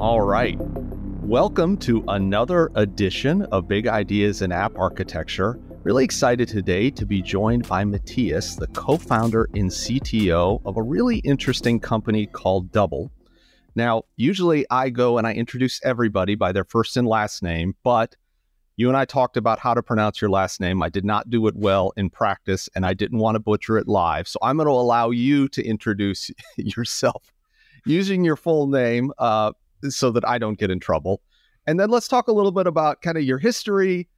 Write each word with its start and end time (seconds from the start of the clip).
All 0.00 0.20
right. 0.20 0.58
Welcome 1.22 1.76
to 1.78 2.04
another 2.08 2.72
edition 2.74 3.42
of 3.42 3.68
Big 3.68 3.86
Ideas 3.86 4.42
in 4.42 4.50
App 4.50 4.76
Architecture. 4.76 5.56
Really 5.84 6.02
excited 6.02 6.48
today 6.48 6.90
to 6.90 7.06
be 7.06 7.22
joined 7.22 7.68
by 7.68 7.84
Matthias, 7.84 8.56
the 8.56 8.66
co 8.66 8.96
founder 8.96 9.48
and 9.54 9.70
CTO 9.70 10.60
of 10.64 10.76
a 10.76 10.82
really 10.82 11.18
interesting 11.18 11.78
company 11.78 12.26
called 12.26 12.72
Doubble. 12.72 13.12
Now, 13.76 14.02
usually 14.16 14.66
I 14.68 14.90
go 14.90 15.16
and 15.16 15.28
I 15.28 15.32
introduce 15.32 15.80
everybody 15.84 16.34
by 16.34 16.50
their 16.50 16.64
first 16.64 16.96
and 16.96 17.06
last 17.06 17.40
name, 17.40 17.76
but 17.84 18.16
you 18.76 18.88
and 18.88 18.96
I 18.96 19.04
talked 19.04 19.36
about 19.36 19.60
how 19.60 19.74
to 19.74 19.82
pronounce 19.82 20.20
your 20.20 20.30
last 20.30 20.60
name. 20.60 20.82
I 20.82 20.88
did 20.88 21.04
not 21.04 21.30
do 21.30 21.46
it 21.46 21.54
well 21.54 21.92
in 21.96 22.10
practice 22.10 22.68
and 22.74 22.84
I 22.84 22.94
didn't 22.94 23.18
want 23.18 23.36
to 23.36 23.40
butcher 23.40 23.78
it 23.78 23.86
live. 23.86 24.26
So 24.26 24.40
I'm 24.42 24.56
going 24.56 24.66
to 24.66 24.72
allow 24.72 25.10
you 25.10 25.48
to 25.50 25.64
introduce 25.64 26.32
yourself 26.56 27.32
using 27.86 28.24
your 28.24 28.36
full 28.36 28.66
name 28.66 29.12
uh, 29.18 29.52
so 29.90 30.10
that 30.10 30.26
I 30.26 30.38
don't 30.38 30.58
get 30.58 30.70
in 30.70 30.80
trouble. 30.80 31.20
And 31.66 31.80
then 31.80 31.90
let's 31.90 32.08
talk 32.08 32.28
a 32.28 32.32
little 32.32 32.52
bit 32.52 32.66
about 32.66 33.02
kind 33.02 33.16
of 33.16 33.24
your 33.24 33.38
history, 33.38 34.08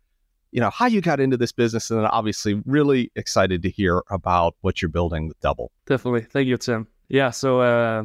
you 0.51 0.61
know, 0.61 0.71
how 0.71 0.87
you 0.87 1.01
got 1.01 1.21
into 1.21 1.37
this 1.37 1.53
business. 1.53 1.91
And 1.91 2.01
then 2.01 2.07
obviously, 2.07 2.61
really 2.67 3.11
excited 3.15 3.63
to 3.63 3.71
hear 3.71 4.03
about 4.11 4.57
what 4.63 4.83
you're 4.83 4.89
building 4.89 5.29
with 5.29 5.39
Doubble. 5.41 5.71
Definitely. 5.87 6.23
Thank 6.23 6.49
you, 6.49 6.57
Tim. 6.57 6.89
Yeah. 7.09 7.31
So, 7.31 7.61
uh, 7.61 8.05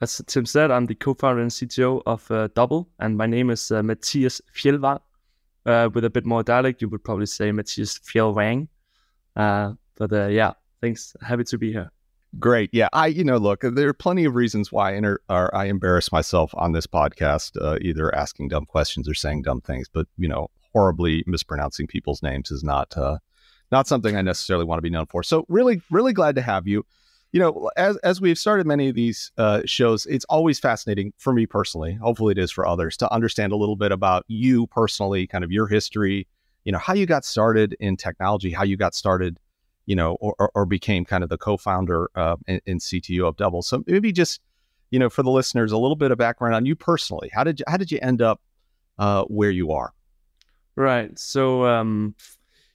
as 0.00 0.22
Tim 0.26 0.46
said, 0.46 0.70
I'm 0.70 0.86
the 0.86 0.94
co 0.94 1.14
founder 1.14 1.42
and 1.42 1.50
CTO 1.50 2.02
of 2.06 2.30
uh, 2.30 2.48
Doubble, 2.54 2.88
and 3.00 3.16
my 3.16 3.26
name 3.26 3.50
is 3.50 3.70
uh, 3.72 3.82
Mattias 3.82 4.40
Fjellvang. 4.54 5.00
Uh, 5.66 5.90
with 5.92 6.04
a 6.04 6.10
bit 6.10 6.24
more 6.24 6.42
dialect, 6.42 6.80
you 6.80 6.88
would 6.88 7.02
probably 7.02 7.26
say 7.26 7.50
Mattias 7.50 8.00
Fjellvang. 8.00 8.68
Uh, 9.36 9.72
but 9.96 10.12
uh, 10.12 10.26
yeah, 10.26 10.52
thanks. 10.80 11.16
Happy 11.20 11.44
to 11.44 11.58
be 11.58 11.72
here. 11.72 11.90
Great. 12.38 12.70
Yeah. 12.72 12.88
I, 12.92 13.06
you 13.06 13.24
know, 13.24 13.38
look, 13.38 13.62
there 13.62 13.88
are 13.88 13.94
plenty 13.94 14.24
of 14.24 14.34
reasons 14.34 14.70
why 14.70 14.92
I, 14.92 14.96
enter, 14.96 15.20
or 15.30 15.54
I 15.54 15.64
embarrass 15.64 16.12
myself 16.12 16.52
on 16.54 16.72
this 16.72 16.86
podcast, 16.86 17.60
uh, 17.60 17.78
either 17.80 18.14
asking 18.14 18.48
dumb 18.48 18.66
questions 18.66 19.08
or 19.08 19.14
saying 19.14 19.42
dumb 19.42 19.60
things, 19.62 19.88
but, 19.92 20.06
you 20.18 20.28
know, 20.28 20.50
horribly 20.72 21.24
mispronouncing 21.26 21.86
people's 21.86 22.22
names 22.22 22.50
is 22.50 22.62
not, 22.62 22.96
uh, 22.96 23.18
not 23.72 23.86
something 23.86 24.14
I 24.14 24.22
necessarily 24.22 24.66
want 24.66 24.78
to 24.78 24.82
be 24.82 24.90
known 24.90 25.06
for. 25.06 25.22
So 25.22 25.46
really, 25.48 25.80
really 25.90 26.12
glad 26.12 26.34
to 26.34 26.42
have 26.42 26.66
you. 26.66 26.84
You 27.32 27.40
know, 27.40 27.70
as, 27.76 27.96
as 27.98 28.20
we've 28.20 28.38
started 28.38 28.66
many 28.66 28.88
of 28.88 28.94
these 28.94 29.32
uh, 29.36 29.62
shows, 29.64 30.06
it's 30.06 30.24
always 30.26 30.58
fascinating 30.58 31.12
for 31.18 31.32
me 31.32 31.46
personally. 31.46 31.94
Hopefully 31.94 32.32
it 32.32 32.38
is 32.38 32.50
for 32.50 32.66
others 32.66 32.96
to 32.98 33.12
understand 33.12 33.52
a 33.52 33.56
little 33.56 33.76
bit 33.76 33.92
about 33.92 34.24
you 34.28 34.66
personally, 34.68 35.26
kind 35.26 35.44
of 35.44 35.52
your 35.52 35.66
history, 35.66 36.26
you 36.64 36.72
know, 36.72 36.78
how 36.78 36.94
you 36.94 37.06
got 37.06 37.24
started 37.24 37.74
in 37.80 37.96
technology, 37.96 38.50
how 38.50 38.64
you 38.64 38.76
got 38.76 38.94
started 38.94 39.38
you 39.88 39.96
know, 39.96 40.18
or, 40.20 40.50
or 40.54 40.66
became 40.66 41.06
kind 41.06 41.24
of 41.24 41.30
the 41.30 41.38
co-founder 41.38 42.10
uh, 42.14 42.36
and, 42.46 42.60
and, 42.66 42.78
CTO 42.78 43.26
of 43.26 43.38
Doubble. 43.38 43.62
So 43.62 43.82
maybe 43.86 44.12
just, 44.12 44.38
you 44.90 44.98
know, 44.98 45.08
for 45.08 45.22
the 45.22 45.30
listeners, 45.30 45.72
a 45.72 45.78
little 45.78 45.96
bit 45.96 46.10
of 46.10 46.18
background 46.18 46.54
on 46.54 46.66
you 46.66 46.76
personally. 46.76 47.30
How 47.32 47.42
did 47.42 47.60
you, 47.60 47.64
how 47.66 47.78
did 47.78 47.90
you 47.90 47.98
end 48.02 48.20
up 48.20 48.38
uh, 48.98 49.24
where 49.24 49.50
you 49.50 49.72
are? 49.72 49.94
Right. 50.76 51.18
So, 51.18 51.64
um, 51.64 52.14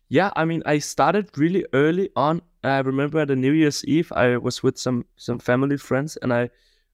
yeah, 0.10 0.32
I 0.36 0.46
mean, 0.46 0.64
I 0.66 0.80
started 0.80 1.30
really 1.38 1.68
early 1.74 2.10
on. 2.16 2.42
I 2.64 2.80
remember 2.80 3.20
at 3.20 3.30
a 3.30 3.36
New 3.36 3.52
Year's 3.52 3.86
Eve, 3.86 4.12
I 4.16 4.38
was 4.38 4.64
with 4.64 4.80
some 4.80 5.06
some 5.16 5.38
family 5.38 5.78
friends, 5.78 6.18
and 6.24 6.34
I 6.34 6.50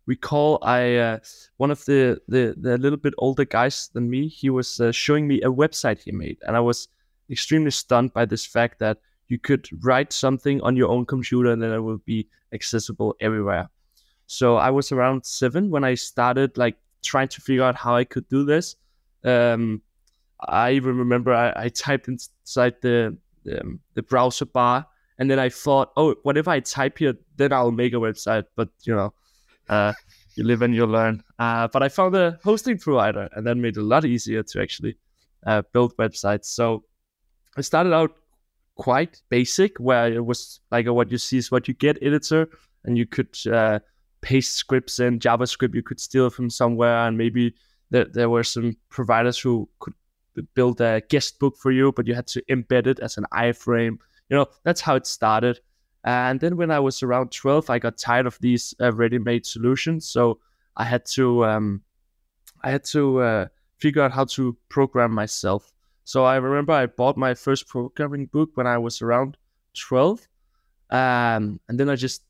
recall 0.06 0.60
I 0.64 0.96
uh, 0.98 1.20
one 1.56 1.72
of 1.72 1.86
the, 1.86 2.20
the 2.28 2.56
the 2.58 2.78
little 2.78 3.00
bit 3.00 3.14
older 3.20 3.46
guys 3.46 3.90
than 3.94 4.10
me. 4.10 4.28
He 4.28 4.50
was 4.50 4.82
uh, 4.82 4.92
showing 4.92 5.30
me 5.30 5.42
a 5.44 5.50
website 5.50 6.04
he 6.04 6.12
made, 6.12 6.40
and 6.46 6.58
I 6.58 6.60
was 6.60 6.90
extremely 7.30 7.72
stunned 7.72 8.12
by 8.12 8.26
this 8.26 8.46
fact 8.46 8.80
that 8.80 8.98
you 9.30 9.40
could 9.40 9.68
write 9.84 10.12
something 10.12 10.62
on 10.62 10.76
your 10.76 10.90
own 10.90 11.06
computer 11.06 11.52
and 11.52 11.62
then 11.62 11.72
it 11.72 11.80
will 11.80 12.02
be 12.06 12.28
accessible 12.54 13.16
everywhere. 13.22 13.70
So 14.28 14.58
I 14.58 14.70
was 14.70 14.92
around 14.92 15.26
seven 15.26 15.70
when 15.70 15.84
I 15.84 15.96
started 15.96 16.58
like 16.58 16.76
trying 17.04 17.30
to 17.30 17.42
figure 17.42 17.64
out 17.64 17.76
how 17.76 17.96
I 17.96 18.04
could 18.04 18.28
do 18.30 18.44
this. 18.44 18.76
Um, 19.24 19.82
I 20.48 20.72
even 20.72 20.98
remember 20.98 21.34
I, 21.34 21.54
I 21.56 21.70
typed 21.70 22.08
inside 22.08 22.76
the, 22.82 23.18
the, 23.44 23.62
um, 23.62 23.80
the 23.96 24.04
browser 24.04 24.46
bar 24.46 24.86
and 25.20 25.30
then 25.30 25.38
I 25.38 25.50
thought, 25.50 25.92
oh, 25.98 26.16
what 26.24 26.38
if 26.38 26.48
I 26.48 26.62
type 26.62 26.98
here? 26.98 27.14
Then 27.36 27.52
I'll 27.52 27.72
make 27.72 27.94
a 27.94 27.98
website. 27.98 28.46
But 28.56 28.70
you 28.84 28.96
know, 28.96 29.14
uh, 29.68 29.94
you 30.36 30.46
live 30.46 30.62
and 30.62 30.74
you 30.74 30.86
learn. 30.86 31.22
Uh, 31.38 31.68
but 31.68 31.84
I 31.84 31.90
found 31.90 32.16
a 32.16 32.40
hosting 32.42 32.78
provider, 32.78 33.30
and 33.34 33.46
that 33.46 33.56
made 33.56 33.76
it 33.76 33.82
a 33.82 33.84
lot 33.84 34.06
easier 34.06 34.44
to 34.44 34.62
actually 34.62 34.96
uh, 35.46 35.62
build 35.74 35.96
websites. 35.98 36.46
So 36.46 36.86
I 37.58 37.62
started 37.62 37.94
out 37.94 38.16
quite 38.80 39.22
basic, 39.30 39.78
where 39.78 40.12
it 40.12 40.26
was 40.26 40.62
like 40.72 40.88
what 40.88 41.12
you 41.12 41.18
see 41.18 41.38
is 41.38 41.52
what 41.52 41.68
you 41.68 41.74
get 41.74 42.02
editor, 42.02 42.50
and 42.86 42.98
you 42.98 43.06
could 43.06 43.38
uh, 43.52 43.80
paste 44.22 44.56
scripts 44.56 45.00
in 45.00 45.20
JavaScript 45.20 45.76
you 45.76 45.84
could 45.84 46.00
steal 46.00 46.30
from 46.30 46.50
somewhere, 46.50 47.06
and 47.06 47.18
maybe 47.18 47.54
there, 47.92 48.06
there 48.06 48.30
were 48.30 48.44
some 48.44 48.78
providers 48.90 49.38
who 49.38 49.68
could 49.80 49.94
build 50.54 50.80
a 50.80 51.02
guest 51.10 51.40
book 51.40 51.58
for 51.58 51.72
you, 51.72 51.92
but 51.92 52.08
you 52.08 52.16
had 52.16 52.28
to 52.28 52.42
embed 52.44 52.88
it 52.88 53.00
as 53.00 53.18
an 53.18 53.26
iframe. 53.34 53.98
You 54.30 54.38
know, 54.38 54.46
that's 54.64 54.80
how 54.80 54.96
it 54.96 55.06
started. 55.06 55.60
And 56.06 56.40
then 56.40 56.56
when 56.56 56.72
I 56.72 56.80
was 56.80 57.04
around 57.04 57.32
12, 57.34 57.70
I 57.70 57.80
got 57.80 57.98
tired 57.98 58.28
of 58.28 58.38
these 58.40 58.74
uh, 58.80 58.94
ready-made 58.94 59.46
solutions, 59.46 60.08
so 60.08 60.40
I 60.78 60.86
had 60.86 61.06
to 61.18 61.44
um, 61.44 61.82
I 62.64 62.72
had 62.72 62.86
to 62.86 63.20
uh, 63.20 63.48
figure 63.78 64.02
out 64.04 64.14
how 64.14 64.24
to 64.26 64.56
program 64.70 65.12
myself. 65.12 65.74
So 66.10 66.26
I 66.26 66.38
remember 66.38 66.74
I 66.74 66.88
bought 66.88 67.18
my 67.18 67.36
first 67.36 67.68
programming 67.68 68.26
book 68.26 68.50
when 68.56 68.66
I 68.66 68.80
was 68.80 69.00
around 69.00 69.38
12. 69.78 70.28
Um, 70.90 71.60
and 71.70 71.80
then 71.80 71.88
I 71.88 71.96
just, 71.96 72.24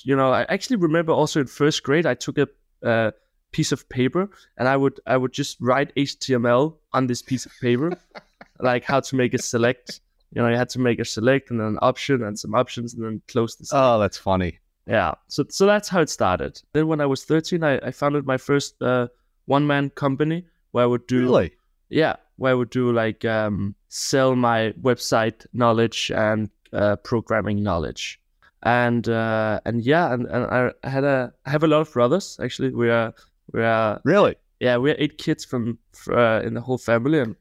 you 0.00 0.14
know, 0.14 0.34
I 0.34 0.42
actually 0.50 0.76
remember 0.76 1.12
also 1.12 1.40
in 1.40 1.46
first 1.46 1.82
grade, 1.82 2.04
I 2.04 2.12
took 2.12 2.36
a, 2.36 2.46
a 2.82 3.14
piece 3.52 3.72
of 3.72 3.88
paper 3.88 4.28
and 4.58 4.68
I 4.68 4.76
would, 4.76 5.00
I 5.06 5.16
would 5.16 5.32
just 5.32 5.56
write 5.62 5.94
HTML 5.94 6.76
on 6.92 7.06
this 7.06 7.22
piece 7.22 7.46
of 7.46 7.52
paper, 7.58 7.98
like 8.60 8.84
how 8.84 9.00
to 9.00 9.16
make 9.16 9.32
a 9.32 9.38
select. 9.38 10.02
You 10.34 10.42
know, 10.42 10.50
you 10.50 10.56
had 10.58 10.68
to 10.70 10.78
make 10.78 10.98
a 10.98 11.04
select 11.06 11.50
and 11.50 11.58
then 11.58 11.68
an 11.68 11.78
option 11.80 12.22
and 12.22 12.38
some 12.38 12.54
options 12.54 12.92
and 12.92 13.02
then 13.02 13.22
close 13.28 13.56
this. 13.56 13.70
Oh, 13.72 13.98
that's 13.98 14.18
funny. 14.18 14.58
Yeah. 14.86 15.14
So, 15.28 15.46
so 15.48 15.64
that's 15.64 15.88
how 15.88 16.02
it 16.02 16.10
started. 16.10 16.60
Then 16.74 16.86
when 16.86 17.00
I 17.00 17.06
was 17.06 17.24
13, 17.24 17.64
I, 17.64 17.78
I 17.78 17.92
founded 17.92 18.26
my 18.26 18.36
first 18.36 18.82
uh, 18.82 19.08
one 19.46 19.66
man 19.66 19.88
company 19.88 20.44
where 20.72 20.84
I 20.84 20.86
would 20.86 21.06
do. 21.06 21.22
Really? 21.22 21.52
Yeah 21.88 22.16
where 22.36 22.52
I 22.52 22.54
would 22.54 22.70
do 22.70 22.92
like 22.92 23.24
um, 23.24 23.74
sell 23.88 24.36
my 24.36 24.72
website 24.80 25.46
knowledge 25.52 26.10
and 26.14 26.50
uh, 26.72 26.96
programming 26.96 27.62
knowledge. 27.62 28.20
And 28.62 29.08
uh, 29.08 29.60
and 29.64 29.82
yeah, 29.82 30.12
and, 30.12 30.26
and 30.26 30.44
I 30.46 30.88
had 30.88 31.04
a 31.04 31.32
I 31.44 31.50
have 31.50 31.62
a 31.62 31.68
lot 31.68 31.80
of 31.80 31.92
brothers 31.92 32.38
actually. 32.42 32.70
We 32.70 32.90
are 32.90 33.14
we 33.52 33.62
are 33.62 34.00
really 34.04 34.34
yeah 34.60 34.76
we 34.78 34.90
are 34.90 34.96
eight 34.98 35.18
kids 35.18 35.44
from 35.44 35.78
uh, 36.10 36.42
in 36.44 36.54
the 36.54 36.60
whole 36.60 36.78
family, 36.78 37.20
and 37.20 37.36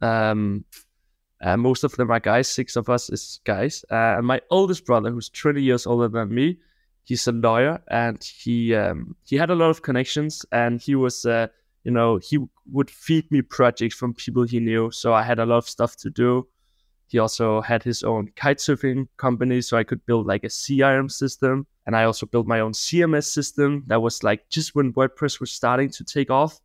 um, 0.00 0.64
uh, 1.42 1.56
most 1.56 1.84
of 1.84 1.92
them 1.96 2.10
are 2.10 2.20
guys. 2.20 2.48
Six 2.48 2.76
of 2.76 2.88
us 2.88 3.10
is 3.10 3.40
guys. 3.44 3.84
Uh, 3.90 4.16
and 4.16 4.26
my 4.26 4.40
oldest 4.50 4.86
brother, 4.86 5.10
who's 5.10 5.28
20 5.28 5.60
years 5.60 5.86
older 5.86 6.08
than 6.08 6.32
me, 6.32 6.58
he's 7.04 7.26
a 7.26 7.32
lawyer, 7.32 7.82
and 7.88 8.22
he 8.22 8.74
um, 8.74 9.16
he 9.26 9.36
had 9.36 9.50
a 9.50 9.54
lot 9.54 9.70
of 9.70 9.82
connections, 9.82 10.46
and 10.52 10.80
he 10.80 10.94
was 10.94 11.26
uh, 11.26 11.48
you 11.84 11.90
know, 11.90 12.18
he 12.18 12.38
would 12.70 12.90
feed 12.90 13.30
me 13.30 13.42
projects 13.42 13.94
from 13.94 14.14
people 14.14 14.44
he 14.44 14.60
knew. 14.60 14.90
So 14.90 15.12
I 15.12 15.22
had 15.22 15.38
a 15.38 15.46
lot 15.46 15.58
of 15.58 15.68
stuff 15.68 15.96
to 15.96 16.10
do. 16.10 16.46
He 17.08 17.18
also 17.18 17.60
had 17.60 17.82
his 17.82 18.02
own 18.02 18.30
kitesurfing 18.36 19.08
company, 19.18 19.60
so 19.60 19.76
I 19.76 19.84
could 19.84 20.04
build 20.06 20.26
like 20.26 20.44
a 20.44 20.48
CRM 20.48 21.10
system. 21.10 21.66
And 21.86 21.96
I 21.96 22.04
also 22.04 22.26
built 22.26 22.46
my 22.46 22.60
own 22.60 22.72
CMS 22.72 23.24
system 23.24 23.84
that 23.88 24.00
was 24.00 24.22
like 24.22 24.48
just 24.48 24.74
when 24.74 24.92
WordPress 24.92 25.40
was 25.40 25.50
starting 25.50 25.90
to 25.90 26.04
take 26.04 26.30
off. 26.30 26.58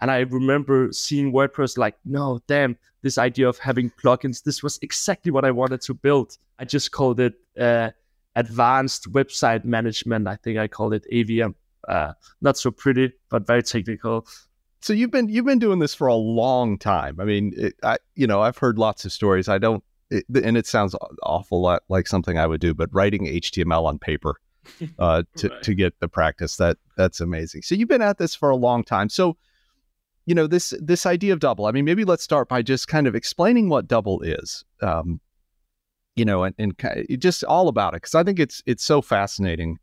And 0.00 0.10
I 0.10 0.20
remember 0.20 0.90
seeing 0.92 1.32
WordPress 1.32 1.76
like, 1.76 1.96
no, 2.04 2.40
damn, 2.46 2.78
this 3.02 3.18
idea 3.18 3.48
of 3.48 3.58
having 3.58 3.90
plugins, 3.90 4.42
this 4.42 4.62
was 4.62 4.78
exactly 4.80 5.30
what 5.32 5.44
I 5.44 5.50
wanted 5.50 5.82
to 5.82 5.94
build. 5.94 6.38
I 6.58 6.64
just 6.64 6.92
called 6.92 7.20
it 7.20 7.34
uh, 7.58 7.90
Advanced 8.36 9.12
Website 9.12 9.64
Management. 9.64 10.28
I 10.28 10.36
think 10.36 10.58
I 10.58 10.68
called 10.68 10.94
it 10.94 11.04
AVM. 11.12 11.54
Uh, 11.86 12.12
not 12.40 12.56
so 12.56 12.70
pretty, 12.70 13.12
but 13.28 13.46
very 13.46 13.62
technical 13.62 14.26
so 14.80 14.92
you've 14.92 15.10
been 15.10 15.28
you've 15.28 15.44
been 15.44 15.58
doing 15.58 15.78
this 15.78 15.94
for 15.94 16.06
a 16.06 16.14
long 16.14 16.78
time. 16.78 17.20
I 17.20 17.24
mean, 17.24 17.52
it, 17.56 17.74
I 17.82 17.98
you 18.14 18.26
know 18.26 18.40
I've 18.40 18.58
heard 18.58 18.78
lots 18.78 19.04
of 19.04 19.12
stories. 19.12 19.48
I 19.48 19.58
don't, 19.58 19.84
it, 20.10 20.24
and 20.42 20.56
it 20.56 20.66
sounds 20.66 20.94
awful 21.22 21.60
lot 21.60 21.82
like 21.88 22.06
something 22.06 22.38
I 22.38 22.46
would 22.46 22.60
do. 22.60 22.74
But 22.74 22.88
writing 22.92 23.26
HTML 23.26 23.84
on 23.84 23.98
paper 23.98 24.36
uh, 24.98 25.24
to 25.36 25.48
right. 25.48 25.62
to 25.62 25.74
get 25.74 25.98
the 26.00 26.08
practice 26.08 26.56
that 26.56 26.78
that's 26.96 27.20
amazing. 27.20 27.62
So 27.62 27.74
you've 27.74 27.88
been 27.88 28.02
at 28.02 28.18
this 28.18 28.34
for 28.34 28.50
a 28.50 28.56
long 28.56 28.82
time. 28.82 29.08
So 29.08 29.36
you 30.26 30.34
know 30.34 30.46
this 30.46 30.72
this 30.80 31.06
idea 31.06 31.32
of 31.32 31.40
doubble. 31.40 31.66
I 31.66 31.72
mean, 31.72 31.84
maybe 31.84 32.04
let's 32.04 32.24
start 32.24 32.48
by 32.48 32.62
just 32.62 32.88
kind 32.88 33.06
of 33.06 33.14
explaining 33.14 33.68
what 33.68 33.86
doubble 33.86 34.20
is. 34.22 34.64
Um, 34.80 35.20
you 36.16 36.24
know, 36.24 36.44
and, 36.44 36.54
and 36.58 36.76
just 37.18 37.44
all 37.44 37.68
about 37.68 37.94
it 37.94 38.02
because 38.02 38.14
I 38.14 38.24
think 38.24 38.38
it's 38.38 38.62
it's 38.66 38.84
so 38.84 39.00
fascinating 39.02 39.78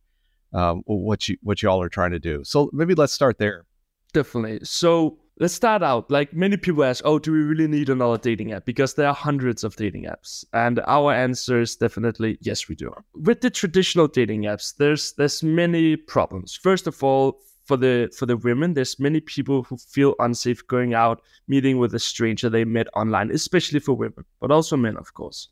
um, 0.53 0.81
what 0.85 1.29
you 1.29 1.37
what 1.41 1.61
you 1.61 1.69
all 1.69 1.81
are 1.81 1.89
trying 1.89 2.11
to 2.11 2.19
do. 2.19 2.43
So 2.43 2.69
maybe 2.73 2.95
let's 2.95 3.13
start 3.13 3.37
there. 3.37 3.65
Definitely. 4.13 4.59
So 4.63 5.19
let's 5.39 5.53
start 5.53 5.83
out. 5.83 6.09
Like 6.09 6.33
many 6.33 6.57
people 6.57 6.83
ask, 6.83 7.03
oh, 7.05 7.19
do 7.19 7.31
we 7.31 7.39
really 7.39 7.67
need 7.67 7.89
another 7.89 8.17
dating 8.17 8.51
app? 8.53 8.65
Because 8.65 8.95
there 8.95 9.07
are 9.07 9.13
hundreds 9.13 9.63
of 9.63 9.75
dating 9.75 10.05
apps. 10.05 10.45
And 10.53 10.79
our 10.87 11.13
answer 11.13 11.61
is 11.61 11.75
definitely 11.75 12.37
yes, 12.41 12.67
we 12.67 12.75
do. 12.75 12.93
With 13.13 13.41
the 13.41 13.49
traditional 13.49 14.07
dating 14.07 14.43
apps, 14.43 14.75
there's 14.77 15.13
there's 15.13 15.43
many 15.43 15.95
problems. 15.95 16.55
First 16.55 16.87
of 16.87 17.03
all, 17.03 17.39
for 17.65 17.77
the 17.77 18.09
for 18.17 18.25
the 18.25 18.37
women, 18.37 18.73
there's 18.73 18.99
many 18.99 19.19
people 19.19 19.63
who 19.63 19.77
feel 19.77 20.15
unsafe 20.19 20.65
going 20.67 20.93
out, 20.93 21.21
meeting 21.47 21.77
with 21.77 21.93
a 21.93 21.99
stranger 21.99 22.49
they 22.49 22.65
met 22.65 22.87
online, 22.95 23.29
especially 23.31 23.79
for 23.79 23.93
women, 23.93 24.23
but 24.39 24.51
also 24.51 24.77
men, 24.77 24.97
of 24.97 25.13
course. 25.13 25.49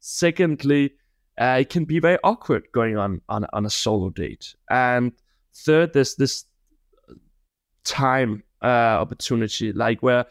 Secondly, 0.00 0.92
uh, 1.40 1.58
it 1.60 1.70
can 1.70 1.84
be 1.84 1.98
very 1.98 2.18
awkward 2.22 2.68
going 2.72 2.98
on, 2.98 3.20
on 3.28 3.46
on 3.52 3.64
a 3.64 3.70
solo 3.70 4.10
date. 4.10 4.54
And 4.68 5.12
third, 5.54 5.94
there's 5.94 6.14
this 6.16 6.44
time 7.88 8.42
uh, 8.62 9.00
opportunity, 9.02 9.72
like 9.72 10.02
where 10.02 10.26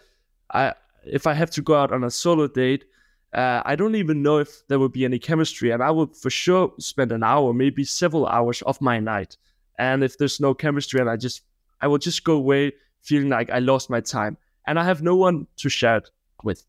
I 0.54 0.74
if 1.04 1.26
I 1.26 1.34
have 1.34 1.50
to 1.52 1.62
go 1.62 1.76
out 1.76 1.92
on 1.92 2.04
a 2.04 2.12
solo 2.12 2.48
date, 2.48 2.86
uh, 3.34 3.62
I 3.66 3.76
don't 3.76 3.96
even 3.96 4.22
know 4.22 4.38
if 4.38 4.68
there 4.68 4.80
will 4.80 4.90
be 4.90 5.06
any 5.06 5.20
chemistry, 5.20 5.72
and 5.72 5.82
I 5.82 5.92
will 5.92 6.08
for 6.08 6.30
sure 6.30 6.74
spend 6.80 7.12
an 7.12 7.24
hour, 7.24 7.54
maybe 7.54 7.84
several 7.84 8.28
hours 8.28 8.62
of 8.64 8.82
my 8.82 9.00
night. 9.00 9.38
And 9.80 10.04
if 10.04 10.18
there's 10.18 10.40
no 10.40 10.54
chemistry, 10.54 11.00
and 11.00 11.10
I 11.10 11.18
just 11.18 11.42
I 11.82 11.88
will 11.88 11.98
just 11.98 12.24
go 12.24 12.34
away 12.34 12.74
feeling 13.02 13.30
like 13.30 13.50
I 13.50 13.60
lost 13.60 13.90
my 13.90 14.02
time, 14.02 14.38
and 14.66 14.80
I 14.80 14.84
have 14.84 15.02
no 15.02 15.16
one 15.16 15.48
to 15.58 15.70
share 15.70 15.98
it 15.98 16.10
with, 16.44 16.64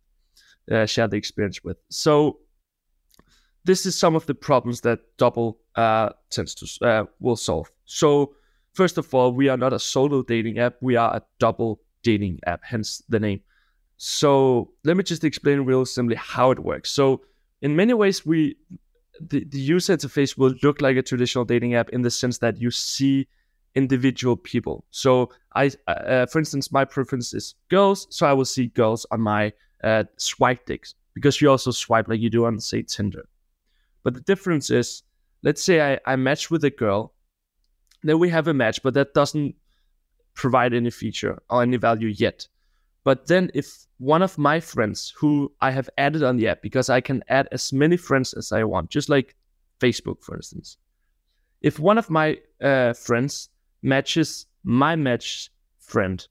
uh, 0.70 0.87
share 0.87 1.08
the 1.08 1.17
experience 1.17 1.64
with. 1.64 1.79
So 1.90 2.38
this 3.64 3.87
is 3.87 3.99
some 3.99 4.17
of 4.17 4.26
the 4.26 4.35
problems 4.35 4.81
that 4.81 5.00
Doubble 5.17 5.58
uh, 5.75 6.11
tends 6.31 6.55
to 6.55 6.87
uh, 6.87 7.05
will 7.20 7.37
solve. 7.37 7.70
So 7.85 8.35
first 8.79 8.97
of 8.97 9.13
all, 9.15 9.33
we 9.33 9.49
are 9.53 9.57
not 9.65 9.73
a 9.73 9.79
solo 9.93 10.23
dating 10.23 10.57
app; 10.59 10.75
we 10.81 10.95
are 11.03 11.11
a 11.17 11.23
double 11.45 11.73
dating 12.03 12.39
app, 12.47 12.61
hence 12.63 13.03
the 13.09 13.21
name. 13.29 13.41
So 13.97 14.71
let 14.85 14.97
me 14.97 15.03
just 15.03 15.25
explain 15.25 15.59
real 15.71 15.85
simply 15.85 16.17
how 16.17 16.53
it 16.55 16.61
works. 16.71 16.91
So 16.99 17.05
in 17.67 17.75
many 17.75 17.95
ways, 18.03 18.25
we 18.25 18.57
the, 19.31 19.45
the 19.45 19.59
user 19.59 19.97
interface 19.97 20.39
will 20.39 20.55
look 20.63 20.81
like 20.81 20.97
a 20.97 21.03
traditional 21.03 21.45
dating 21.45 21.75
app 21.75 21.89
in 21.91 22.03
the 22.03 22.11
sense 22.23 22.39
that 22.39 22.61
you 22.65 22.71
see 22.71 23.27
individual 23.75 24.37
people. 24.37 24.85
So 24.91 25.31
I, 25.55 25.73
uh, 25.89 26.27
for 26.27 26.39
instance, 26.39 26.71
my 26.71 26.85
preference 26.85 27.35
is 27.35 27.57
girls, 27.69 28.07
so 28.11 28.27
I 28.27 28.33
will 28.33 28.51
see 28.57 28.69
girls 28.69 29.05
on 29.11 29.21
my 29.21 29.53
uh, 29.83 30.05
swipe 30.17 30.65
decks 30.67 30.95
because 31.15 31.41
you 31.41 31.51
also 31.51 31.73
swipe 31.73 32.07
like 32.09 32.21
you 32.21 32.31
do 32.31 32.47
on 32.47 32.61
say 32.61 32.83
Tinder. 32.83 33.27
But 34.05 34.15
the 34.15 34.21
difference 34.21 34.71
is, 34.71 35.03
let's 35.43 35.63
say 35.69 35.77
I, 35.95 35.99
I 36.13 36.15
match 36.17 36.51
with 36.53 36.63
a 36.63 36.71
girl, 36.71 37.13
then 38.03 38.19
we 38.19 38.29
have 38.29 38.49
a 38.49 38.55
match, 38.55 38.83
but 38.83 38.95
that 38.95 39.15
doesn't 39.15 39.55
provide 40.35 40.73
any 40.73 40.91
feature 40.91 41.39
or 41.50 41.62
any 41.62 41.77
value 41.77 42.09
yet. 42.09 42.47
But 43.05 43.27
then 43.27 43.50
if 43.55 43.87
one 43.99 44.23
of 44.23 44.39
my 44.39 44.61
friends 44.61 45.12
who 45.17 45.53
I 45.61 45.71
have 45.71 45.91
added 45.99 46.23
on 46.23 46.37
the 46.37 46.49
app, 46.49 46.62
because 46.62 46.89
I 46.91 47.00
can 47.00 47.25
add 47.29 47.49
as 47.53 47.73
many 47.73 47.97
friends 47.97 48.35
as 48.35 48.53
I 48.53 48.65
want, 48.65 48.91
just 48.91 49.09
like 49.09 49.35
Facebook, 49.81 50.23
for 50.23 50.37
instance. 50.37 50.77
If 51.61 51.79
one 51.79 51.99
of 51.99 52.11
my 52.11 52.39
uh, 52.61 52.93
friends 52.93 53.49
matches 53.83 54.47
my 54.62 54.95
match 54.95 55.50
friend, 55.79 56.27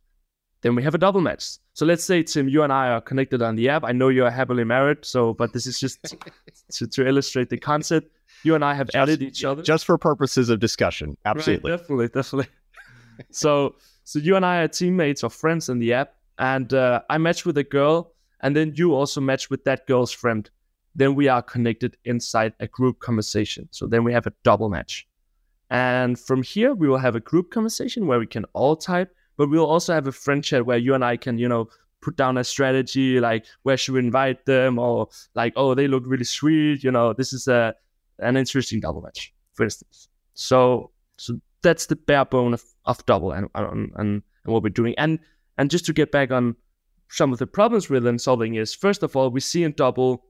then 0.61 0.75
we 0.75 0.83
have 0.83 0.95
a 0.95 0.97
double 0.97 1.21
match. 1.21 1.57
So 1.73 1.85
let's 1.85 2.03
say 2.03 2.23
Tim, 2.23 2.49
you 2.49 2.63
and 2.63 2.73
I 2.73 2.89
are 2.89 3.01
connected 3.01 3.41
on 3.41 3.55
the 3.55 3.69
app. 3.69 3.83
I 3.83 3.91
know 3.91 4.09
you 4.09 4.25
are 4.25 4.31
happily 4.31 4.63
married, 4.63 5.05
so 5.05 5.33
but 5.33 5.53
this 5.53 5.67
is 5.67 5.79
just 5.79 5.99
to, 6.71 6.87
to 6.87 7.07
illustrate 7.07 7.49
the 7.49 7.57
concept. 7.57 8.11
You 8.43 8.55
and 8.55 8.63
I 8.63 8.73
have 8.73 8.87
just, 8.87 8.95
added 8.95 9.21
each 9.21 9.43
other 9.43 9.61
just 9.63 9.85
for 9.85 9.97
purposes 9.97 10.49
of 10.49 10.59
discussion. 10.59 11.17
Absolutely, 11.25 11.71
right, 11.71 11.77
definitely, 11.79 12.07
definitely. 12.07 12.51
so 13.31 13.75
so 14.03 14.19
you 14.19 14.35
and 14.35 14.45
I 14.45 14.61
are 14.61 14.67
teammates 14.67 15.23
or 15.23 15.29
friends 15.29 15.69
in 15.69 15.79
the 15.79 15.93
app, 15.93 16.13
and 16.39 16.73
uh, 16.73 17.01
I 17.09 17.17
match 17.17 17.45
with 17.45 17.57
a 17.57 17.63
girl, 17.63 18.13
and 18.41 18.55
then 18.55 18.73
you 18.75 18.93
also 18.93 19.21
match 19.21 19.49
with 19.49 19.63
that 19.65 19.87
girl's 19.87 20.11
friend, 20.11 20.49
then 20.95 21.15
we 21.15 21.27
are 21.27 21.41
connected 21.41 21.97
inside 22.05 22.53
a 22.59 22.67
group 22.67 22.99
conversation. 22.99 23.67
So 23.71 23.85
then 23.85 24.03
we 24.03 24.13
have 24.13 24.27
a 24.27 24.33
double 24.43 24.69
match. 24.69 25.07
And 25.69 26.19
from 26.19 26.43
here, 26.43 26.73
we 26.73 26.87
will 26.87 26.97
have 26.97 27.15
a 27.15 27.19
group 27.19 27.51
conversation 27.51 28.07
where 28.07 28.19
we 28.19 28.27
can 28.27 28.45
all 28.53 28.75
type, 28.75 29.13
but 29.37 29.49
we'll 29.49 29.65
also 29.65 29.93
have 29.93 30.07
a 30.07 30.11
friend 30.11 30.43
chat 30.43 30.65
where 30.65 30.77
you 30.77 30.93
and 30.93 31.03
I 31.03 31.17
can, 31.17 31.37
you 31.37 31.47
know, 31.47 31.69
put 32.01 32.15
down 32.15 32.37
a 32.37 32.43
strategy 32.43 33.19
like 33.19 33.45
where 33.63 33.75
should 33.75 33.93
we 33.93 33.99
invite 33.99 34.45
them 34.45 34.79
or 34.79 35.09
like, 35.35 35.53
oh, 35.55 35.73
they 35.73 35.87
look 35.87 36.03
really 36.05 36.23
sweet. 36.23 36.83
You 36.83 36.91
know, 36.91 37.13
this 37.13 37.33
is 37.33 37.47
a 37.47 37.75
an 38.19 38.37
interesting 38.37 38.79
double 38.79 39.01
match, 39.01 39.33
for 39.53 39.63
instance. 39.63 40.09
So 40.33 40.91
so 41.17 41.39
that's 41.61 41.87
the 41.87 41.95
bare 41.95 42.25
bone 42.25 42.53
of, 42.53 42.63
of 42.85 43.05
doubble 43.05 43.31
and, 43.31 43.47
and 43.55 43.91
and 43.95 44.23
what 44.45 44.63
we're 44.63 44.69
doing. 44.69 44.95
And 44.97 45.19
and 45.57 45.69
just 45.69 45.85
to 45.85 45.93
get 45.93 46.11
back 46.11 46.31
on 46.31 46.55
some 47.09 47.31
of 47.31 47.39
the 47.39 47.47
problems 47.47 47.89
we're 47.89 47.99
then 47.99 48.19
solving 48.19 48.55
is 48.55 48.73
first 48.73 49.03
of 49.03 49.15
all, 49.15 49.29
we 49.29 49.39
see 49.39 49.63
in 49.63 49.71
Doubble, 49.71 50.25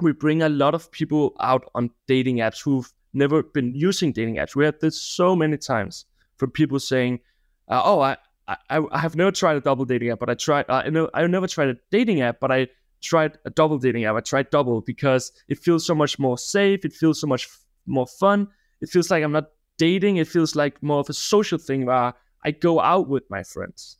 we 0.00 0.12
bring 0.12 0.42
a 0.42 0.48
lot 0.48 0.74
of 0.74 0.90
people 0.90 1.34
out 1.40 1.68
on 1.74 1.90
dating 2.06 2.38
apps 2.38 2.62
who've 2.62 2.90
never 3.12 3.42
been 3.42 3.74
using 3.74 4.12
dating 4.12 4.36
apps. 4.36 4.54
We 4.54 4.64
had 4.64 4.80
this 4.80 5.00
so 5.00 5.36
many 5.36 5.58
times 5.58 6.06
from 6.36 6.50
people 6.50 6.78
saying, 6.78 7.20
uh, 7.68 7.82
"Oh, 7.84 8.00
I, 8.00 8.16
I 8.48 8.82
I 8.90 8.98
have 8.98 9.16
never 9.16 9.32
tried 9.32 9.56
a 9.56 9.60
double 9.60 9.84
dating 9.84 10.10
app, 10.10 10.20
but 10.20 10.30
I 10.30 10.34
tried. 10.34 10.66
Uh, 10.68 10.82
I 10.84 10.90
know 10.90 11.10
I 11.12 11.26
never 11.26 11.46
tried 11.46 11.68
a 11.68 11.76
dating 11.90 12.20
app, 12.22 12.40
but 12.40 12.50
I 12.50 12.68
tried 13.02 13.38
a 13.44 13.50
double 13.50 13.78
dating 13.78 14.04
app. 14.04 14.16
I 14.16 14.20
tried 14.20 14.50
doubble 14.50 14.80
because 14.80 15.32
it 15.48 15.58
feels 15.58 15.84
so 15.84 15.94
much 15.94 16.18
more 16.18 16.38
safe. 16.38 16.84
It 16.84 16.92
feels 16.92 17.20
so 17.20 17.26
much 17.26 17.44
f- 17.44 17.64
more 17.86 18.06
fun. 18.06 18.48
It 18.80 18.88
feels 18.88 19.10
like 19.10 19.22
I'm 19.22 19.32
not 19.32 19.50
dating. 19.76 20.16
It 20.16 20.28
feels 20.28 20.54
like 20.54 20.82
more 20.82 21.00
of 21.00 21.10
a 21.10 21.12
social 21.12 21.58
thing 21.58 21.86
where 21.86 22.14
I 22.44 22.50
go 22.50 22.80
out 22.80 23.08
with 23.08 23.24
my 23.30 23.42
friends. 23.42 23.98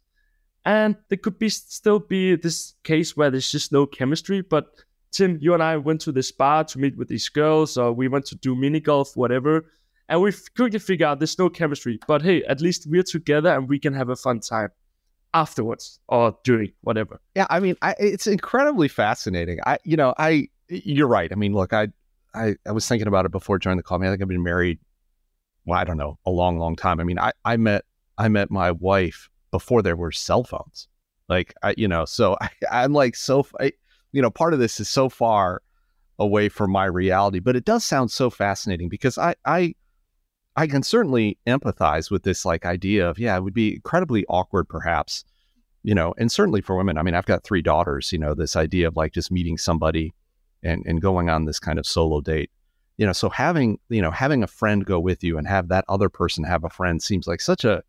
And 0.65 0.97
there 1.09 1.19
could 1.19 1.39
be 1.39 1.49
still 1.49 1.99
be 1.99 2.37
this 2.37 2.75
case 2.85 3.17
where 3.17 3.31
there's 3.31 3.51
just 3.51 3.73
no 3.73 3.85
chemistry. 3.85 4.41
But 4.43 4.67
Tim, 5.11 5.39
you 5.41 5.55
and 5.55 5.63
I 5.63 5.77
went 5.77 6.01
to 6.03 6.13
this 6.13 6.33
bar 6.33 6.65
to 6.65 6.79
meet 6.79 6.97
with 6.97 7.09
these 7.09 7.29
girls, 7.29 7.77
or 7.77 7.93
we 7.93 8.09
went 8.09 8.27
to 8.27 8.37
do 8.37 8.55
mini 8.55 8.81
golf, 8.81 9.17
whatever. 9.17 9.67
And 10.09 10.23
we 10.23 10.33
quickly 10.57 10.79
figure 10.79 11.07
out 11.07 11.19
there's 11.19 11.39
no 11.39 11.49
chemistry. 11.51 11.99
But 12.07 12.23
hey, 12.23 12.45
at 12.45 12.61
least 12.61 12.87
we're 12.89 13.03
together 13.03 13.51
and 13.51 13.69
we 13.69 13.79
can 13.79 13.95
have 13.95 14.09
a 14.09 14.17
fun 14.17 14.41
time 14.41 14.71
afterwards 15.35 15.99
or 16.09 16.37
during 16.45 16.73
whatever. 16.83 17.21
Yeah, 17.35 17.47
I 17.51 17.61
mean, 17.61 17.77
I, 17.83 17.95
it's 17.99 18.27
incredibly 18.27 18.89
fascinating. 18.89 19.59
I, 19.67 19.79
you 19.85 19.97
know, 19.97 20.15
I, 20.19 20.49
you're 20.69 21.09
right. 21.09 21.31
I 21.33 21.35
mean, 21.35 21.55
look, 21.55 21.73
I, 21.73 21.89
I, 22.35 22.57
I 22.67 22.73
was 22.73 22.87
thinking 22.87 23.09
about 23.09 23.27
it 23.27 23.33
before 23.33 23.59
joining 23.59 23.79
the 23.79 23.83
call. 23.83 23.99
I 23.99 24.01
mean, 24.01 24.09
I 24.09 24.13
think 24.13 24.23
I've 24.23 24.29
been 24.29 24.43
married, 24.43 24.79
well, 25.65 25.79
I 25.79 25.85
don't 25.85 25.99
know, 25.99 26.19
a 26.27 26.31
long, 26.31 26.59
long 26.59 26.77
time. 26.77 27.01
I 27.01 27.05
mean, 27.05 27.19
I, 27.19 27.33
I 27.45 27.57
met, 27.57 27.85
I 28.19 28.29
met 28.29 28.51
my 28.51 28.73
wife 28.73 29.29
before 29.51 29.83
there 29.83 29.97
were 29.97 30.13
cell 30.13 30.45
phones. 30.45 30.89
Like 31.29 31.55
I, 31.63 31.75
you 31.77 31.89
know, 31.89 32.05
so 32.05 32.37
I, 32.41 32.51
I'm 32.71 32.93
like 32.93 33.17
so, 33.17 33.47
I, 33.61 33.73
you 34.13 34.23
know, 34.23 34.31
part 34.31 34.53
of 34.53 34.59
this 34.59 34.81
is 34.81 34.89
so 34.89 35.09
far 35.09 35.63
away 36.19 36.49
from 36.49 36.71
my 36.71 36.85
reality, 36.85 37.39
but 37.39 37.57
it 37.57 37.65
does 37.65 37.85
sound 37.85 38.11
so 38.11 38.31
fascinating 38.31 38.89
because 38.89 39.19
I, 39.19 39.35
I, 39.45 39.75
I 40.57 40.67
can 40.67 40.83
certainly 40.83 41.39
empathize 41.47 42.11
with 42.11 42.25
this 42.25 42.45
like 42.45 42.67
idea 42.67 43.09
of 43.09 43.19
yeah, 43.19 43.37
it 43.37 43.43
would 43.43 43.55
be 43.55 43.75
incredibly 43.75 44.25
awkward 44.29 44.69
perhaps, 44.69 45.25
you 45.83 45.95
know, 45.95 46.15
and 46.19 46.31
certainly 46.31 46.61
for 46.61 46.77
women. 46.77 46.99
I 46.99 47.03
mean, 47.03 47.15
I've 47.15 47.27
got 47.27 47.45
three 47.45 47.63
daughters. 47.63 48.13
You 48.13 48.19
know, 48.19 48.35
this 48.35 48.57
idea 48.57 48.89
of 48.89 48.97
like 48.97 49.13
just 49.13 49.31
meeting 49.31 49.57
somebody 49.59 50.13
and 50.63 50.85
and 50.87 51.01
going 51.01 51.31
on 51.31 51.45
this 51.45 51.59
kind 51.59 51.79
of 51.79 51.87
solo 51.87 52.21
date. 52.21 52.51
You 52.99 53.07
know, 53.07 53.13
so 53.13 53.31
having 53.31 53.79
you 53.89 54.03
know 54.03 54.11
having 54.11 54.43
a 54.43 54.47
friend 54.47 54.85
go 54.85 55.01
with 55.01 55.25
you 55.25 55.39
and 55.39 55.49
have 55.49 55.69
that 55.69 55.85
other 55.89 56.09
person 56.09 56.45
have 56.45 56.65
a 56.65 56.71
friend 56.71 57.03
seems 57.03 57.27
like 57.27 57.41
such 57.41 57.65
a 57.65 57.83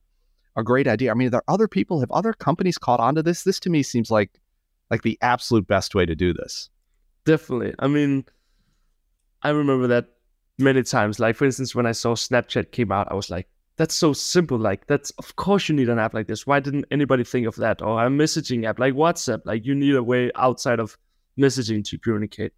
a 0.55 0.63
great 0.63 0.87
idea. 0.87 1.11
I 1.11 1.15
mean, 1.15 1.31
there 1.31 1.39
are 1.47 1.53
other 1.53 1.67
people, 1.67 1.99
have 1.99 2.11
other 2.11 2.33
companies 2.33 2.77
caught 2.77 2.99
on 2.99 3.15
to 3.15 3.23
this? 3.23 3.43
This 3.43 3.59
to 3.61 3.69
me 3.69 3.83
seems 3.83 4.11
like 4.11 4.39
like 4.89 5.01
the 5.01 5.17
absolute 5.21 5.67
best 5.67 5.95
way 5.95 6.05
to 6.05 6.15
do 6.15 6.33
this. 6.33 6.69
Definitely. 7.25 7.73
I 7.79 7.87
mean, 7.87 8.25
I 9.41 9.49
remember 9.49 9.87
that 9.87 10.09
many 10.57 10.83
times. 10.83 11.19
Like 11.19 11.35
for 11.35 11.45
instance, 11.45 11.75
when 11.75 11.85
I 11.85 11.91
saw 11.91 12.15
Snapchat 12.15 12.71
came 12.71 12.91
out, 12.91 13.11
I 13.11 13.15
was 13.15 13.29
like, 13.29 13.47
that's 13.77 13.95
so 13.95 14.13
simple. 14.13 14.57
Like 14.57 14.87
that's 14.87 15.11
of 15.11 15.35
course 15.35 15.69
you 15.69 15.75
need 15.75 15.89
an 15.89 15.99
app 15.99 16.13
like 16.13 16.27
this. 16.27 16.45
Why 16.45 16.59
didn't 16.59 16.85
anybody 16.91 17.23
think 17.23 17.47
of 17.47 17.55
that? 17.57 17.81
Or 17.81 18.03
a 18.03 18.09
messaging 18.09 18.65
app 18.65 18.79
like 18.79 18.93
WhatsApp. 18.93 19.41
Like 19.45 19.65
you 19.65 19.75
need 19.75 19.95
a 19.95 20.03
way 20.03 20.31
outside 20.35 20.79
of 20.79 20.97
messaging 21.39 21.83
to 21.85 21.97
communicate. 21.97 22.53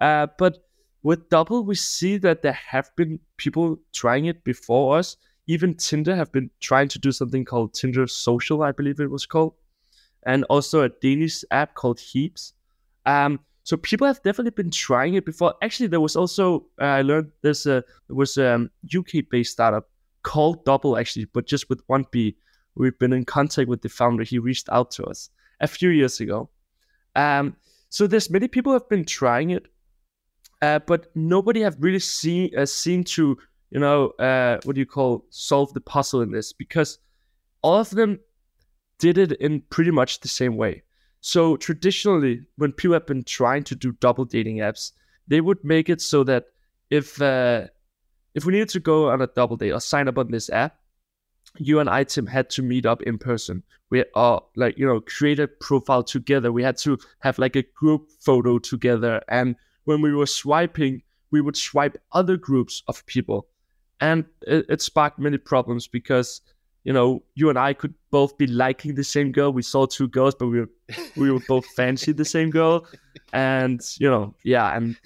Uh, 0.00 0.26
but 0.38 0.58
with 1.02 1.28
Doubble, 1.28 1.64
we 1.64 1.76
see 1.76 2.16
that 2.18 2.42
there 2.42 2.52
have 2.52 2.90
been 2.96 3.20
people 3.36 3.78
trying 3.92 4.26
it 4.26 4.42
before 4.42 4.98
us 4.98 5.16
even 5.46 5.74
Tinder 5.74 6.16
have 6.16 6.32
been 6.32 6.50
trying 6.60 6.88
to 6.88 6.98
do 6.98 7.12
something 7.12 7.44
called 7.44 7.74
Tinder 7.74 8.06
Social, 8.06 8.62
I 8.62 8.72
believe 8.72 9.00
it 9.00 9.10
was 9.10 9.26
called, 9.26 9.54
and 10.24 10.44
also 10.44 10.82
a 10.82 10.88
Danish 10.88 11.44
app 11.50 11.74
called 11.74 12.00
Heaps. 12.00 12.52
Um, 13.04 13.40
so 13.66 13.76
people 13.76 14.06
have 14.06 14.22
definitely 14.22 14.52
been 14.52 14.70
trying 14.70 15.14
it 15.14 15.26
before. 15.26 15.52
Actually, 15.60 15.88
there 15.88 16.00
was 16.00 16.14
also 16.14 16.66
uh, 16.80 16.84
I 16.84 17.02
learned 17.02 17.32
there's 17.42 17.66
a 17.66 17.82
there 18.06 18.14
was 18.14 18.36
a 18.36 18.54
um, 18.54 18.70
UK 18.96 19.24
based 19.28 19.50
startup 19.50 19.90
called 20.22 20.64
Double 20.64 20.96
actually, 20.96 21.24
but 21.24 21.48
just 21.48 21.68
with 21.68 21.82
one 21.88 22.06
B. 22.12 22.36
We've 22.76 22.96
been 22.96 23.12
in 23.12 23.24
contact 23.24 23.68
with 23.68 23.82
the 23.82 23.88
founder. 23.88 24.22
He 24.22 24.38
reached 24.38 24.68
out 24.70 24.92
to 24.92 25.04
us 25.06 25.30
a 25.60 25.66
few 25.66 25.88
years 25.88 26.20
ago. 26.20 26.48
Um, 27.16 27.56
so 27.88 28.06
there's 28.06 28.30
many 28.30 28.46
people 28.46 28.72
have 28.72 28.88
been 28.88 29.04
trying 29.04 29.50
it, 29.50 29.66
uh, 30.62 30.78
but 30.80 31.08
nobody 31.16 31.62
have 31.62 31.76
really 31.80 31.98
seen 31.98 32.56
uh, 32.56 32.66
seen 32.66 33.02
to 33.16 33.36
you 33.70 33.80
know, 33.80 34.10
uh, 34.20 34.60
what 34.62 34.76
do 34.76 34.80
you 34.80 34.86
call 34.86 35.24
solve 35.30 35.74
the 35.74 35.80
puzzle 35.80 36.20
in 36.20 36.30
this? 36.30 36.52
Because 36.52 36.98
all 37.62 37.80
of 37.80 37.90
them 37.90 38.20
did 39.00 39.18
it 39.18 39.32
in 39.32 39.62
pretty 39.70 39.90
much 39.90 40.20
the 40.20 40.28
same 40.28 40.56
way. 40.56 40.84
So 41.26 41.56
traditionally, 41.56 42.46
when 42.54 42.70
people 42.70 42.94
have 42.94 43.08
been 43.08 43.24
trying 43.24 43.64
to 43.64 43.74
do 43.74 43.90
double 43.90 44.24
dating 44.24 44.58
apps, 44.58 44.92
they 45.26 45.40
would 45.40 45.58
make 45.64 45.88
it 45.88 46.00
so 46.00 46.22
that 46.22 46.44
if 46.88 47.20
uh, 47.20 47.66
if 48.36 48.44
we 48.44 48.52
needed 48.52 48.68
to 48.68 48.78
go 48.78 49.10
on 49.10 49.20
a 49.20 49.26
double 49.26 49.56
date 49.56 49.72
or 49.72 49.80
sign 49.80 50.06
up 50.06 50.18
on 50.18 50.30
this 50.30 50.48
app, 50.50 50.76
you 51.58 51.80
and 51.80 51.90
I, 51.90 52.04
Tim, 52.04 52.28
had 52.28 52.48
to 52.50 52.62
meet 52.62 52.86
up 52.86 53.02
in 53.02 53.18
person. 53.18 53.64
We 53.90 54.04
are 54.14 54.40
like, 54.54 54.78
you 54.78 54.86
know, 54.86 55.00
create 55.00 55.40
a 55.40 55.48
profile 55.48 56.04
together. 56.04 56.52
We 56.52 56.62
had 56.62 56.76
to 56.78 56.96
have 57.18 57.40
like 57.40 57.56
a 57.56 57.64
group 57.74 58.08
photo 58.20 58.60
together. 58.60 59.20
And 59.26 59.56
when 59.82 60.02
we 60.02 60.14
were 60.14 60.26
swiping, 60.26 61.02
we 61.32 61.40
would 61.40 61.56
swipe 61.56 61.98
other 62.12 62.36
groups 62.36 62.84
of 62.86 63.04
people. 63.06 63.48
And 64.00 64.26
it, 64.42 64.66
it 64.68 64.80
sparked 64.80 65.18
many 65.18 65.38
problems 65.38 65.88
because, 65.88 66.40
you 66.86 66.92
know, 66.92 67.20
you 67.34 67.48
and 67.48 67.58
I 67.58 67.72
could 67.72 67.94
both 68.12 68.38
be 68.38 68.46
liking 68.46 68.94
the 68.94 69.02
same 69.02 69.32
girl. 69.32 69.52
We 69.52 69.62
saw 69.62 69.86
two 69.86 70.06
girls, 70.06 70.36
but 70.36 70.46
we 70.46 70.60
were 70.60 70.70
we 71.16 71.32
were 71.32 71.42
both 71.48 71.66
fancy 71.76 72.12
the 72.12 72.24
same 72.24 72.48
girl. 72.48 72.86
And, 73.32 73.80
you 73.98 74.08
know, 74.08 74.36
yeah, 74.44 74.76
and 74.76 74.96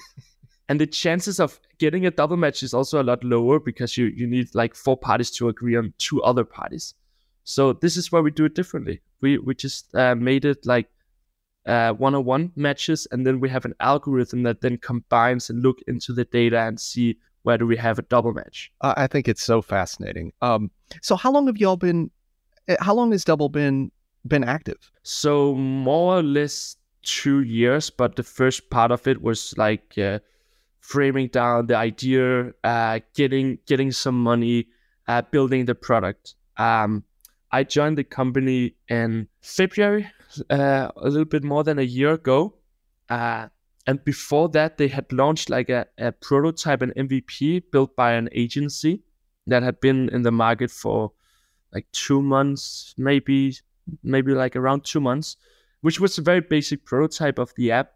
and 0.68 0.78
the 0.78 0.87
chances 0.87 1.40
of 1.40 1.58
getting 1.78 2.04
a 2.04 2.10
double 2.10 2.37
match 2.37 2.62
is 2.62 2.75
also 2.75 3.00
a 3.00 3.08
lot 3.10 3.25
lower 3.25 3.58
because 3.58 3.96
you 3.96 4.06
you 4.14 4.26
need 4.26 4.54
like 4.54 4.75
four 4.75 4.94
parties 4.94 5.30
to 5.30 5.49
agree 5.49 5.75
on 5.75 5.94
two 5.96 6.22
other 6.22 6.44
parties. 6.44 6.92
So 7.44 7.72
this 7.72 7.96
is 7.96 8.12
why 8.12 8.20
we 8.20 8.30
do 8.30 8.44
it 8.44 8.54
differently. 8.54 9.00
We 9.22 9.38
we 9.38 9.54
just 9.54 9.94
uh, 9.94 10.14
made 10.14 10.44
it 10.44 10.66
like 10.66 10.90
uh, 11.64 11.94
one-on-one 11.94 12.52
matches, 12.56 13.08
and 13.10 13.26
then 13.26 13.40
we 13.40 13.49
have 13.49 13.64
an 13.64 13.75
algorithm 13.80 14.42
that 14.42 14.60
then 14.60 14.76
combines 14.76 15.49
and 15.49 15.62
look 15.62 15.78
into 15.87 16.12
the 16.12 16.26
data 16.26 16.58
and 16.58 16.78
see 16.78 17.16
where 17.42 17.59
do 17.59 17.66
we 17.66 17.76
have 17.76 17.99
a 17.99 18.02
double 18.02 18.32
match. 18.32 18.70
Uh, 18.80 18.94
I 18.97 19.06
think 19.06 19.28
it's 19.28 19.42
so 19.42 19.62
fascinating. 19.62 20.32
Um, 20.42 20.70
so 21.02 21.16
how 21.16 21.32
long 21.32 21.47
have 21.47 21.56
y'all 21.56 21.76
been? 21.76 22.11
Eh, 22.68 22.76
how 22.80 22.94
long 22.94 23.12
has 23.12 23.25
Doubble 23.25 23.49
been 23.49 23.90
been 24.26 24.44
active? 24.44 24.90
So 25.02 25.54
more 25.54 26.18
or 26.18 26.23
less 26.23 26.76
two 27.02 27.40
years, 27.40 27.90
but 27.90 28.16
the 28.16 28.23
first 28.23 28.70
part 28.70 28.90
of 28.90 29.06
it 29.06 29.23
was 29.23 29.54
like 29.56 29.97
uh, 29.97 30.18
framing 30.80 31.28
down 31.28 31.66
the 31.66 31.76
idea, 31.76 32.52
uh, 32.64 33.00
getting 33.14 33.59
getting 33.66 33.92
some 33.92 34.23
money, 34.23 34.66
uh, 35.09 35.23
building 35.23 35.64
the 35.64 35.75
product. 35.75 36.35
Um, 36.59 37.04
I 37.52 37.64
joined 37.64 37.99
the 37.99 38.04
company 38.04 38.75
in 38.88 39.28
February, 39.40 40.09
uh, 40.50 40.90
a 40.94 41.09
little 41.09 41.25
bit 41.25 41.42
more 41.42 41.64
than 41.64 41.78
a 41.78 41.82
year 41.82 42.12
ago. 42.12 42.54
And 43.87 44.04
before 44.04 44.49
that, 44.50 44.78
they 44.78 44.88
had 44.88 45.10
launched 45.12 45.49
like 45.50 45.70
a, 45.70 45.87
a 45.99 46.12
prototype, 46.12 46.82
an 46.82 46.92
MVP 46.96 47.64
built 47.72 47.96
by 47.96 48.12
an 48.12 48.28
agency 48.32 49.02
that 49.46 49.62
had 49.62 49.80
been 49.80 50.08
in 50.10 50.22
the 50.22 50.30
market 50.30 50.70
for 50.70 51.12
like 51.72 51.87
two 51.92 52.20
months, 52.20 52.94
maybe, 52.99 53.56
maybe 54.02 54.32
like 54.32 54.54
around 54.54 54.84
two 54.84 55.00
months, 55.00 55.37
which 55.80 55.99
was 55.99 56.18
a 56.18 56.22
very 56.22 56.40
basic 56.40 56.84
prototype 56.84 57.38
of 57.38 57.52
the 57.56 57.72
app. 57.72 57.92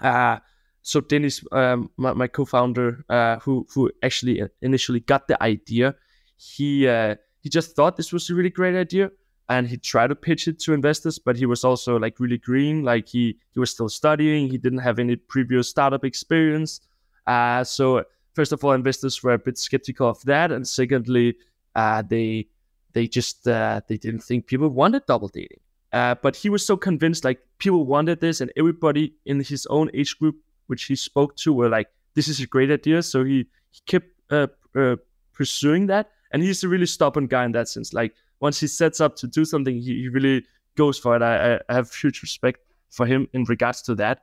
Uh, 0.00 0.38
so 0.82 1.00
Dennis, 1.00 1.44
um, 1.52 1.90
my, 1.96 2.12
my, 2.12 2.26
co-founder, 2.26 3.04
uh, 3.08 3.38
who 3.38 3.66
who 3.72 3.90
actually 4.02 4.42
initially 4.60 5.00
got 5.00 5.28
the 5.28 5.42
idea, 5.42 5.94
he 6.36 6.86
uh, 6.88 7.14
he 7.40 7.48
just 7.48 7.74
thought 7.74 7.96
this 7.96 8.12
was 8.12 8.28
a 8.28 8.34
really 8.34 8.50
great 8.50 8.74
idea, 8.74 9.10
and 9.48 9.68
he 9.68 9.76
tried 9.76 10.08
to 10.08 10.14
pitch 10.14 10.48
it 10.48 10.58
to 10.60 10.72
investors, 10.72 11.18
but 11.18 11.36
he 11.36 11.46
was 11.46 11.64
also 11.64 11.98
like 11.98 12.18
really 12.18 12.38
green, 12.38 12.82
like 12.82 13.08
he 13.08 13.36
he 13.52 13.60
was 13.60 13.70
still 13.70 13.88
studying, 13.88 14.48
he 14.48 14.58
didn't 14.58 14.78
have 14.78 14.98
any 14.98 15.16
previous 15.16 15.68
startup 15.68 16.04
experience. 16.04 16.80
Uh, 17.26 17.64
so 17.64 18.04
first 18.34 18.52
of 18.52 18.64
all, 18.64 18.72
investors 18.72 19.22
were 19.22 19.34
a 19.34 19.38
bit 19.38 19.58
skeptical 19.58 20.08
of 20.08 20.22
that, 20.22 20.50
and 20.52 20.66
secondly, 20.66 21.36
uh, 21.74 22.02
they 22.02 22.46
they 22.92 23.06
just 23.06 23.46
uh, 23.46 23.80
they 23.88 23.96
didn't 23.96 24.22
think 24.22 24.46
people 24.46 24.68
wanted 24.68 25.04
double 25.06 25.28
dating. 25.28 25.60
Uh, 25.92 26.14
but 26.22 26.34
he 26.34 26.48
was 26.48 26.66
so 26.66 26.76
convinced, 26.76 27.24
like 27.24 27.40
people 27.58 27.84
wanted 27.84 28.20
this, 28.20 28.40
and 28.40 28.50
everybody 28.56 29.14
in 29.26 29.40
his 29.40 29.66
own 29.66 29.90
age 29.94 30.18
group 30.18 30.36
which 30.66 30.84
he 30.84 30.96
spoke 30.96 31.36
to 31.36 31.52
were 31.52 31.68
like, 31.68 31.88
this 32.14 32.28
is 32.28 32.40
a 32.40 32.46
great 32.46 32.70
idea. 32.70 33.02
So 33.02 33.24
he, 33.24 33.46
he 33.70 33.80
kept 33.86 34.08
uh, 34.30 34.48
uh, 34.74 34.96
pursuing 35.32 35.86
that. 35.86 36.10
And 36.32 36.42
he's 36.42 36.64
a 36.64 36.68
really 36.68 36.86
stubborn 36.86 37.26
guy 37.26 37.44
in 37.44 37.52
that 37.52 37.68
sense. 37.68 37.92
Like 37.92 38.14
once 38.40 38.60
he 38.60 38.66
sets 38.66 39.00
up 39.00 39.16
to 39.16 39.26
do 39.26 39.44
something, 39.44 39.74
he, 39.74 40.02
he 40.02 40.08
really 40.08 40.44
goes 40.76 40.98
for 40.98 41.16
it. 41.16 41.22
I, 41.22 41.60
I 41.68 41.74
have 41.74 41.92
huge 41.94 42.22
respect 42.22 42.60
for 42.90 43.06
him 43.06 43.28
in 43.32 43.44
regards 43.44 43.82
to 43.82 43.94
that. 43.96 44.22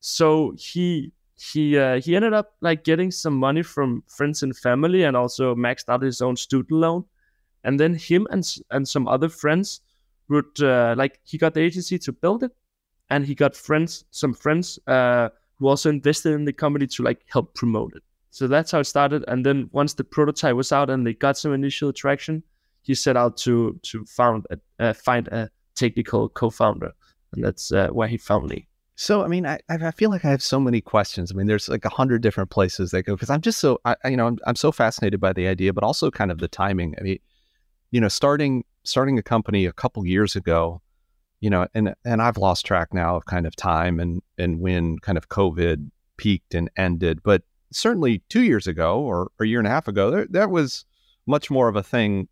So 0.00 0.54
he 0.58 1.12
he 1.36 1.78
uh, 1.78 2.00
he 2.00 2.16
ended 2.16 2.34
up 2.34 2.54
like 2.60 2.84
getting 2.84 3.10
some 3.10 3.34
money 3.34 3.62
from 3.62 4.02
friends 4.08 4.42
and 4.42 4.56
family, 4.56 5.04
and 5.04 5.16
also 5.16 5.54
maxed 5.54 5.88
out 5.88 6.02
his 6.02 6.20
own 6.20 6.36
student 6.36 6.72
loan. 6.72 7.04
And 7.64 7.78
then 7.78 7.94
him 7.94 8.26
and 8.30 8.44
and 8.70 8.86
some 8.86 9.08
other 9.08 9.28
friends 9.28 9.80
would 10.28 10.62
uh, 10.62 10.94
like 10.96 11.20
he 11.24 11.38
got 11.38 11.54
the 11.54 11.60
agency 11.60 11.98
to 11.98 12.12
build 12.12 12.42
it, 12.42 12.52
and 13.08 13.26
he 13.26 13.34
got 13.34 13.56
friends 13.56 14.04
some 14.10 14.34
friends 14.34 14.78
uh, 14.86 15.28
who 15.58 15.68
also 15.68 15.88
invested 15.88 16.32
in 16.32 16.44
the 16.44 16.52
company 16.52 16.86
to 16.86 17.02
like 17.02 17.20
help 17.26 17.54
promote 17.54 17.94
it. 17.96 18.02
So 18.30 18.46
that's 18.46 18.70
how 18.70 18.80
it 18.80 18.84
started. 18.84 19.24
And 19.28 19.44
then 19.44 19.68
once 19.72 19.94
the 19.94 20.04
prototype 20.04 20.54
was 20.54 20.72
out 20.72 20.88
and 20.88 21.06
they 21.06 21.14
got 21.14 21.36
some 21.36 21.52
initial 21.52 21.92
traction, 21.92 22.42
he 22.82 22.94
set 22.94 23.16
out 23.16 23.36
to 23.38 23.78
to 23.82 24.04
found 24.06 24.46
a, 24.50 24.84
uh, 24.84 24.92
find 24.92 25.28
a 25.28 25.50
technical 25.74 26.28
co-founder, 26.28 26.92
and 27.32 27.44
that's 27.44 27.72
uh, 27.72 27.88
where 27.88 28.08
he 28.08 28.16
found 28.16 28.48
me. 28.48 28.66
So, 28.96 29.24
I 29.24 29.28
mean, 29.28 29.46
I, 29.46 29.58
I 29.70 29.92
feel 29.92 30.10
like 30.10 30.26
I 30.26 30.30
have 30.30 30.42
so 30.42 30.60
many 30.60 30.82
questions. 30.82 31.32
I 31.32 31.34
mean, 31.34 31.46
there's 31.46 31.70
like 31.70 31.86
a 31.86 31.88
hundred 31.88 32.20
different 32.20 32.50
places 32.50 32.90
they 32.90 33.02
go 33.02 33.14
because 33.14 33.30
I'm 33.30 33.40
just 33.40 33.58
so, 33.58 33.80
I, 33.86 33.96
you 34.04 34.16
know, 34.16 34.26
I'm, 34.26 34.38
I'm 34.46 34.56
so 34.56 34.70
fascinated 34.70 35.18
by 35.20 35.32
the 35.32 35.46
idea, 35.46 35.72
but 35.72 35.82
also 35.82 36.10
kind 36.10 36.30
of 36.30 36.36
the 36.36 36.48
timing. 36.48 36.94
I 36.98 37.02
mean, 37.02 37.18
you 37.92 38.00
know, 38.00 38.08
starting 38.08 38.62
starting 38.84 39.18
a 39.18 39.22
company 39.22 39.64
a 39.64 39.72
couple 39.72 40.04
years 40.04 40.36
ago, 40.36 40.82
you 41.40 41.48
know, 41.48 41.66
and 41.72 41.94
and 42.04 42.20
I've 42.20 42.36
lost 42.36 42.66
track 42.66 42.92
now 42.92 43.16
of 43.16 43.24
kind 43.24 43.46
of 43.46 43.56
time 43.56 44.00
and 44.00 44.20
and 44.36 44.60
when 44.60 44.98
kind 44.98 45.16
of 45.16 45.30
COVID 45.30 45.90
peaked 46.18 46.54
and 46.54 46.70
ended, 46.76 47.22
but 47.22 47.42
certainly 47.72 48.22
two 48.28 48.42
years 48.42 48.66
ago 48.66 49.00
or, 49.00 49.30
or 49.38 49.44
a 49.44 49.46
year 49.46 49.60
and 49.60 49.66
a 49.66 49.70
half 49.70 49.88
ago, 49.88 50.10
there, 50.10 50.26
that 50.28 50.50
was 50.50 50.84
much 51.26 51.50
more 51.50 51.68
of 51.68 51.76
a 51.76 51.82
thing 51.82 52.28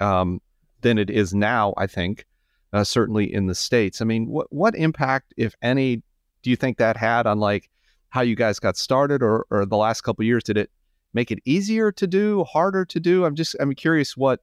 um, 0.00 0.40
than 0.80 0.98
it 0.98 1.10
is 1.10 1.34
now. 1.34 1.74
I 1.76 1.86
think, 1.86 2.26
uh, 2.72 2.84
certainly 2.84 3.32
in 3.32 3.46
the 3.46 3.54
states. 3.54 4.00
I 4.00 4.04
mean, 4.04 4.26
what 4.26 4.52
what 4.52 4.74
impact, 4.74 5.34
if 5.36 5.54
any, 5.62 6.02
do 6.42 6.50
you 6.50 6.56
think 6.56 6.78
that 6.78 6.96
had 6.96 7.26
on 7.26 7.38
like 7.38 7.70
how 8.10 8.22
you 8.22 8.36
guys 8.36 8.58
got 8.58 8.76
started, 8.76 9.22
or 9.22 9.46
or 9.50 9.66
the 9.66 9.76
last 9.76 10.02
couple 10.02 10.24
years? 10.24 10.44
Did 10.44 10.56
it 10.56 10.70
make 11.12 11.30
it 11.30 11.40
easier 11.44 11.92
to 11.92 12.06
do, 12.06 12.44
harder 12.44 12.84
to 12.84 13.00
do? 13.00 13.24
I'm 13.24 13.34
just 13.34 13.56
I'm 13.60 13.74
curious 13.74 14.16
what 14.16 14.40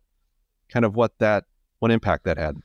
kind 0.69 0.85
of 0.85 0.95
what 0.95 1.17
that 1.19 1.45
what 1.79 1.91
impact 1.91 2.25
that 2.25 2.37
had. 2.37 2.57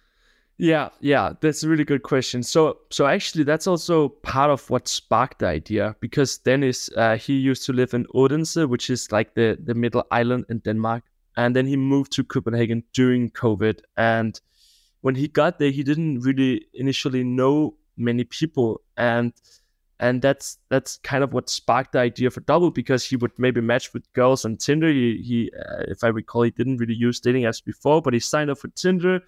Yeah, 0.58 0.88
yeah, 1.00 1.34
that's 1.42 1.62
a 1.62 1.68
really 1.68 1.84
good 1.84 2.02
question. 2.02 2.42
So, 2.42 2.78
so 2.90 3.06
actually, 3.06 3.44
that's 3.44 3.66
also 3.66 4.08
part 4.08 4.50
of 4.50 4.70
what 4.70 4.88
sparked 4.88 5.40
the 5.40 5.48
idea 5.48 5.94
because 6.00 6.38
Dennis, 6.38 6.88
uh, 6.96 7.16
he 7.16 7.34
used 7.34 7.66
to 7.66 7.74
live 7.74 7.92
in 7.92 8.06
Odense, 8.14 8.66
which 8.66 8.88
is 8.88 9.12
like 9.12 9.34
the 9.34 9.58
the 9.62 9.74
middle 9.74 10.06
island 10.10 10.46
in 10.48 10.60
Denmark, 10.60 11.04
and 11.36 11.54
then 11.54 11.66
he 11.66 11.76
moved 11.76 12.12
to 12.12 12.24
Copenhagen 12.24 12.82
during 12.92 13.30
COVID. 13.30 13.80
And 13.96 14.40
when 15.00 15.14
he 15.14 15.28
got 15.28 15.58
there, 15.58 15.70
he 15.70 15.82
didn't 15.82 16.20
really 16.20 16.66
initially 16.74 17.24
know 17.24 17.74
many 17.96 18.24
people, 18.24 18.80
and 18.96 19.32
and 19.98 20.20
that's 20.20 20.58
that's 20.68 20.98
kind 20.98 21.24
of 21.24 21.32
what 21.32 21.48
sparked 21.48 21.92
the 21.92 22.00
idea 22.00 22.30
for 22.30 22.40
Doubble 22.40 22.70
because 22.70 23.04
he 23.04 23.16
would 23.16 23.32
maybe 23.38 23.60
match 23.60 23.94
with 23.94 24.12
girls 24.12 24.44
on 24.44 24.56
Tinder. 24.56 24.88
He, 24.88 25.22
he 25.22 25.52
uh, 25.58 25.84
if 25.88 26.04
I 26.04 26.08
recall, 26.08 26.42
he 26.42 26.50
didn't 26.50 26.78
really 26.78 26.94
use 26.94 27.20
dating 27.20 27.44
apps 27.44 27.64
before, 27.64 28.02
but 28.02 28.12
he 28.12 28.20
signed 28.20 28.50
up 28.50 28.58
for 28.58 28.68
Tinder 28.68 29.22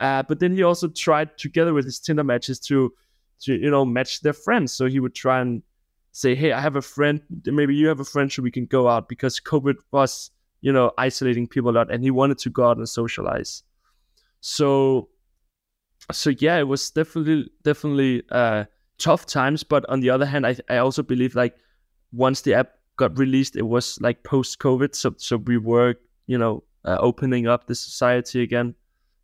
uh, 0.00 0.22
but 0.22 0.40
then 0.40 0.56
he 0.56 0.62
also 0.62 0.88
tried 0.88 1.36
together 1.36 1.74
with 1.74 1.84
his 1.84 2.00
Tinder 2.00 2.24
matches 2.24 2.58
to, 2.58 2.92
to 3.40 3.54
you 3.54 3.70
know, 3.70 3.84
match 3.84 4.20
their 4.20 4.32
friends. 4.32 4.72
So 4.72 4.86
he 4.86 4.98
would 4.98 5.14
try 5.14 5.40
and 5.40 5.62
say, 6.12 6.34
"Hey, 6.34 6.52
I 6.52 6.60
have 6.60 6.76
a 6.76 6.82
friend. 6.82 7.20
Maybe 7.44 7.74
you 7.74 7.86
have 7.88 8.00
a 8.00 8.04
friend, 8.04 8.32
so 8.32 8.42
we 8.42 8.50
can 8.50 8.64
go 8.64 8.88
out." 8.88 9.08
Because 9.08 9.38
COVID 9.40 9.76
was, 9.92 10.30
you 10.60 10.72
know, 10.72 10.92
isolating 10.98 11.46
people 11.46 11.70
a 11.70 11.72
lot, 11.72 11.90
and 11.90 12.02
he 12.02 12.10
wanted 12.10 12.38
to 12.38 12.50
go 12.50 12.68
out 12.68 12.76
and 12.76 12.88
socialize. 12.88 13.62
So, 14.40 15.08
so 16.12 16.30
yeah, 16.30 16.58
it 16.58 16.68
was 16.68 16.90
definitely 16.90 17.50
definitely 17.62 18.22
uh, 18.30 18.64
tough 18.98 19.26
times. 19.26 19.62
But 19.62 19.88
on 19.88 20.00
the 20.00 20.10
other 20.10 20.26
hand, 20.26 20.46
I 20.46 20.56
I 20.68 20.78
also 20.78 21.02
believe 21.02 21.34
like 21.34 21.56
once 22.12 22.42
the 22.42 22.54
app 22.54 22.72
got 22.96 23.18
released, 23.18 23.56
it 23.56 23.66
was 23.66 23.98
like 24.00 24.22
post 24.24 24.58
COVID, 24.58 24.94
so 24.94 25.14
so 25.18 25.36
we 25.36 25.58
were 25.58 25.94
you 26.26 26.38
know 26.38 26.62
uh, 26.84 26.98
opening 27.00 27.46
up 27.46 27.66
the 27.66 27.74
society 27.74 28.42
again 28.42 28.74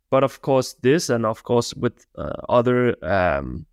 but 0.09 0.23
of 0.23 0.41
course 0.41 0.73
this 0.81 1.09
and 1.09 1.25
of 1.25 1.43
course 1.43 1.73
with 1.75 2.05
uh, 2.17 2.31
other 2.49 2.95
um, 3.05 3.65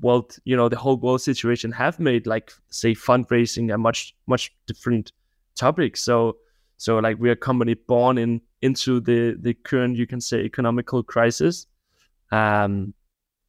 world 0.00 0.36
you 0.44 0.56
know 0.56 0.68
the 0.68 0.76
whole 0.76 0.96
world 0.96 1.20
situation 1.20 1.72
have 1.72 1.98
made 1.98 2.26
like 2.26 2.52
say 2.68 2.94
fundraising 2.94 3.72
a 3.72 3.78
much 3.78 4.14
much 4.26 4.54
different 4.66 5.12
topic 5.54 5.96
so 5.96 6.36
so 6.80 6.98
like 6.98 7.16
we're 7.18 7.32
a 7.32 7.36
company 7.36 7.74
born 7.74 8.18
in 8.18 8.40
into 8.62 9.00
the 9.00 9.36
the 9.40 9.54
current 9.54 9.96
you 9.96 10.06
can 10.06 10.20
say 10.20 10.40
economical 10.40 11.02
crisis 11.02 11.66
um 12.32 12.94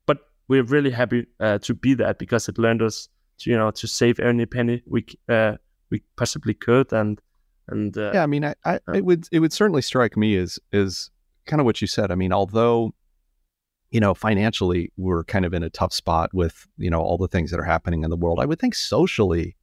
but 0.05 0.17
we're 0.47 0.63
really 0.63 0.91
happy 0.91 1.25
uh, 1.39 1.57
to 1.59 1.73
be 1.73 1.93
that 1.93 2.19
because 2.19 2.49
it 2.49 2.57
learned 2.57 2.81
us 2.81 3.09
to 3.37 3.49
you 3.49 3.57
know 3.57 3.71
to 3.71 3.87
save 3.87 4.19
every 4.19 4.45
penny 4.45 4.81
we 4.85 5.05
uh, 5.29 5.55
we 5.89 6.01
possibly 6.15 6.53
could 6.53 6.91
and 6.93 7.21
and 7.67 7.97
uh, 7.97 8.11
yeah 8.13 8.23
i 8.23 8.27
mean 8.27 8.43
I, 8.43 8.55
I 8.65 8.79
it 8.93 9.05
would 9.05 9.27
it 9.31 9.39
would 9.39 9.53
certainly 9.53 9.81
strike 9.81 10.17
me 10.17 10.35
as 10.35 10.59
is 10.71 11.11
kind 11.45 11.59
of 11.59 11.65
what 11.65 11.81
you 11.81 11.87
said. 11.87 12.11
I 12.11 12.15
mean, 12.15 12.33
although 12.33 12.93
you 13.91 13.99
know 13.99 14.13
financially 14.13 14.91
we're 14.97 15.23
kind 15.25 15.45
of 15.45 15.53
in 15.53 15.63
a 15.63 15.69
tough 15.69 15.93
spot 15.93 16.33
with 16.33 16.67
you 16.77 16.89
know 16.89 17.01
all 17.01 17.17
the 17.17 17.27
things 17.27 17.51
that 17.51 17.59
are 17.59 17.65
happening 17.65 18.03
in 18.03 18.09
the 18.09 18.15
world, 18.15 18.39
I 18.39 18.45
would 18.45 18.59
think 18.59 18.75
socially, 18.75 19.55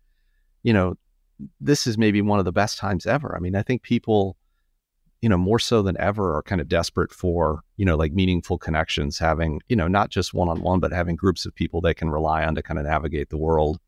you 0.63 0.73
know, 0.73 0.97
this 1.61 1.87
is 1.87 1.99
maybe 1.99 2.23
one 2.23 2.39
of 2.39 2.45
the 2.45 2.53
best 2.53 2.79
times 2.79 3.07
ever. 3.07 3.35
I 3.37 3.41
mean, 3.41 3.55
I 3.55 3.63
think 3.63 3.83
people 3.83 4.37
you 5.21 5.29
know, 5.29 5.37
more 5.37 5.59
so 5.59 5.83
than 5.83 5.99
ever 5.99 6.37
are 6.37 6.43
kind 6.43 6.61
of 6.61 6.69
desperate 6.69 7.13
for, 7.13 7.63
you 7.77 7.85
know, 7.85 7.97
like 7.97 8.13
meaningful 8.13 8.57
connections, 8.57 9.19
having, 9.19 9.61
you 9.69 9.75
know, 9.75 9.89
not 9.89 10.11
just 10.11 10.33
one 10.33 10.49
on 10.49 10.61
one, 10.61 10.79
but 10.79 10.93
having 10.93 11.17
groups 11.17 11.45
of 11.45 11.55
people 11.55 11.81
they 11.81 11.95
can 11.95 12.11
rely 12.11 12.45
on 12.45 12.55
to 12.55 12.63
kind 12.63 12.79
of 12.79 12.87
navigate 12.87 13.31
the 13.31 13.37
world. 13.37 13.81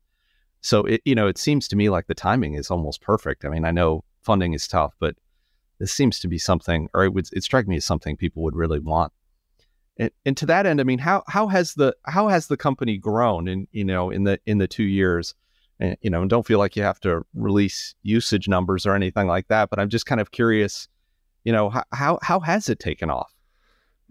So 0.59 0.83
it, 0.83 1.01
you 1.05 1.15
know, 1.15 1.27
it 1.27 1.37
seems 1.37 1.67
to 1.69 1.75
me 1.75 1.89
like 1.89 2.07
the 2.07 2.13
timing 2.13 2.55
is 2.55 2.69
almost 2.69 3.01
perfect. 3.01 3.45
I 3.45 3.49
mean, 3.49 3.65
I 3.65 3.71
know 3.71 4.03
funding 4.21 4.53
is 4.53 4.67
tough, 4.67 4.93
but 4.99 5.15
this 5.79 5.91
seems 5.91 6.19
to 6.19 6.27
be 6.27 6.37
something, 6.37 6.89
or 6.93 7.05
it 7.05 7.13
would 7.13 7.29
it 7.33 7.43
strike 7.43 7.67
me 7.67 7.77
as 7.77 7.85
something 7.85 8.17
people 8.17 8.43
would 8.43 8.55
really 8.55 8.79
want. 8.79 9.13
And, 9.97 10.11
and 10.25 10.37
to 10.37 10.45
that 10.47 10.65
end, 10.65 10.79
I 10.79 10.83
mean, 10.83 10.99
how 10.99 11.23
how 11.27 11.47
has 11.47 11.73
the 11.73 11.95
how 12.05 12.27
has 12.27 12.47
the 12.47 12.57
company 12.57 12.97
grown 12.97 13.47
in 13.47 13.67
you 13.71 13.85
know 13.85 14.11
in 14.11 14.25
the 14.25 14.39
in 14.45 14.59
the 14.59 14.67
two 14.67 14.83
years? 14.83 15.33
And, 15.81 15.97
you 16.01 16.09
know, 16.09 16.21
and 16.21 16.29
don't 16.29 16.45
feel 16.45 16.59
like 16.59 16.77
you 16.77 16.83
have 16.83 16.99
to 17.01 17.25
release 17.33 17.95
usage 18.03 18.47
numbers 18.47 18.85
or 18.85 18.95
anything 18.95 19.27
like 19.27 19.47
that. 19.49 19.69
But 19.69 19.79
I'm 19.79 19.89
just 19.89 20.05
kind 20.05 20.21
of 20.21 20.31
curious, 20.31 20.87
you 21.43 21.51
know, 21.51 21.69
how 21.69 21.83
how, 21.91 22.19
how 22.21 22.39
has 22.39 22.69
it 22.69 22.79
taken 22.79 23.09
off? 23.09 23.33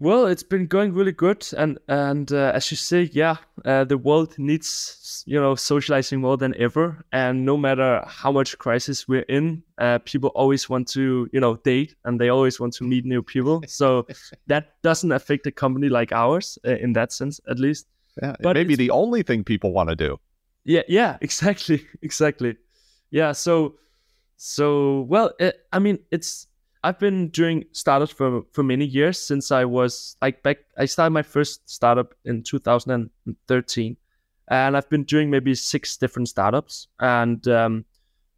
Well, 0.01 0.25
it's 0.25 0.41
been 0.41 0.65
going 0.65 0.93
really 0.95 1.11
good, 1.11 1.47
and 1.55 1.77
and 1.87 2.31
uh, 2.31 2.53
as 2.55 2.71
you 2.71 2.75
say, 2.75 3.11
yeah, 3.13 3.35
uh, 3.65 3.83
the 3.83 3.99
world 3.99 4.33
needs 4.39 5.23
you 5.27 5.39
know 5.39 5.53
socializing 5.53 6.19
more 6.19 6.37
than 6.37 6.55
ever. 6.57 7.05
And 7.11 7.45
no 7.45 7.55
matter 7.55 8.03
how 8.07 8.31
much 8.31 8.57
crisis 8.57 9.07
we're 9.07 9.27
in, 9.29 9.61
uh, 9.77 9.99
people 9.99 10.29
always 10.29 10.67
want 10.67 10.87
to 10.93 11.29
you 11.31 11.39
know 11.39 11.57
date, 11.57 11.93
and 12.03 12.19
they 12.19 12.29
always 12.29 12.59
want 12.59 12.73
to 12.73 12.83
meet 12.83 13.05
new 13.05 13.21
people. 13.21 13.61
So 13.67 14.07
that 14.47 14.81
doesn't 14.81 15.11
affect 15.11 15.45
a 15.45 15.51
company 15.51 15.87
like 15.87 16.11
ours 16.11 16.57
uh, 16.67 16.77
in 16.77 16.93
that 16.93 17.13
sense, 17.13 17.39
at 17.47 17.59
least. 17.59 17.85
Yeah, 18.23 18.35
but 18.41 18.55
maybe 18.55 18.75
the 18.75 18.89
only 18.89 19.21
thing 19.21 19.43
people 19.43 19.71
want 19.71 19.89
to 19.89 19.95
do. 19.95 20.19
Yeah, 20.63 20.83
yeah, 20.87 21.17
exactly, 21.21 21.85
exactly. 22.01 22.57
Yeah, 23.09 23.31
so 23.33 23.75
so 24.37 25.01
well, 25.01 25.33
it, 25.39 25.65
I 25.71 25.79
mean, 25.79 25.99
it's 26.11 26.47
I've 26.83 26.99
been 26.99 27.29
doing 27.29 27.65
startups 27.71 28.11
for 28.11 28.43
for 28.51 28.63
many 28.63 28.85
years 28.85 29.17
since 29.19 29.51
I 29.51 29.65
was 29.65 30.15
like 30.21 30.43
back. 30.43 30.59
I 30.77 30.85
started 30.85 31.11
my 31.11 31.23
first 31.23 31.69
startup 31.69 32.13
in 32.25 32.43
2013, 32.43 33.97
and 34.49 34.77
I've 34.77 34.89
been 34.89 35.03
doing 35.03 35.29
maybe 35.29 35.55
six 35.55 35.97
different 35.97 36.29
startups, 36.29 36.87
and 36.99 37.45
um, 37.47 37.85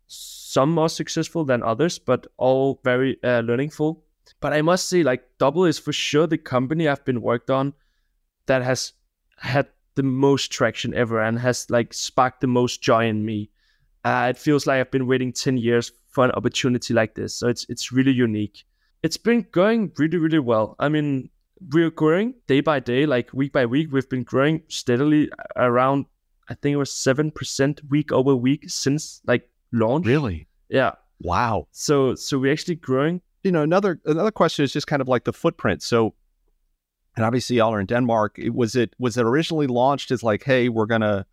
some 0.08 0.72
more 0.72 0.90
successful 0.90 1.46
than 1.46 1.64
others, 1.64 2.00
but 2.00 2.28
all 2.38 2.80
very 2.84 3.18
uh, 3.24 3.42
learningful. 3.42 4.04
But 4.40 4.54
I 4.54 4.62
must 4.62 4.90
say, 4.90 5.04
like 5.04 5.24
Doubble 5.38 5.66
is 5.66 5.80
for 5.80 5.94
sure 5.94 6.28
the 6.28 6.38
company 6.38 6.88
I've 6.88 7.06
been 7.06 7.22
worked 7.22 7.50
on 7.50 7.74
that 8.48 8.62
has 8.64 8.94
had 9.38 9.68
the 9.96 10.04
most 10.04 10.52
traction 10.52 10.94
ever 10.94 11.22
and 11.22 11.40
has 11.40 11.70
like 11.70 11.94
sparked 11.94 12.42
the 12.42 12.48
most 12.48 12.82
joy 12.82 13.08
in 13.08 13.26
me. 13.26 13.50
Uh, 14.04 14.28
it 14.30 14.38
feels 14.38 14.68
like 14.68 14.80
I've 14.80 14.92
been 14.92 15.08
waiting 15.08 15.32
10 15.32 15.58
years 15.58 15.92
for 16.10 16.26
an 16.26 16.32
opportunity 16.32 16.94
like 16.94 17.16
this. 17.16 17.34
So 17.34 17.48
it's 17.48 17.66
it's 17.70 17.92
really 17.92 18.12
unique. 18.12 18.66
It's 19.02 19.18
been 19.18 19.46
going 19.52 19.92
really 19.98 20.18
really 20.18 20.40
well. 20.40 20.76
I 20.80 20.90
mean, 20.90 21.30
we're 21.72 21.90
growing 21.90 22.36
day 22.48 22.62
by 22.62 22.80
day, 22.80 23.06
like 23.06 23.34
week 23.34 23.54
by 23.54 23.66
week. 23.66 23.92
We've 23.92 24.10
been 24.10 24.24
growing 24.24 24.64
steadily 24.68 25.30
around 25.56 26.06
I 26.50 26.56
think 26.56 26.74
it 26.74 26.78
was 26.78 26.94
seven 26.94 27.32
percent 27.32 27.82
week 27.90 28.12
over 28.12 28.36
week 28.36 28.70
since 28.70 29.22
like 29.26 29.50
launch. 29.72 30.06
Really? 30.06 30.48
Yeah. 30.70 30.94
Wow. 31.22 31.68
So 31.72 32.16
so 32.16 32.38
we're 32.40 32.52
actually 32.52 32.76
growing. 32.76 33.22
You 33.44 33.52
know, 33.52 33.62
another 33.62 34.00
another 34.06 34.32
question 34.32 34.64
is 34.64 34.74
just 34.74 34.88
kind 34.88 35.02
of 35.02 35.08
like 35.08 35.24
the 35.24 35.34
footprint. 35.34 35.84
So 35.84 36.14
and 37.16 37.26
obviously 37.26 37.58
y'all 37.58 37.74
are 37.74 37.80
in 37.80 37.86
Denmark. 37.86 38.40
Was 38.52 38.76
it 38.76 38.94
was 39.00 39.18
it 39.18 39.26
originally 39.26 39.68
launched 39.68 40.12
as 40.12 40.24
like, 40.24 40.44
hey, 40.44 40.70
we're 40.70 40.86
gonna 40.86 41.26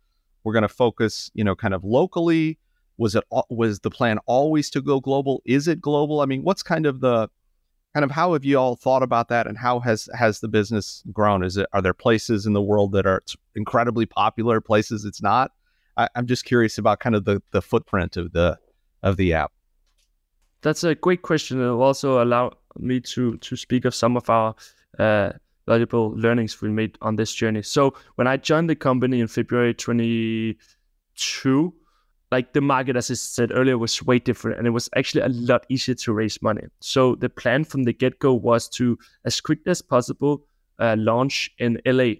we're 0.43 0.53
gonna 0.53 0.67
focus, 0.69 1.31
you 1.33 1.43
know, 1.43 1.55
kind 1.55 1.73
of 1.73 1.83
locally? 1.83 2.57
was 3.01 3.15
it 3.15 3.23
was 3.49 3.79
the 3.79 3.89
plan 3.89 4.19
always 4.27 4.69
to 4.69 4.79
go 4.79 4.99
global 4.99 5.41
is 5.43 5.67
it 5.67 5.81
global 5.81 6.21
i 6.21 6.25
mean 6.25 6.43
what's 6.43 6.61
kind 6.61 6.85
of 6.85 7.01
the 7.01 7.27
kind 7.95 8.03
of 8.03 8.11
how 8.11 8.33
have 8.33 8.45
you 8.45 8.57
all 8.57 8.75
thought 8.75 9.01
about 9.01 9.27
that 9.27 9.47
and 9.47 9.57
how 9.57 9.79
has 9.79 10.07
has 10.13 10.39
the 10.39 10.47
business 10.47 11.03
grown 11.11 11.43
is 11.43 11.57
it 11.57 11.67
are 11.73 11.81
there 11.81 11.95
places 11.95 12.45
in 12.45 12.53
the 12.53 12.61
world 12.61 12.91
that 12.91 13.07
are 13.07 13.23
incredibly 13.55 14.05
popular 14.05 14.61
places 14.61 15.03
it's 15.03 15.21
not 15.21 15.51
I, 15.97 16.09
am 16.15 16.27
just 16.27 16.45
curious 16.45 16.77
about 16.77 16.99
kind 16.99 17.15
of 17.15 17.25
the 17.25 17.41
the 17.51 17.61
footprint 17.61 18.17
of 18.17 18.33
the 18.33 18.59
of 19.01 19.17
the 19.17 19.33
app 19.33 19.51
that's 20.61 20.83
a 20.83 20.93
great 20.93 21.23
question 21.23 21.59
it 21.59 21.63
will 21.63 21.81
also 21.81 22.23
allow 22.23 22.53
me 22.77 22.99
to 23.01 23.37
to 23.37 23.55
speak 23.55 23.83
of 23.83 23.95
some 23.95 24.15
of 24.15 24.29
our 24.29 24.53
uh, 24.99 25.31
valuable 25.67 26.11
learnings 26.17 26.61
we 26.61 26.69
made 26.69 26.97
on 27.01 27.15
this 27.15 27.33
journey 27.33 27.61
so 27.61 27.93
when 28.15 28.27
i 28.27 28.37
joined 28.37 28.69
the 28.69 28.75
company 28.75 29.19
in 29.19 29.27
february 29.27 29.73
22 29.73 31.73
like 32.31 32.53
the 32.53 32.61
market, 32.61 32.95
as 32.95 33.11
I 33.11 33.15
said 33.15 33.51
earlier, 33.53 33.77
was 33.77 34.01
way 34.01 34.17
different 34.17 34.57
and 34.57 34.65
it 34.65 34.71
was 34.71 34.89
actually 34.95 35.21
a 35.21 35.27
lot 35.27 35.65
easier 35.67 35.95
to 35.95 36.13
raise 36.13 36.41
money. 36.41 36.63
So 36.79 37.15
the 37.15 37.29
plan 37.29 37.65
from 37.65 37.83
the 37.83 37.93
get 37.93 38.19
go 38.19 38.33
was 38.33 38.69
to, 38.69 38.97
as 39.25 39.41
quickly 39.41 39.69
as 39.69 39.81
possible, 39.81 40.45
uh, 40.79 40.95
launch 40.97 41.51
in 41.59 41.79
LA 41.85 42.13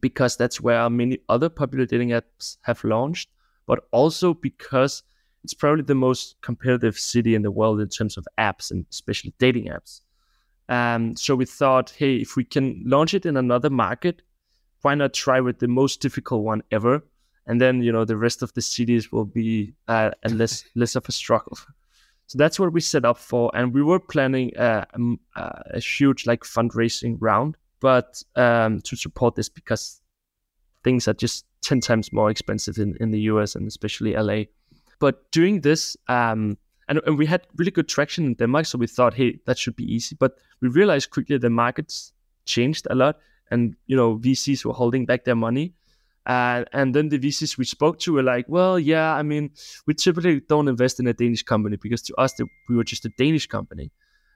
because 0.00 0.36
that's 0.36 0.60
where 0.60 0.88
many 0.88 1.18
other 1.28 1.48
popular 1.48 1.84
dating 1.84 2.10
apps 2.10 2.56
have 2.62 2.82
launched, 2.82 3.28
but 3.66 3.80
also 3.92 4.32
because 4.32 5.02
it's 5.44 5.54
probably 5.54 5.82
the 5.82 5.94
most 5.94 6.36
competitive 6.40 6.98
city 6.98 7.34
in 7.34 7.42
the 7.42 7.50
world 7.50 7.80
in 7.80 7.88
terms 7.88 8.16
of 8.16 8.26
apps 8.38 8.70
and 8.70 8.86
especially 8.90 9.34
dating 9.38 9.66
apps. 9.66 10.00
Um, 10.70 11.16
so 11.16 11.34
we 11.34 11.44
thought, 11.44 11.90
hey, 11.90 12.16
if 12.16 12.36
we 12.36 12.44
can 12.44 12.82
launch 12.86 13.12
it 13.12 13.26
in 13.26 13.36
another 13.36 13.68
market, 13.68 14.22
why 14.80 14.94
not 14.94 15.12
try 15.12 15.40
with 15.40 15.58
the 15.58 15.68
most 15.68 16.00
difficult 16.00 16.42
one 16.42 16.62
ever? 16.70 17.02
and 17.50 17.60
then 17.60 17.82
you 17.82 17.90
know 17.90 18.04
the 18.04 18.16
rest 18.16 18.42
of 18.42 18.52
the 18.54 18.62
cities 18.62 19.10
will 19.10 19.24
be 19.24 19.74
uh, 19.88 20.10
less 20.28 20.64
less 20.74 20.96
of 20.96 21.08
a 21.08 21.12
struggle. 21.12 21.58
So 22.26 22.38
that's 22.38 22.60
what 22.60 22.72
we 22.72 22.80
set 22.80 23.04
up 23.04 23.18
for, 23.18 23.50
and 23.54 23.74
we 23.74 23.82
were 23.82 23.98
planning 23.98 24.52
a, 24.56 24.86
a, 25.34 25.64
a 25.74 25.80
huge 25.80 26.26
like 26.26 26.44
fundraising 26.44 27.16
round, 27.18 27.56
but 27.80 28.22
um, 28.36 28.80
to 28.82 28.94
support 28.94 29.34
this 29.34 29.48
because 29.48 30.00
things 30.84 31.08
are 31.08 31.14
just 31.14 31.44
ten 31.60 31.80
times 31.80 32.12
more 32.12 32.30
expensive 32.30 32.78
in, 32.78 32.96
in 33.00 33.10
the 33.10 33.22
US 33.32 33.56
and 33.56 33.66
especially 33.66 34.14
LA. 34.14 34.44
But 35.00 35.28
doing 35.32 35.62
this, 35.62 35.96
um, 36.06 36.56
and, 36.90 37.00
and 37.06 37.16
we 37.16 37.24
had 37.24 37.46
really 37.56 37.70
good 37.70 37.88
traction 37.88 38.26
in 38.26 38.34
Denmark, 38.34 38.66
so 38.66 38.76
we 38.76 38.86
thought, 38.86 39.14
hey, 39.14 39.40
that 39.46 39.56
should 39.56 39.76
be 39.76 39.84
easy. 39.84 40.16
But 40.18 40.36
we 40.60 40.68
realized 40.68 41.10
quickly 41.10 41.38
the 41.38 41.48
markets 41.48 42.12
changed 42.44 42.86
a 42.90 42.94
lot, 42.94 43.18
and 43.50 43.74
you 43.86 43.96
know 43.96 44.18
VCs 44.18 44.64
were 44.64 44.74
holding 44.74 45.06
back 45.06 45.24
their 45.24 45.36
money, 45.36 45.72
uh, 46.26 46.64
and 46.72 46.94
then 46.94 47.08
the 47.08 47.18
VCs 47.18 47.56
we 47.56 47.64
spoke 47.64 47.98
to 48.00 48.12
were 48.12 48.22
like, 48.22 48.44
well, 48.48 48.78
yeah, 48.78 49.14
I 49.14 49.22
mean, 49.22 49.50
we 49.86 49.94
typically 49.94 50.40
don't 50.40 50.68
invest 50.68 51.00
in 51.00 51.06
a 51.06 51.14
Danish 51.14 51.42
company 51.42 51.76
because 51.76 52.02
to 52.02 52.14
us, 52.16 52.34
we 52.68 52.76
were 52.76 52.84
just 52.84 53.04
a 53.04 53.08
Danish 53.16 53.46
company. 53.46 53.90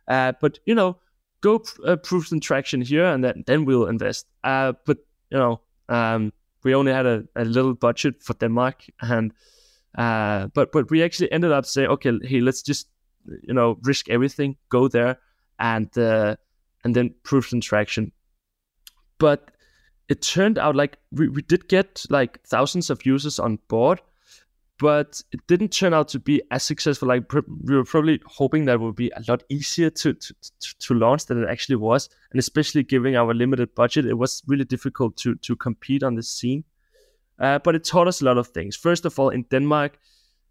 Uh, 0.09 0.33
but, 0.41 0.59
you 0.65 0.75
know, 0.75 0.99
go 1.41 1.63
uh, 1.87 1.97
prove 1.97 2.27
some 2.27 2.41
traction 2.41 2.81
here 2.81 3.05
and 3.05 3.23
then, 3.23 3.45
then 3.47 3.65
we'll 3.65 3.87
invest. 3.87 4.27
Uh, 4.43 4.73
but, 4.87 4.99
you 5.31 5.39
know, 5.39 5.61
um, 5.89 6.33
we 6.63 6.75
only 6.75 6.93
had 6.93 7.07
a, 7.07 7.25
a, 7.37 7.45
little 7.45 7.75
budget 7.75 8.23
for 8.23 8.33
Denmark. 8.35 8.85
And, 9.01 9.33
uh, 9.97 10.49
but, 10.55 10.73
but 10.73 10.91
we 10.91 11.03
actually 11.03 11.31
ended 11.33 11.53
up 11.53 11.67
saying, 11.67 11.89
okay, 11.89 12.13
hey, 12.23 12.41
let's 12.41 12.63
just, 12.63 12.89
you 13.43 13.55
know, 13.55 13.79
risk 13.83 14.09
everything, 14.11 14.57
go 14.69 14.89
there 14.89 15.19
and, 15.59 15.97
uh, 15.97 16.37
and 16.85 16.95
then 16.95 17.15
prove 17.23 17.47
some 17.47 17.61
traction. 17.61 18.13
But 19.19 19.51
it 20.09 20.21
turned 20.23 20.59
out 20.59 20.77
like 20.77 20.99
we, 21.13 21.29
we 21.29 21.43
did 21.43 21.69
get 21.69 22.05
like 22.11 22.43
thousands 22.47 22.91
of 22.91 23.07
users 23.07 23.39
on 23.39 23.59
board 23.69 24.01
but 24.79 25.23
it 25.33 25.41
didn't 25.47 25.69
turn 25.69 25.95
out 25.95 26.09
to 26.09 26.19
be 26.19 26.43
as 26.51 26.63
successful. 26.65 27.09
Like 27.09 27.29
pr- 27.29 27.41
we 27.65 27.77
were 27.77 27.85
probably 27.85 28.21
hoping 28.27 28.65
that 28.65 28.81
would 28.81 28.97
be 28.97 29.11
a 29.11 29.23
lot 29.29 29.43
easier 29.49 29.91
to, 29.91 30.15
to 30.15 30.35
to 30.81 30.95
launch 30.95 31.27
than 31.27 31.43
it 31.43 31.49
actually 31.49 31.77
was. 31.77 32.09
And 32.33 32.39
especially 32.39 32.83
given 32.83 33.15
our 33.15 33.33
limited 33.35 33.75
budget 33.75 34.07
it 34.07 34.15
was 34.15 34.43
really 34.47 34.65
difficult 34.65 35.17
to 35.19 35.37
to 35.37 35.57
compete 35.57 36.03
on 36.03 36.17
this 36.17 36.29
scene 36.29 36.65
uh, 37.41 37.59
but 37.61 37.75
it 37.75 37.85
taught 37.85 38.09
us 38.09 38.21
a 38.21 38.25
lot 38.25 38.39
of 38.39 38.49
things 38.49 38.77
first 38.77 39.05
of 39.05 39.19
all 39.19 39.31
in 39.31 39.43
denmark 39.51 39.99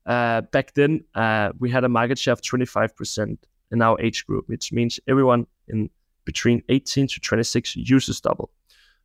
uh, 0.05 0.41
back 0.41 0.73
then 0.73 1.03
uh, 1.15 1.51
we 1.59 1.69
had 1.69 1.83
a 1.83 1.89
market 1.89 2.17
share 2.19 2.33
of 2.33 2.41
25% 2.41 3.37
in 3.71 3.81
our 3.81 3.99
age 4.01 4.25
group 4.25 4.47
which 4.47 4.71
means 4.71 4.99
everyone 5.07 5.47
in 5.67 5.89
between 6.25 6.61
18 6.69 7.07
to 7.07 7.19
26 7.19 7.75
uses 7.75 8.21
doubble 8.21 8.49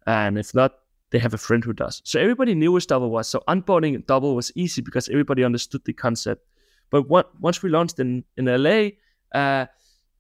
and 0.09 0.39
if 0.39 0.55
not, 0.55 0.73
they 1.11 1.19
have 1.19 1.35
a 1.35 1.39
friend 1.39 1.63
who 1.63 1.75
does. 1.75 2.01
So 2.05 2.19
everybody 2.19 2.55
knew 2.55 2.73
what 2.73 2.87
Doubble 2.87 3.11
was. 3.11 3.29
So 3.29 3.43
onboarding 3.47 4.07
Doubble 4.07 4.35
was 4.35 4.51
easy 4.55 4.81
because 4.81 5.09
everybody 5.11 5.45
understood 5.45 5.83
the 5.85 5.93
concept. 5.93 6.47
But 6.91 7.11
what, 7.11 7.39
once 7.41 7.63
we 7.63 7.69
launched 7.69 7.99
in 7.99 8.25
in 8.39 8.47
LA, 8.47 8.91
uh, 9.35 9.67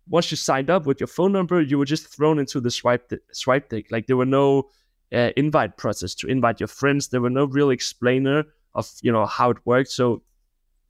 once 0.09 0.31
you 0.31 0.37
signed 0.37 0.68
up 0.68 0.85
with 0.85 1.01
your 1.01 1.07
phone 1.07 1.33
number, 1.33 1.62
you 1.62 1.79
were 1.79 1.87
just 1.87 2.07
thrown 2.09 2.38
into 2.38 2.61
the 2.61 2.71
swipe 2.71 3.11
swipe 3.33 3.71
deck. 3.71 3.87
Like 3.90 4.07
there 4.07 4.18
were 4.18 4.27
no 4.27 4.68
uh, 5.12 5.31
invite 5.37 5.77
process 5.77 6.14
to 6.16 6.27
invite 6.27 6.61
your 6.61 6.68
friends. 6.68 7.09
There 7.09 7.21
were 7.21 7.31
no 7.31 7.44
real 7.44 7.71
explainer 7.71 8.44
of 8.75 8.90
you 9.03 9.12
know 9.12 9.27
how 9.27 9.51
it 9.51 9.59
worked. 9.64 9.90
So 9.90 10.23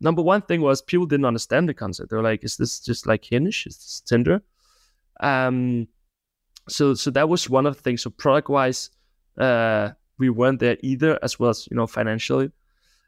number 0.01 0.23
one 0.23 0.43
thing 0.43 0.61
was 0.61 0.83
people 0.83 1.07
didn't 1.07 1.27
understand 1.27 1.69
the 1.69 1.75
concept. 1.75 2.11
They 2.11 2.17
were 2.17 2.23
like, 2.23 2.45
"Is 2.45 2.57
this 2.57 2.81
just 2.81 3.07
like 3.07 3.25
Hinge? 3.25 3.67
Is 3.67 3.77
this 3.77 4.03
Tinder?" 4.07 4.43
Um, 5.21 5.89
so 6.69 6.95
so 6.95 7.11
that 7.11 7.29
was 7.29 7.49
one 7.49 7.67
of 7.67 7.77
the 7.77 7.83
things. 7.83 8.03
So 8.03 8.11
product 8.11 8.49
wise, 8.49 8.91
uh, 9.39 9.91
we 10.19 10.31
weren't 10.31 10.61
there 10.61 10.77
either, 10.83 11.19
as 11.23 11.39
well 11.39 11.51
as 11.51 11.69
you 11.71 11.77
know 11.77 11.87
financially. 11.87 12.51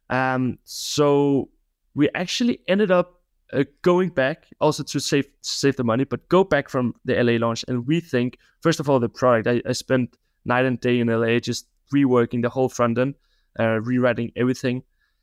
Um, 0.09 0.59
so 0.64 1.51
we 1.94 2.09
actually 2.14 2.61
ended 2.68 2.90
up 2.90 3.20
uh, 3.53 3.64
going 3.83 4.11
back 4.11 4.46
also 4.61 4.83
to 4.83 5.01
save 5.01 5.27
save 5.42 5.77
the 5.77 5.85
money, 5.85 6.05
but 6.05 6.29
go 6.29 6.44
back 6.44 6.68
from 6.68 6.94
the 7.05 7.23
LA 7.23 7.33
launch 7.33 7.64
and 7.68 7.85
rethink 7.85 8.37
first 8.61 8.81
of 8.81 8.88
all 8.88 9.01
the 9.01 9.09
product. 9.09 9.46
I, 9.46 9.62
I 9.68 9.73
spent 9.73 10.16
night 10.44 10.64
and 10.64 10.81
day 10.81 11.00
in 11.00 11.09
LA 11.09 11.38
just 11.38 11.66
reworking 11.94 12.42
the 12.42 12.48
whole 12.48 12.68
front 12.68 12.98
end, 12.98 13.14
uh, 13.59 13.81
rewriting 13.81 14.33
everything, 14.37 14.83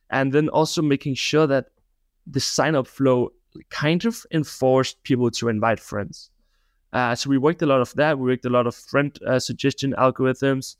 and 0.09 0.33
then 0.33 0.49
also 0.49 0.81
making 0.81 1.15
sure 1.15 1.47
that 1.47 1.67
the 2.25 2.39
sign 2.39 2.75
up 2.75 2.87
flow 2.87 3.31
kind 3.69 4.05
of 4.05 4.25
enforced 4.31 5.01
people 5.03 5.31
to 5.31 5.49
invite 5.49 5.79
friends. 5.79 6.29
Uh, 6.93 7.15
so 7.15 7.29
we 7.29 7.37
worked 7.37 7.61
a 7.61 7.65
lot 7.65 7.81
of 7.81 7.93
that. 7.95 8.17
We 8.17 8.29
worked 8.31 8.45
a 8.45 8.49
lot 8.49 8.67
of 8.67 8.75
friend 8.75 9.17
uh, 9.25 9.39
suggestion 9.39 9.93
algorithms. 9.97 10.75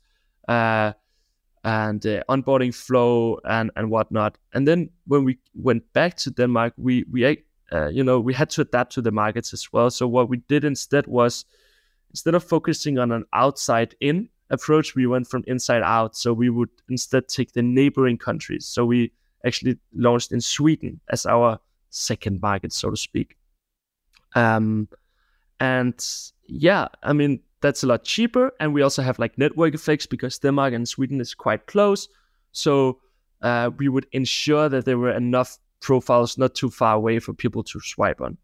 Uh, 0.46 0.92
and 1.64 2.06
uh, 2.06 2.22
onboarding 2.28 2.74
flow 2.74 3.38
and 3.44 3.70
and 3.76 3.90
whatnot. 3.90 4.38
And 4.54 4.66
then 4.66 4.90
when 5.06 5.24
we 5.24 5.38
went 5.54 5.92
back 5.92 6.16
to 6.18 6.30
Denmark, 6.30 6.74
we 6.76 7.04
we 7.10 7.44
uh, 7.72 7.88
you 7.88 8.04
know 8.04 8.20
we 8.20 8.34
had 8.34 8.50
to 8.50 8.62
adapt 8.62 8.92
to 8.94 9.02
the 9.02 9.10
markets 9.10 9.52
as 9.52 9.72
well. 9.72 9.90
So 9.90 10.06
what 10.06 10.28
we 10.28 10.38
did 10.48 10.64
instead 10.64 11.06
was 11.06 11.44
instead 12.10 12.34
of 12.34 12.44
focusing 12.44 12.98
on 12.98 13.12
an 13.12 13.24
outside 13.32 13.94
in 14.00 14.28
approach, 14.50 14.94
we 14.94 15.06
went 15.06 15.28
from 15.28 15.44
inside 15.46 15.82
out. 15.82 16.16
So 16.16 16.32
we 16.32 16.50
would 16.50 16.70
instead 16.88 17.28
take 17.28 17.52
the 17.52 17.62
neighboring 17.62 18.18
countries. 18.18 18.66
So 18.66 18.84
we 18.84 19.12
actually 19.46 19.78
launched 19.94 20.32
in 20.32 20.40
Sweden 20.40 21.00
as 21.10 21.26
our 21.26 21.58
second 21.90 22.40
market, 22.40 22.72
so 22.72 22.90
to 22.90 22.96
speak. 22.96 23.36
Um, 24.34 24.88
and 25.60 26.04
yeah, 26.46 26.88
I 27.02 27.12
mean 27.12 27.40
that's 27.60 27.82
a 27.82 27.86
lot 27.86 28.04
cheaper. 28.04 28.52
And 28.60 28.72
we 28.72 28.82
also 28.82 29.02
have 29.02 29.18
like 29.18 29.36
network 29.38 29.74
effects 29.74 30.06
because 30.06 30.38
Denmark 30.38 30.74
and 30.74 30.88
Sweden 30.88 31.20
is 31.20 31.34
quite 31.34 31.66
close. 31.66 32.08
So 32.52 33.00
uh, 33.42 33.70
we 33.76 33.88
would 33.88 34.06
ensure 34.12 34.68
that 34.68 34.84
there 34.84 34.98
were 34.98 35.12
enough 35.12 35.58
profiles 35.80 36.38
not 36.38 36.54
too 36.54 36.70
far 36.70 36.94
away 36.94 37.18
for 37.18 37.32
people 37.32 37.62
to 37.64 37.80
swipe 37.80 38.20
on. 38.20 38.36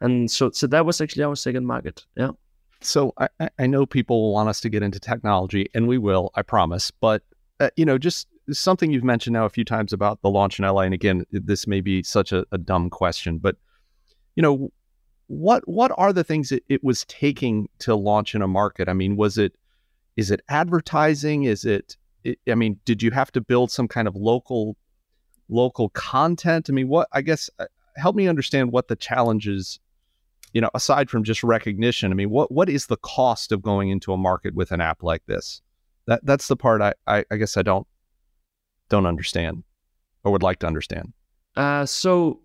And 0.00 0.30
so, 0.30 0.50
so 0.50 0.66
that 0.68 0.86
was 0.86 1.00
actually 1.00 1.24
our 1.24 1.36
second 1.36 1.66
market. 1.66 2.04
Yeah. 2.16 2.30
So 2.80 3.12
I, 3.18 3.28
I 3.58 3.66
know 3.66 3.86
people 3.86 4.32
want 4.32 4.48
us 4.48 4.60
to 4.60 4.68
get 4.68 4.82
into 4.82 5.00
technology, 5.00 5.68
and 5.74 5.88
we 5.88 5.98
will, 5.98 6.30
I 6.34 6.42
promise. 6.42 6.90
But 6.90 7.22
uh, 7.60 7.70
you 7.76 7.84
know, 7.84 7.98
just 7.98 8.28
something 8.50 8.90
you've 8.90 9.04
mentioned 9.04 9.34
now 9.34 9.44
a 9.44 9.50
few 9.50 9.64
times 9.64 9.92
about 9.92 10.22
the 10.22 10.30
launch 10.30 10.58
in 10.58 10.64
LA. 10.64 10.82
And 10.82 10.94
again, 10.94 11.24
this 11.32 11.66
may 11.66 11.80
be 11.80 12.02
such 12.02 12.32
a, 12.32 12.46
a 12.52 12.58
dumb 12.58 12.88
question, 12.90 13.38
but 13.38 13.56
you 14.36 14.42
know, 14.42 14.70
what 15.26 15.66
what 15.68 15.92
are 15.96 16.12
the 16.12 16.24
things 16.24 16.48
that 16.50 16.64
it 16.68 16.82
was 16.82 17.04
taking 17.06 17.68
to 17.80 17.94
launch 17.94 18.34
in 18.34 18.42
a 18.42 18.48
market? 18.48 18.88
I 18.88 18.92
mean, 18.92 19.16
was 19.16 19.38
it 19.38 19.54
is 20.16 20.30
it 20.30 20.40
advertising? 20.48 21.44
Is 21.44 21.64
it, 21.64 21.96
it 22.24 22.38
I 22.48 22.54
mean, 22.54 22.78
did 22.84 23.02
you 23.02 23.10
have 23.10 23.30
to 23.32 23.40
build 23.40 23.70
some 23.70 23.88
kind 23.88 24.08
of 24.08 24.16
local 24.16 24.76
local 25.48 25.90
content? 25.90 26.68
I 26.68 26.72
mean, 26.72 26.88
what 26.88 27.08
I 27.12 27.22
guess 27.22 27.50
uh, 27.58 27.66
help 27.96 28.16
me 28.16 28.28
understand 28.28 28.72
what 28.72 28.88
the 28.88 28.96
challenges 28.96 29.80
you 30.52 30.60
know 30.60 30.70
aside 30.74 31.10
from 31.10 31.24
just 31.24 31.42
recognition 31.42 32.10
i 32.10 32.14
mean 32.14 32.30
what 32.30 32.50
what 32.50 32.68
is 32.68 32.86
the 32.86 32.96
cost 32.98 33.52
of 33.52 33.62
going 33.62 33.90
into 33.90 34.12
a 34.12 34.16
market 34.16 34.54
with 34.54 34.70
an 34.72 34.80
app 34.80 35.02
like 35.02 35.24
this 35.26 35.62
that 36.06 36.24
that's 36.24 36.48
the 36.48 36.56
part 36.56 36.80
i 36.80 36.92
i, 37.06 37.24
I 37.30 37.36
guess 37.36 37.56
i 37.56 37.62
don't 37.62 37.86
don't 38.88 39.06
understand 39.06 39.64
or 40.24 40.32
would 40.32 40.42
like 40.42 40.58
to 40.60 40.66
understand 40.66 41.12
uh 41.56 41.84
so 41.84 42.40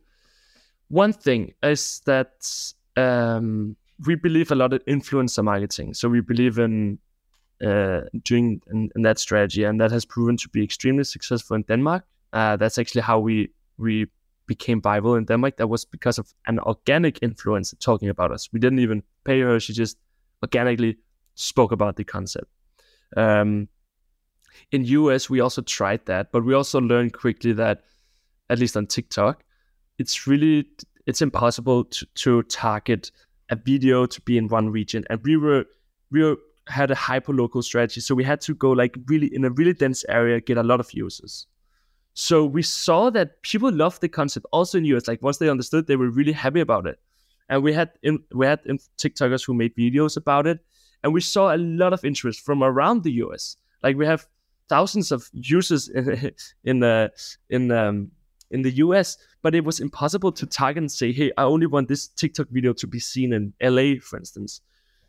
one 0.93 1.11
thing 1.11 1.53
is 1.63 2.01
that 2.05 2.45
um, 2.97 3.75
we 4.05 4.15
believe 4.15 4.51
a 4.51 4.55
lot 4.55 4.73
in 4.73 4.79
influencer 4.99 5.43
marketing. 5.43 5.95
So 5.95 6.07
we 6.07 6.21
believe 6.21 6.59
in 6.59 6.99
uh, 7.65 8.01
doing 8.23 8.61
in, 8.71 8.89
in, 8.95 9.01
that 9.01 9.17
strategy, 9.17 9.63
and 9.63 9.81
that 9.81 9.91
has 9.91 10.05
proven 10.05 10.37
to 10.37 10.49
be 10.49 10.63
extremely 10.63 11.03
successful 11.03 11.55
in 11.55 11.63
Denmark. 11.63 12.05
Uh, 12.31 12.57
that's 12.57 12.77
actually 12.77 13.01
how 13.01 13.19
we 13.19 13.49
we 13.77 14.07
became 14.47 14.81
viral 14.81 15.17
in 15.17 15.25
Denmark. 15.25 15.57
That 15.57 15.67
was 15.67 15.85
because 15.85 16.17
of 16.17 16.33
an 16.47 16.59
organic 16.59 17.19
influencer 17.19 17.79
talking 17.79 18.09
about 18.09 18.31
us. 18.31 18.49
We 18.51 18.59
didn't 18.59 18.79
even 18.79 19.03
pay 19.23 19.41
her; 19.41 19.59
she 19.59 19.73
just 19.73 19.97
organically 20.41 20.97
spoke 21.35 21.71
about 21.71 21.95
the 21.95 22.03
concept. 22.03 22.47
Um, 23.15 23.67
in 24.71 24.85
US, 24.85 25.29
we 25.29 25.39
also 25.39 25.61
tried 25.61 26.05
that, 26.05 26.31
but 26.31 26.43
we 26.45 26.53
also 26.53 26.79
learned 26.79 27.13
quickly 27.13 27.53
that, 27.53 27.83
at 28.49 28.59
least 28.59 28.77
on 28.77 28.87
TikTok, 28.87 29.43
it's 29.97 30.27
really 30.27 30.67
it's 31.05 31.21
impossible 31.21 31.83
to, 31.85 32.05
to 32.15 32.43
target 32.43 33.11
a 33.49 33.55
video 33.55 34.05
to 34.05 34.21
be 34.21 34.37
in 34.37 34.47
one 34.47 34.69
region. 34.69 35.03
And 35.09 35.21
we 35.23 35.37
were 35.37 35.65
we 36.11 36.23
were, 36.23 36.37
had 36.67 36.91
a 36.91 36.95
hyper 36.95 37.33
local 37.33 37.61
strategy, 37.61 38.01
so 38.01 38.15
we 38.15 38.23
had 38.23 38.39
to 38.41 38.55
go 38.55 38.71
like 38.71 38.97
really 39.07 39.33
in 39.33 39.43
a 39.43 39.49
really 39.49 39.73
dense 39.73 40.05
area, 40.07 40.39
get 40.39 40.57
a 40.57 40.63
lot 40.63 40.79
of 40.79 40.93
users. 40.93 41.47
So 42.13 42.45
we 42.45 42.61
saw 42.61 43.09
that 43.09 43.41
people 43.41 43.71
loved 43.71 44.01
the 44.01 44.09
concept 44.09 44.45
also 44.51 44.77
in 44.77 44.85
US. 44.85 45.07
Like 45.07 45.21
once 45.21 45.37
they 45.37 45.49
understood, 45.49 45.87
they 45.87 45.95
were 45.95 46.09
really 46.09 46.31
happy 46.31 46.59
about 46.59 46.85
it. 46.85 46.99
And 47.49 47.63
we 47.63 47.73
had 47.73 47.91
in, 48.03 48.23
we 48.33 48.45
had 48.45 48.63
TikTokers 48.63 49.45
who 49.45 49.53
made 49.53 49.75
videos 49.75 50.15
about 50.15 50.47
it, 50.47 50.59
and 51.03 51.13
we 51.13 51.21
saw 51.21 51.53
a 51.53 51.57
lot 51.57 51.93
of 51.93 52.05
interest 52.05 52.41
from 52.41 52.63
around 52.63 53.03
the 53.03 53.11
US. 53.23 53.57
Like 53.81 53.97
we 53.97 54.05
have 54.05 54.27
thousands 54.69 55.11
of 55.11 55.29
users 55.33 55.89
in 55.89 56.31
in 56.63 56.79
the 56.79 57.11
in 57.49 57.71
um, 57.71 58.11
in 58.51 58.61
the 58.61 58.71
US, 58.71 59.17
but 59.41 59.55
it 59.55 59.65
was 59.65 59.79
impossible 59.79 60.31
to 60.31 60.45
target 60.45 60.83
and 60.83 60.91
say, 60.91 61.11
hey, 61.11 61.31
I 61.37 61.43
only 61.43 61.65
want 61.65 61.87
this 61.87 62.07
TikTok 62.07 62.47
video 62.49 62.73
to 62.73 62.87
be 62.87 62.99
seen 62.99 63.33
in 63.33 63.53
LA, 63.61 63.95
for 63.99 64.17
instance. 64.17 64.61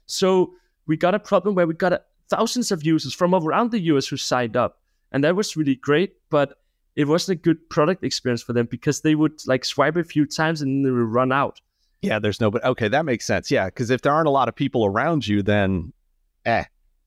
So 0.07 0.55
we 0.87 0.97
got 0.97 1.15
a 1.15 1.19
problem 1.19 1.55
where 1.55 1.67
we 1.67 1.75
got 1.75 1.93
a, 1.93 2.03
thousands 2.29 2.73
of 2.73 2.85
users 2.85 3.15
from 3.15 3.35
around 3.35 3.71
the 3.71 3.81
US 3.81 4.07
who 4.07 4.17
signed 4.17 4.57
up. 4.57 4.81
And 5.13 5.23
that 5.23 5.37
was 5.37 5.57
really 5.57 5.77
great, 5.77 6.17
but 6.31 6.59
it 6.97 7.09
wasn't 7.09 7.39
a 7.39 7.43
good 7.43 7.69
product 7.71 8.05
experience 8.05 8.43
for 8.43 8.53
them 8.53 8.67
because 8.67 9.01
they 9.01 9.15
would 9.15 9.41
like 9.47 9.65
swipe 9.65 9.97
a 9.97 10.05
few 10.05 10.27
times 10.27 10.63
and 10.63 10.71
then 10.71 10.83
they 10.83 10.97
would 10.97 11.13
run 11.13 11.33
out. 11.33 11.61
Yeah, 12.03 12.19
there's 12.19 12.41
no, 12.41 12.51
but 12.51 12.65
okay, 12.65 12.89
that 12.89 13.05
makes 13.05 13.25
sense. 13.25 13.51
Yeah, 13.51 13.67
because 13.67 13.91
if 13.91 14.03
there 14.03 14.13
aren't 14.13 14.29
a 14.29 14.31
lot 14.31 14.49
of 14.49 14.55
people 14.55 14.85
around 14.85 15.27
you, 15.27 15.43
then 15.43 15.93
eh. 16.45 16.65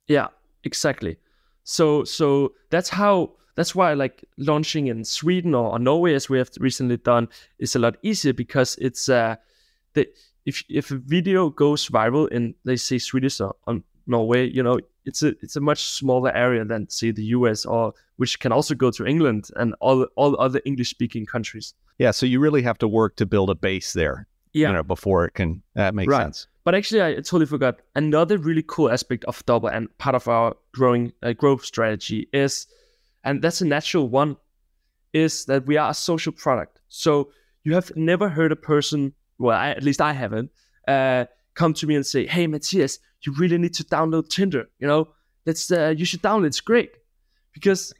Yeah, 0.08 0.28
exactly. 0.63 1.17
So 1.63 2.04
so 2.04 2.54
that's 2.69 2.89
how 2.89 3.34
that's 3.56 3.76
why 3.76 3.93
like 3.93 4.23
launching 4.38 4.88
in 4.88 5.04
Sweden 5.04 5.54
or, 5.54 5.71
or, 5.71 5.80
Norway, 5.80 6.13
as 6.13 6.30
we 6.30 6.38
have 6.38 6.50
recently 6.60 6.97
done, 6.97 7.28
is 7.60 7.76
a 7.76 7.80
lot 7.80 7.97
easier 8.02 8.34
because 8.34 8.76
it's 8.78 9.10
uh, 9.10 9.36
the 9.93 10.08
if 10.45 10.63
if 10.69 10.91
a 10.91 10.97
video 10.97 11.50
goes 11.50 11.89
viral 11.89 12.28
in 12.30 12.56
they 12.65 12.76
say 12.76 12.97
Swedish 12.97 13.39
or, 13.39 13.56
or 13.67 13.82
Norway, 14.08 14.50
you 14.50 14.63
know, 14.63 14.80
it's 15.08 15.24
a 15.24 15.30
it's 15.41 15.56
a 15.56 15.62
much 15.62 15.84
smaller 15.86 16.36
area 16.36 16.63
than 16.65 16.89
say 16.89 17.12
the 17.12 17.24
US 17.38 17.65
or 17.65 17.93
which 18.17 18.39
can 18.39 18.52
also 18.52 18.76
go 18.76 18.91
to 18.91 19.06
England 19.06 19.50
and 19.56 19.74
all 19.80 20.04
all 20.15 20.39
other 20.39 20.62
English 20.65 20.89
speaking 20.89 21.26
countries. 21.26 21.74
Yeah, 21.98 22.12
so 22.12 22.26
you 22.26 22.39
really 22.39 22.62
have 22.62 22.78
to 22.80 22.88
work 22.88 23.15
to 23.15 23.26
build 23.26 23.50
a 23.50 23.56
base 23.56 23.93
there. 23.93 24.28
Yeah. 24.54 24.67
You 24.70 24.74
know, 24.76 24.84
before 24.84 25.26
it 25.26 25.34
can 25.34 25.63
that 25.74 25.96
makes 25.96 26.12
right. 26.12 26.24
sense. 26.24 26.48
But 26.63 26.76
actually, 26.76 27.02
I 27.02 27.15
totally 27.15 27.46
forgot 27.46 27.80
another 27.96 28.38
really 28.38 28.63
cool 28.67 28.91
aspect 28.91 29.24
of 29.26 29.46
Doubble 29.46 29.70
and 29.70 29.88
part 29.98 30.15
of 30.15 30.28
our 30.28 30.56
growing 30.74 31.13
uh, 31.24 31.34
growth 31.34 31.63
strategy 31.63 32.28
is 32.34 32.67
and 33.28 33.41
that's 33.41 33.62
a 33.62 33.65
natural 33.65 34.08
one, 34.08 34.38
is 35.13 35.46
that 35.46 35.65
we 35.65 35.76
are 35.76 35.91
a 35.91 35.93
social 35.93 36.32
product. 36.32 36.80
So 36.88 37.32
you 37.63 37.74
have 37.74 37.91
never 37.96 38.30
heard 38.30 38.54
a 38.54 38.56
person, 38.56 39.13
well, 39.38 39.58
I, 39.58 39.72
at 39.72 39.84
least 39.84 40.00
I 40.00 40.13
haven't, 40.13 40.50
uh, 40.88 41.26
come 41.58 41.74
to 41.74 41.88
me 41.88 41.96
and 41.96 42.06
say, 42.06 42.26
"Hey, 42.26 42.48
Mattias, 42.48 43.00
you 43.24 43.34
really 43.34 43.58
need 43.58 43.74
to 43.74 43.84
download 43.84 44.30
Tinder. 44.30 44.70
You 44.80 44.88
know, 44.88 45.10
that's 45.46 45.72
uh, 45.72 45.93
you 45.98 46.06
should 46.06 46.22
download. 46.22 46.48
It's 46.48 46.62
great 46.62 46.91
because 47.54 47.93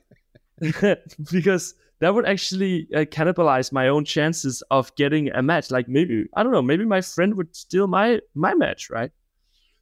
because 1.32 1.74
that 2.00 2.14
would 2.14 2.26
actually 2.26 2.88
uh, 2.96 3.00
cannibalize 3.00 3.72
my 3.72 3.88
own 3.88 4.06
chances 4.06 4.62
of 4.70 4.96
getting 4.96 5.32
a 5.32 5.42
match. 5.42 5.72
Like 5.72 5.90
maybe 5.90 6.26
I 6.36 6.44
don't 6.44 6.52
know, 6.52 6.62
maybe 6.62 6.86
my 6.86 7.02
friend 7.02 7.36
would 7.36 7.56
steal 7.56 7.88
my 7.88 8.22
my 8.36 8.54
match, 8.54 8.90
right? 8.90 9.12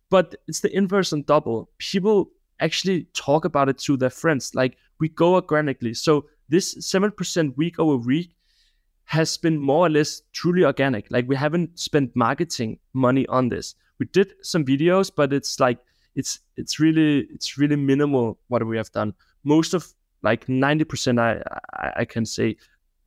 But 0.09 0.35
it's 0.47 0.61
the 0.61 0.75
inverse 0.75 1.11
on 1.13 1.23
doubble. 1.23 1.69
People 1.77 2.29
actually 2.61 3.07
talk 3.13 3.43
about 3.43 3.67
it 3.69 3.77
to 3.79 3.97
their 3.97 4.09
friends. 4.09 4.55
Like 4.55 4.77
we 4.99 5.09
go 5.09 5.35
organically. 5.35 5.93
So 5.93 6.25
this 6.47 6.75
7% 6.75 7.57
week 7.57 7.79
over 7.79 7.97
week 7.97 8.35
has 9.05 9.37
been 9.37 9.59
more 9.59 9.85
or 9.85 9.89
less 9.89 10.21
truly 10.33 10.65
organic. 10.65 11.09
Like 11.09 11.27
we 11.27 11.35
haven't 11.35 11.79
spent 11.79 12.15
marketing 12.15 12.79
money 12.93 13.25
on 13.27 13.49
this. 13.49 13.75
We 13.99 14.07
did 14.07 14.33
some 14.41 14.65
videos, 14.65 15.11
but 15.15 15.31
it's 15.31 15.59
like 15.59 15.79
it's 16.15 16.39
it's 16.57 16.79
really 16.79 17.27
it's 17.33 17.57
really 17.57 17.75
minimal 17.75 18.39
what 18.47 18.65
we 18.65 18.77
have 18.77 18.91
done. 18.91 19.13
Most 19.43 19.73
of 19.73 19.87
like 20.23 20.47
90% 20.47 21.19
I 21.19 21.41
I, 21.73 22.01
I 22.01 22.05
can 22.05 22.25
say 22.25 22.57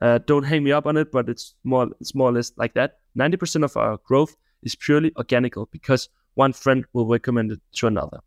uh, 0.01 0.19
don't 0.27 0.45
hang 0.45 0.63
me 0.63 0.73
up 0.73 0.87
on 0.87 0.97
it, 0.97 1.11
but 1.11 1.29
it's 1.29 1.55
more 1.65 1.89
it's 2.01 2.15
more 2.15 2.31
or 2.31 2.33
less 2.33 2.53
like 2.57 2.75
that. 2.75 2.99
90% 3.19 3.65
of 3.65 3.77
our 3.77 3.99
growth 4.05 4.37
is 4.63 4.77
purely 4.77 5.13
organical 5.17 5.69
because 5.73 6.09
one 6.35 6.53
friend 6.53 6.85
will 6.93 7.07
recommend 7.07 7.51
it 7.51 7.61
to 7.73 7.89
another. 7.89 8.21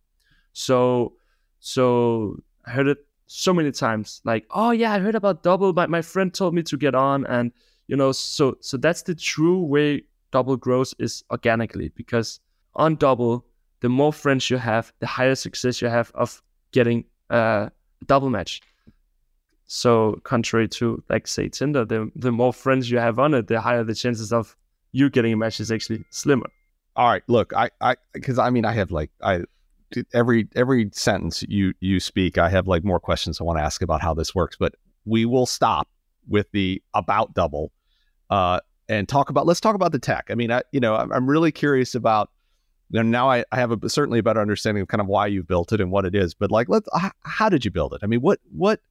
So 0.54 1.14
so 1.60 2.38
I 2.66 2.72
heard 2.72 2.88
it 2.88 3.06
so 3.34 3.54
many 3.54 3.72
times 3.72 4.22
like 4.26 4.46
oh 4.52 4.72
yeah 4.72 4.94
i 4.94 5.00
heard 5.00 5.16
about 5.16 5.44
doubble 5.44 5.74
but 5.74 5.90
my 5.90 6.02
friend 6.02 6.34
told 6.34 6.54
me 6.54 6.62
to 6.62 6.78
get 6.78 6.94
on 6.96 7.26
and 7.28 7.52
you 7.88 7.96
know 7.96 8.12
so 8.12 8.56
so 8.60 8.78
that's 8.78 9.04
the 9.04 9.16
true 9.16 9.60
way 9.60 10.04
doubble 10.32 10.58
grows 10.58 10.94
is 11.00 11.24
organically 11.32 11.90
because 11.96 12.40
on 12.76 12.96
doubble 12.96 13.46
the 13.80 13.90
more 13.90 14.14
friends 14.14 14.50
you 14.50 14.58
have 14.58 14.92
the 15.00 15.08
higher 15.08 15.36
success 15.36 15.82
you 15.82 15.88
have 15.88 16.12
of 16.16 16.42
getting 16.72 17.06
a 17.30 17.72
double 18.06 18.30
match 18.30 18.62
so 19.66 20.20
contrary 20.24 20.68
to 20.68 21.02
like 21.10 21.28
say 21.28 21.48
tinder 21.48 21.86
the, 21.86 22.12
the 22.16 22.32
more 22.32 22.52
friends 22.52 22.92
you 22.92 22.98
have 22.98 23.18
on 23.18 23.34
it 23.34 23.48
the 23.48 23.62
higher 23.62 23.84
the 23.84 23.96
chances 23.96 24.34
of 24.34 24.56
you 24.92 25.10
getting 25.10 25.34
a 25.34 25.38
match 25.38 25.60
is 25.60 25.72
actually 25.72 26.04
slimmer. 26.10 26.48
All 26.96 27.08
right, 27.10 27.24
look, 27.28 27.54
I, 27.56 27.70
I, 27.80 27.96
because 28.14 28.38
I 28.38 28.50
mean, 28.50 28.66
I 28.66 28.74
have 28.74 28.92
like, 28.92 29.12
I, 29.24 29.42
every 30.14 30.48
every 30.56 30.90
sentence 30.94 31.44
you 31.48 31.74
you 31.80 32.00
speak, 32.00 32.38
I 32.38 32.50
have 32.50 32.68
like 32.68 32.84
more 32.84 33.00
questions 33.00 33.40
I 33.40 33.44
want 33.44 33.60
to 33.60 33.64
ask 33.64 33.82
about 33.82 34.02
how 34.02 34.14
this 34.14 34.36
works. 34.36 34.56
But 34.60 34.76
we 35.06 35.26
will 35.26 35.46
stop 35.46 35.88
with 36.28 36.52
the 36.52 36.82
about 36.94 37.34
doubble, 37.34 37.72
uh, 38.30 38.60
and 38.90 39.08
talk 39.08 39.30
about. 39.30 39.46
Let's 39.46 39.62
talk 39.62 39.76
about 39.76 39.92
the 39.92 40.00
tech. 40.00 40.28
I 40.30 40.36
mean, 40.36 40.52
I, 40.52 40.64
you 40.72 40.80
know, 40.80 40.96
I'm, 40.96 41.12
I'm 41.12 41.30
really 41.30 41.52
curious 41.52 41.96
about. 41.96 42.30
You 42.94 43.02
know, 43.02 43.10
now 43.10 43.30
I, 43.30 43.46
I 43.54 43.56
have 43.56 43.72
a 43.72 43.90
certainly 43.90 44.20
a 44.20 44.24
better 44.24 44.42
understanding 44.42 44.82
of 44.82 44.90
kind 44.90 45.00
of 45.00 45.08
why 45.08 45.28
you 45.28 45.44
built 45.44 45.72
it 45.72 45.80
and 45.80 45.92
what 45.92 46.06
it 46.06 46.14
is. 46.14 46.34
But 46.34 46.52
like, 46.52 46.68
let's 46.68 46.90
how 47.22 47.48
did 47.48 47.64
you 47.64 47.72
build 47.72 47.94
it? 47.94 48.02
I 48.04 48.08
mean, 48.08 48.20
what 48.20 48.40
what 48.52 48.82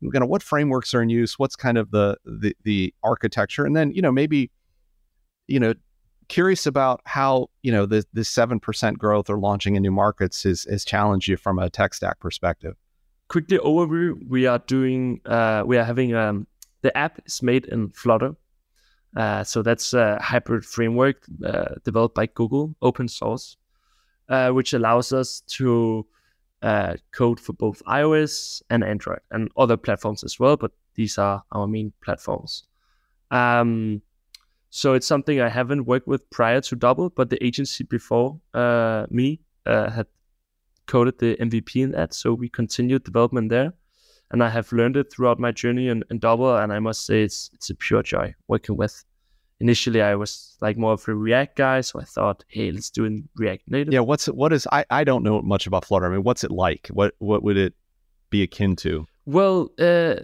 you 0.00 0.10
know 0.12 0.26
what 0.26 0.42
frameworks 0.42 0.94
are 0.94 1.02
in 1.02 1.10
use? 1.10 1.38
What's 1.38 1.56
kind 1.56 1.76
of 1.76 1.90
the 1.90 2.16
the 2.24 2.56
the 2.62 2.94
architecture, 3.02 3.66
and 3.66 3.76
then 3.76 3.90
you 3.92 4.00
know 4.00 4.12
maybe 4.12 4.50
you 5.46 5.60
know 5.60 5.74
curious 6.28 6.66
about 6.66 7.00
how 7.04 7.48
you 7.62 7.72
know 7.72 7.86
the 7.86 8.04
the 8.12 8.24
seven 8.24 8.60
percent 8.60 8.98
growth 8.98 9.30
or 9.30 9.38
launching 9.38 9.76
in 9.76 9.82
new 9.82 9.92
markets 9.92 10.44
is 10.46 10.66
is 10.66 10.84
challenged 10.84 11.28
you 11.28 11.36
from 11.36 11.58
a 11.58 11.70
tech 11.70 11.94
stack 11.94 12.20
perspective. 12.20 12.76
Quickly 13.28 13.58
overview: 13.58 14.14
We 14.28 14.46
are 14.46 14.58
doing 14.58 15.20
uh, 15.26 15.62
we 15.66 15.78
are 15.78 15.84
having 15.84 16.14
um, 16.14 16.46
the 16.82 16.96
app 16.96 17.20
is 17.26 17.42
made 17.42 17.66
in 17.66 17.90
Flutter, 17.90 18.36
uh, 19.16 19.44
so 19.44 19.62
that's 19.62 19.94
a 19.94 20.18
hybrid 20.20 20.64
framework 20.64 21.24
uh, 21.44 21.74
developed 21.84 22.14
by 22.14 22.26
Google, 22.26 22.74
open 22.82 23.08
source, 23.08 23.56
uh, 24.28 24.50
which 24.50 24.72
allows 24.72 25.12
us 25.12 25.40
to 25.48 26.06
uh, 26.62 26.96
code 27.12 27.38
for 27.38 27.52
both 27.52 27.82
iOS 27.84 28.62
and 28.70 28.82
Android 28.82 29.20
and 29.30 29.50
other 29.56 29.76
platforms 29.76 30.24
as 30.24 30.40
well. 30.40 30.56
But 30.56 30.72
these 30.94 31.18
are 31.18 31.42
our 31.52 31.66
main 31.66 31.92
platforms. 32.02 32.64
Um, 33.30 34.02
so 34.76 34.94
it's 34.94 35.06
something 35.06 35.40
I 35.40 35.48
haven't 35.48 35.84
worked 35.84 36.08
with 36.08 36.28
prior 36.30 36.60
to 36.62 36.74
Doubble, 36.74 37.08
but 37.08 37.30
the 37.30 37.42
agency 37.46 37.84
before 37.84 38.40
uh, 38.54 39.06
me 39.08 39.38
uh, 39.66 39.88
had 39.88 40.08
coded 40.86 41.16
the 41.20 41.36
MVP 41.36 41.80
in 41.80 41.92
that. 41.92 42.12
So 42.12 42.34
we 42.34 42.48
continued 42.48 43.04
development 43.04 43.50
there. 43.50 43.72
And 44.32 44.42
I 44.42 44.48
have 44.48 44.72
learned 44.72 44.96
it 44.96 45.12
throughout 45.12 45.38
my 45.38 45.52
journey 45.52 45.86
in, 45.86 46.02
in 46.10 46.18
Doubble. 46.18 46.56
And 46.56 46.72
I 46.72 46.80
must 46.80 47.06
say, 47.06 47.22
it's, 47.22 47.50
it's 47.54 47.70
a 47.70 47.76
pure 47.76 48.02
joy 48.02 48.34
working 48.48 48.76
with. 48.76 49.04
Initially, 49.60 50.02
I 50.02 50.16
was 50.16 50.56
like 50.60 50.76
more 50.76 50.94
of 50.94 51.06
a 51.06 51.14
React 51.14 51.56
guy. 51.56 51.80
So 51.80 52.00
I 52.00 52.04
thought, 52.04 52.42
hey, 52.48 52.72
let's 52.72 52.90
do 52.90 53.04
in 53.04 53.28
React 53.36 53.70
Native. 53.70 53.94
Yeah. 53.94 54.00
What's 54.00 54.26
what 54.26 54.52
is, 54.52 54.66
I, 54.72 54.84
I 54.90 55.04
don't 55.04 55.22
know 55.22 55.40
much 55.40 55.68
about 55.68 55.84
Flutter. 55.84 56.06
I 56.06 56.08
mean, 56.08 56.24
what's 56.24 56.42
it 56.42 56.50
like? 56.50 56.88
What, 56.88 57.14
what 57.18 57.44
would 57.44 57.56
it 57.56 57.74
be 58.28 58.42
akin 58.42 58.74
to? 58.76 59.06
Well, 59.24 59.70
uh, 59.78 60.16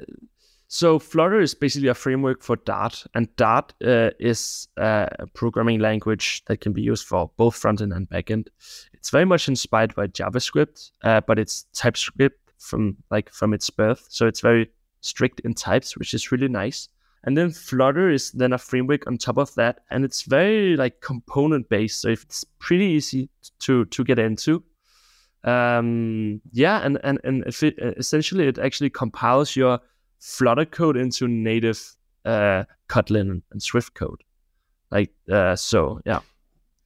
so 0.72 1.00
Flutter 1.00 1.40
is 1.40 1.52
basically 1.52 1.88
a 1.88 1.94
framework 1.94 2.44
for 2.44 2.54
Dart, 2.54 3.04
and 3.14 3.34
Dart 3.34 3.74
uh, 3.84 4.10
is 4.20 4.68
a 4.76 5.26
programming 5.34 5.80
language 5.80 6.44
that 6.46 6.60
can 6.60 6.72
be 6.72 6.80
used 6.80 7.08
for 7.08 7.28
both 7.36 7.60
frontend 7.60 7.94
and 7.94 8.08
backend. 8.08 8.46
It's 8.92 9.10
very 9.10 9.24
much 9.24 9.48
inspired 9.48 9.96
by 9.96 10.06
JavaScript, 10.06 10.92
uh, 11.02 11.22
but 11.22 11.40
it's 11.40 11.66
TypeScript 11.72 12.52
from 12.58 12.96
like 13.10 13.32
from 13.32 13.52
its 13.52 13.68
birth, 13.68 14.06
so 14.10 14.28
it's 14.28 14.40
very 14.40 14.70
strict 15.00 15.40
in 15.40 15.54
types, 15.54 15.96
which 15.96 16.14
is 16.14 16.30
really 16.30 16.46
nice. 16.46 16.88
And 17.24 17.36
then 17.36 17.50
Flutter 17.50 18.08
is 18.08 18.30
then 18.30 18.52
a 18.52 18.58
framework 18.58 19.08
on 19.08 19.18
top 19.18 19.38
of 19.38 19.52
that, 19.56 19.80
and 19.90 20.04
it's 20.04 20.22
very 20.22 20.76
like 20.76 21.00
component 21.00 21.68
based, 21.68 22.00
so 22.00 22.10
it's 22.10 22.44
pretty 22.60 22.86
easy 22.86 23.28
to 23.58 23.86
to 23.86 24.04
get 24.04 24.20
into. 24.20 24.62
Um, 25.42 26.40
yeah, 26.52 26.78
and 26.84 27.00
and 27.02 27.18
and 27.24 27.44
essentially 27.44 28.46
it 28.46 28.60
actually 28.60 28.90
compiles 28.90 29.56
your 29.56 29.80
Flutter 30.20 30.66
code 30.66 30.96
into 30.96 31.26
native 31.26 31.96
uh, 32.24 32.64
Kotlin 32.88 33.42
and 33.50 33.62
Swift 33.62 33.94
code. 33.94 34.22
Like 34.90 35.12
uh, 35.30 35.56
so, 35.56 36.00
yeah, 36.04 36.20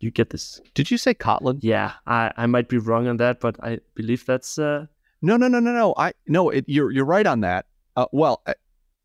you 0.00 0.10
get 0.10 0.30
this. 0.30 0.60
Did 0.74 0.90
you 0.90 0.98
say 0.98 1.14
Kotlin? 1.14 1.58
Yeah, 1.62 1.92
I, 2.06 2.32
I 2.36 2.46
might 2.46 2.68
be 2.68 2.78
wrong 2.78 3.08
on 3.08 3.16
that, 3.18 3.40
but 3.40 3.56
I 3.62 3.80
believe 3.94 4.24
that's. 4.26 4.58
Uh... 4.58 4.86
No, 5.22 5.36
no, 5.36 5.48
no, 5.48 5.58
no, 5.58 5.72
no. 5.72 5.94
I 5.96 6.12
no, 6.26 6.50
it, 6.50 6.64
you're 6.68 6.90
you're 6.90 7.04
right 7.04 7.26
on 7.26 7.40
that. 7.40 7.66
Uh, 7.96 8.06
well, 8.12 8.42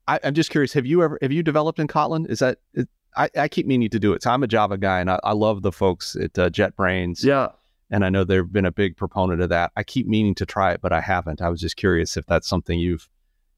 I, 0.06 0.20
am 0.22 0.34
just 0.34 0.50
curious. 0.50 0.72
Have 0.74 0.86
you 0.86 1.02
ever 1.02 1.18
have 1.22 1.32
you 1.32 1.42
developed 1.42 1.78
in 1.78 1.88
Kotlin? 1.88 2.28
Is 2.28 2.40
that 2.40 2.58
is, 2.74 2.86
I, 3.16 3.30
I 3.36 3.48
keep 3.48 3.66
meaning 3.66 3.88
to 3.90 3.98
do 3.98 4.12
it. 4.12 4.22
So 4.22 4.30
I'm 4.30 4.42
a 4.42 4.46
Java 4.46 4.76
guy, 4.76 5.00
and 5.00 5.10
I, 5.10 5.18
I 5.24 5.32
love 5.32 5.62
the 5.62 5.72
folks 5.72 6.16
at 6.16 6.38
uh, 6.38 6.50
JetBrains. 6.50 7.24
Yeah, 7.24 7.48
and 7.90 8.04
I 8.04 8.10
know 8.10 8.24
they've 8.24 8.52
been 8.52 8.66
a 8.66 8.72
big 8.72 8.96
proponent 8.96 9.40
of 9.40 9.48
that. 9.48 9.72
I 9.76 9.82
keep 9.82 10.06
meaning 10.06 10.34
to 10.36 10.46
try 10.46 10.72
it, 10.72 10.80
but 10.80 10.92
I 10.92 11.00
haven't. 11.00 11.40
I 11.40 11.48
was 11.48 11.60
just 11.60 11.76
curious 11.76 12.16
if 12.16 12.26
that's 12.26 12.48
something 12.48 12.78
you've 12.78 13.08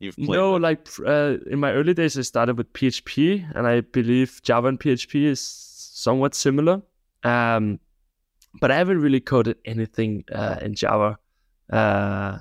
you've 0.02 0.16
played? 0.16 0.28
No, 0.28 0.54
with? 0.54 0.62
like 0.62 0.88
uh, 1.06 1.36
in 1.46 1.58
my 1.58 1.72
early 1.72 1.94
days, 1.94 2.18
I 2.18 2.22
started 2.22 2.58
with 2.58 2.72
PHP, 2.72 3.50
and 3.54 3.66
I 3.66 3.80
believe 3.80 4.40
Java 4.42 4.68
and 4.68 4.78
PHP 4.78 5.24
is 5.24 5.40
somewhat 5.40 6.34
similar. 6.34 6.82
Um, 7.24 7.78
but 8.60 8.70
I 8.70 8.76
haven't 8.76 9.00
really 9.00 9.20
coded 9.20 9.56
anything 9.64 10.24
uh, 10.32 10.56
in 10.60 10.74
Java. 10.74 11.18
Uh, 11.70 12.38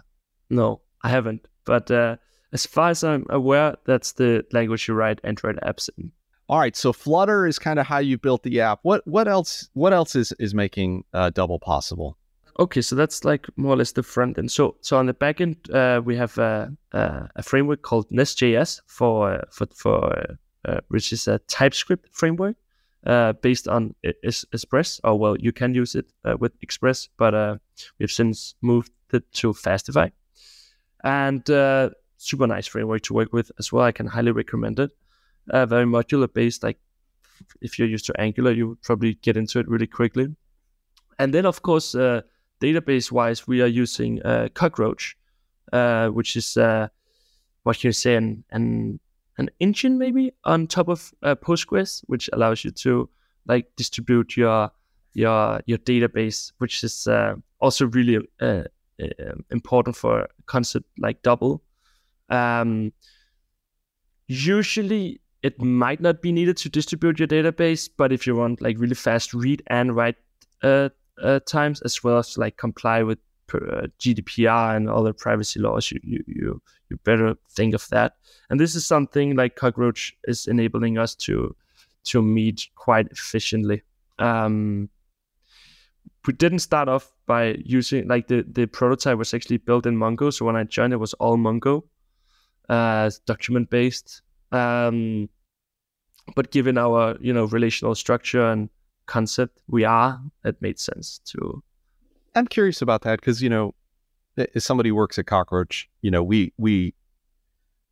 no, 0.50 0.82
I 1.04 1.10
haven't. 1.10 1.48
But 1.66 1.90
uh, 1.90 2.18
as 2.52 2.66
far 2.66 2.90
as 2.90 3.04
I'm 3.04 3.26
aware, 3.30 3.76
that's 3.86 4.14
the 4.14 4.46
language 4.52 4.88
you 4.88 4.94
write 4.94 5.22
Android 5.24 5.60
apps 5.64 5.90
in. 5.98 6.12
All 6.50 6.60
right, 6.60 6.76
so 6.76 6.92
Flutter 6.92 7.48
is 7.48 7.58
kind 7.58 7.80
of 7.80 7.86
how 7.86 8.00
you 8.00 8.18
built 8.18 8.44
the 8.44 8.60
app. 8.60 8.80
What 8.82 9.08
what 9.08 9.30
else? 9.30 9.70
What 9.74 9.94
else 9.94 10.16
is 10.16 10.34
is 10.34 10.54
making 10.54 11.06
uh, 11.14 11.30
Doubble 11.30 11.60
possible? 11.60 12.18
Okay, 12.62 12.82
so 12.82 12.96
that's 12.96 13.26
like 13.26 13.48
more 13.58 13.74
or 13.74 13.78
less 13.78 13.94
the 13.94 14.04
front 14.04 14.38
end. 14.38 14.52
So 14.52 14.76
so 14.82 14.96
on 14.96 15.08
the 15.08 15.16
back 15.16 15.42
end, 15.42 15.58
uh, 15.72 16.00
we 16.06 16.16
have 16.16 16.38
a, 16.38 16.72
a, 16.92 17.28
a, 17.38 17.42
framework 17.42 17.82
called 17.82 18.06
Nest.js 18.12 18.82
for 18.86 19.34
uh, 19.34 19.42
for 19.50 19.66
for 19.76 20.38
uh, 20.66 20.80
which 20.90 21.12
is 21.12 21.28
a 21.28 21.40
TypeScript 21.48 22.10
framework 22.12 22.56
uh, 23.08 23.34
based 23.34 23.68
on 23.68 23.96
Express. 24.04 25.02
Or 25.04 25.18
well, 25.18 25.36
you 25.40 25.52
can 25.52 25.74
use 25.74 25.96
it 25.96 26.06
uh, 26.24 26.38
with 26.40 26.52
Express, 26.62 27.10
but 27.18 27.34
uh, 27.34 27.58
we've 27.98 28.12
since 28.12 28.54
moved 28.62 28.92
it 29.12 29.24
to 29.34 29.54
Fastify, 29.54 30.12
and 31.04 31.44
super 32.18 32.46
nice 32.46 32.68
framework 32.68 33.02
to 33.02 33.16
work 33.16 33.34
with 33.34 33.52
as 33.58 33.72
well. 33.74 33.86
I 33.86 33.92
can 33.92 34.06
highly 34.06 34.34
recommend 34.34 34.80
it. 34.80 34.92
very 35.48 35.86
modular 35.86 36.32
based, 36.32 36.62
like 36.62 36.78
if 37.60 37.80
you're 37.80 37.88
used 37.88 38.06
to 38.06 38.22
Angular, 38.22 38.52
you 38.52 38.68
would 38.68 38.84
probably 38.84 39.16
get 39.16 39.36
into 39.36 39.58
it 39.58 39.68
really 39.68 39.88
quickly. 39.88 40.28
And 41.18 41.34
then, 41.34 41.46
of 41.46 41.62
course, 41.62 41.94
uh, 41.94 42.22
database 42.62 43.12
wise, 43.12 43.48
we 43.48 43.62
are 43.62 43.68
using 43.68 44.22
uh, 44.22 44.48
Cockroach, 44.54 45.16
uh, 45.74 46.08
which 46.10 46.36
is 46.36 46.58
uh, 46.58 46.88
what 47.64 47.84
you 47.84 47.92
say, 47.92 48.16
an, 48.16 48.44
an, 48.52 49.00
an 49.38 49.50
engine 49.60 49.98
maybe 49.98 50.32
on 50.44 50.68
top 50.68 50.88
of 50.88 51.12
uh, 51.24 51.36
Postgres, 51.36 52.04
which 52.08 52.30
allows 52.34 52.64
you 52.64 52.72
to 52.72 53.10
like 53.48 53.68
distribute 53.76 54.38
your 54.38 54.72
your 55.14 55.62
your 55.66 55.78
database, 55.80 56.52
which 56.60 56.84
is 56.84 57.08
uh, 57.08 57.36
also 57.60 57.88
really 57.88 58.18
uh, 58.40 58.64
uh, 59.02 59.36
important 59.50 59.96
for 59.96 60.22
a 60.22 60.28
concept 60.46 60.86
like 60.98 61.22
doubble. 61.22 61.62
Um, 62.30 62.94
usually, 64.28 65.20
it 65.44 65.62
might 65.62 66.00
not 66.00 66.22
be 66.22 66.32
needed 66.32 66.58
to 66.58 66.70
distribute 66.70 67.20
your 67.20 67.28
database, 67.28 67.90
but 67.98 68.12
if 68.12 68.26
you 68.26 68.36
want 68.36 68.62
like 68.62 68.78
really 68.80 68.96
fast 68.96 69.34
read 69.34 69.64
and 69.68 69.96
write 69.96 70.16
uh, 70.64 70.90
uh, 71.22 71.40
times, 71.48 71.82
as 71.82 72.04
well 72.04 72.18
as 72.18 72.38
like 72.38 72.58
comply 72.58 73.04
with 73.04 73.20
uh, 73.54 73.88
GDPR 74.00 74.76
and 74.76 74.90
other 74.90 75.14
privacy 75.14 75.60
laws. 75.60 75.92
You, 75.92 76.00
you 76.04 76.24
you 76.28 76.62
you 76.90 76.98
better 77.04 77.36
think 77.50 77.74
of 77.74 77.88
that. 77.90 78.14
And 78.50 78.60
this 78.60 78.76
is 78.76 78.86
something 78.86 79.36
like 79.36 79.56
Cockroach 79.56 80.14
is 80.26 80.48
enabling 80.48 80.98
us 80.98 81.16
to 81.16 81.56
to 82.06 82.22
meet 82.22 82.68
quite 82.76 83.08
efficiently. 83.12 83.84
Um, 84.20 84.90
we 86.28 86.34
didn't 86.34 86.60
start 86.60 86.88
off 86.88 87.12
by 87.26 87.56
using 87.66 88.08
like 88.08 88.28
the 88.28 88.46
the 88.52 88.66
prototype 88.68 89.18
was 89.18 89.34
actually 89.34 89.58
built 89.58 89.86
in 89.86 89.98
Mongo. 89.98 90.32
So 90.32 90.46
when 90.46 90.56
I 90.56 90.64
joined, 90.64 90.94
it 90.94 90.98
was 90.98 91.14
all 91.16 91.38
Mongo, 91.38 91.84
uh, 92.70 93.10
document 93.26 93.70
based. 93.70 94.22
Um, 94.52 95.30
but 96.36 96.52
given 96.52 96.78
our 96.78 97.18
you 97.20 97.34
know 97.34 97.46
relational 97.46 97.96
structure 97.96 98.46
and 98.46 98.70
concept 99.12 99.62
we 99.68 99.84
are, 99.84 100.22
it 100.46 100.56
made 100.62 100.80
sense 100.80 101.20
to. 101.26 101.62
I'm 102.34 102.48
curious 102.48 102.82
about 102.82 103.02
that 103.02 103.20
because 103.20 103.42
you 103.42 103.50
know, 103.50 103.76
if 104.38 104.64
somebody 104.64 104.92
works 104.92 105.20
at 105.20 105.26
Cockroach, 105.26 105.90
you 106.02 106.10
know, 106.10 106.24
we 106.24 106.54
we 106.58 106.94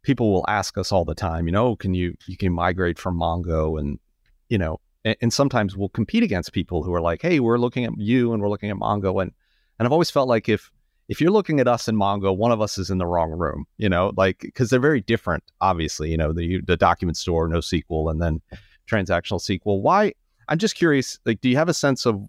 people 0.01 0.31
will 0.31 0.45
ask 0.47 0.77
us 0.77 0.93
all 0.93 1.03
the 1.03 1.13
time, 1.13 1.45
you 1.45 1.51
know, 1.51 1.67
oh, 1.67 1.75
can 1.75 1.93
you 1.93 2.15
you 2.25 2.37
can 2.37 2.53
migrate 2.53 2.97
from 2.97 3.19
Mongo 3.19 3.77
and 3.77 3.99
you 4.47 4.57
know, 4.57 4.79
and, 5.03 5.17
and, 5.21 5.33
sometimes 5.33 5.75
we'll 5.75 5.89
compete 5.89 6.23
against 6.23 6.53
people 6.53 6.81
who 6.83 6.93
are 6.93 7.01
like, 7.01 7.21
hey, 7.21 7.39
we're 7.39 7.59
looking 7.59 7.85
at 7.85 7.91
you 7.97 8.33
and 8.33 8.41
we're 8.41 8.49
looking 8.49 8.71
at 8.71 8.77
Mongo 8.77 9.21
and 9.21 9.33
and 9.77 9.85
I've 9.85 9.91
always 9.91 10.09
felt 10.09 10.29
like 10.29 10.47
if 10.47 10.71
if 11.09 11.19
you're 11.19 11.31
looking 11.31 11.59
at 11.59 11.67
us 11.67 11.89
in 11.89 11.95
Mongo, 11.97 12.35
one 12.35 12.53
of 12.53 12.61
us 12.61 12.77
is 12.77 12.89
in 12.89 12.97
the 12.97 13.05
wrong 13.05 13.31
room, 13.31 13.65
you 13.77 13.89
know, 13.89 14.13
like 14.15 14.39
because 14.39 14.69
they're 14.69 14.79
very 14.79 15.01
different, 15.01 15.43
obviously, 15.59 16.11
you 16.11 16.17
know, 16.17 16.31
the 16.31 16.61
the 16.61 16.77
document 16.77 17.17
store, 17.17 17.45
no 17.49 17.57
NoSQL, 17.57 18.09
and 18.09 18.21
then 18.21 18.41
transactional 18.89 19.41
SQL. 19.41 19.81
Why 19.81 20.13
I'm 20.49 20.57
just 20.57 20.75
curious, 20.75 21.19
like, 21.25 21.41
do 21.41 21.49
you 21.49 21.55
have 21.55 21.69
a 21.69 21.73
sense 21.73 22.05
of 22.05 22.21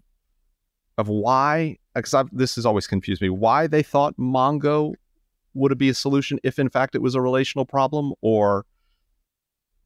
of 0.98 1.09
why? 1.09 1.78
Because 1.94 2.28
this 2.30 2.54
has 2.54 2.66
always 2.66 2.87
confused 2.87 3.22
me. 3.22 3.30
Why 3.30 3.66
they 3.66 3.83
thought 3.83 4.16
Mongo 4.16 4.94
would 5.54 5.72
it 5.72 5.78
be 5.78 5.88
a 5.88 5.94
solution 5.94 6.38
if, 6.44 6.59
in 6.59 6.68
fact, 6.68 6.94
it 6.94 7.02
was 7.02 7.14
a 7.14 7.20
relational 7.20 7.64
problem, 7.64 8.12
or 8.20 8.66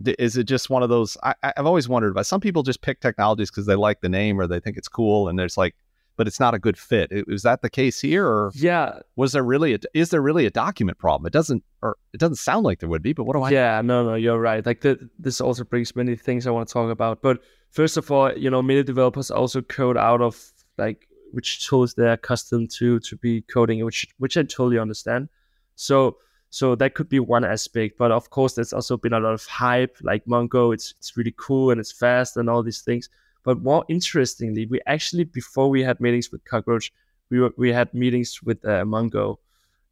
is 0.04 0.36
it 0.36 0.44
just 0.44 0.68
one 0.68 0.82
of 0.82 0.88
those? 0.88 1.16
I, 1.22 1.34
I've 1.42 1.66
always 1.66 1.88
wondered 1.88 2.10
about. 2.10 2.26
Some 2.26 2.40
people 2.40 2.62
just 2.62 2.82
pick 2.82 3.00
technologies 3.00 3.50
because 3.50 3.66
they 3.66 3.76
like 3.76 4.00
the 4.00 4.08
name 4.08 4.40
or 4.40 4.46
they 4.46 4.60
think 4.60 4.76
it's 4.76 4.88
cool, 4.88 5.28
and 5.28 5.38
there's 5.38 5.56
like, 5.56 5.74
but 6.16 6.26
it's 6.26 6.40
not 6.40 6.54
a 6.54 6.58
good 6.58 6.76
fit. 6.76 7.08
Is 7.10 7.42
that 7.42 7.62
the 7.62 7.70
case 7.70 8.00
here, 8.00 8.26
or 8.26 8.52
yeah? 8.54 8.98
Was 9.16 9.32
there 9.32 9.44
really 9.44 9.74
a, 9.74 9.78
is 9.94 10.10
there 10.10 10.20
really 10.20 10.44
a 10.44 10.50
document 10.50 10.98
problem? 10.98 11.26
It 11.26 11.32
doesn't, 11.32 11.62
or 11.80 11.96
it 12.12 12.18
doesn't 12.18 12.36
sound 12.36 12.64
like 12.64 12.80
there 12.80 12.88
would 12.88 13.02
be. 13.02 13.12
But 13.12 13.24
what 13.24 13.34
do 13.34 13.42
I? 13.42 13.50
Yeah, 13.50 13.80
no, 13.82 14.04
no, 14.04 14.14
you're 14.16 14.40
right. 14.40 14.66
Like 14.66 14.80
the, 14.80 15.08
this 15.18 15.40
also 15.40 15.64
brings 15.64 15.94
many 15.94 16.16
things 16.16 16.46
I 16.46 16.50
want 16.50 16.68
to 16.68 16.72
talk 16.72 16.90
about. 16.90 17.22
But 17.22 17.40
first 17.74 17.96
of 17.96 18.10
all, 18.10 18.32
you 18.32 18.48
know, 18.48 18.62
many 18.62 18.82
developers 18.82 19.30
also 19.30 19.60
code 19.60 19.96
out 19.96 20.22
of 20.22 20.52
like 20.78 21.08
which 21.32 21.66
tools 21.66 21.94
they're 21.94 22.12
accustomed 22.12 22.70
to 22.70 23.00
to 23.00 23.16
be 23.16 23.42
coding, 23.42 23.84
which 23.84 24.06
which 24.18 24.36
I 24.36 24.42
totally 24.42 24.78
understand. 24.78 25.28
So 25.74 26.16
so 26.50 26.76
that 26.76 26.94
could 26.94 27.08
be 27.08 27.18
one 27.18 27.44
aspect. 27.44 27.98
But 27.98 28.12
of 28.12 28.30
course, 28.30 28.54
there's 28.54 28.72
also 28.72 28.96
been 28.96 29.12
a 29.12 29.18
lot 29.18 29.34
of 29.34 29.44
hype, 29.46 29.96
like 30.02 30.24
Mongo. 30.24 30.72
It's 30.72 30.94
it's 30.98 31.16
really 31.16 31.34
cool 31.36 31.70
and 31.70 31.80
it's 31.80 31.92
fast 31.92 32.36
and 32.36 32.48
all 32.48 32.62
these 32.62 32.80
things. 32.80 33.10
But 33.42 33.60
more 33.60 33.84
interestingly, 33.88 34.66
we 34.66 34.80
actually 34.86 35.24
before 35.24 35.68
we 35.68 35.82
had 35.82 36.00
meetings 36.00 36.30
with 36.30 36.44
Cockroach, 36.44 36.92
we 37.30 37.40
were, 37.40 37.52
we 37.56 37.72
had 37.72 37.92
meetings 37.92 38.42
with 38.42 38.64
uh, 38.64 38.84
Mongo, 38.84 39.38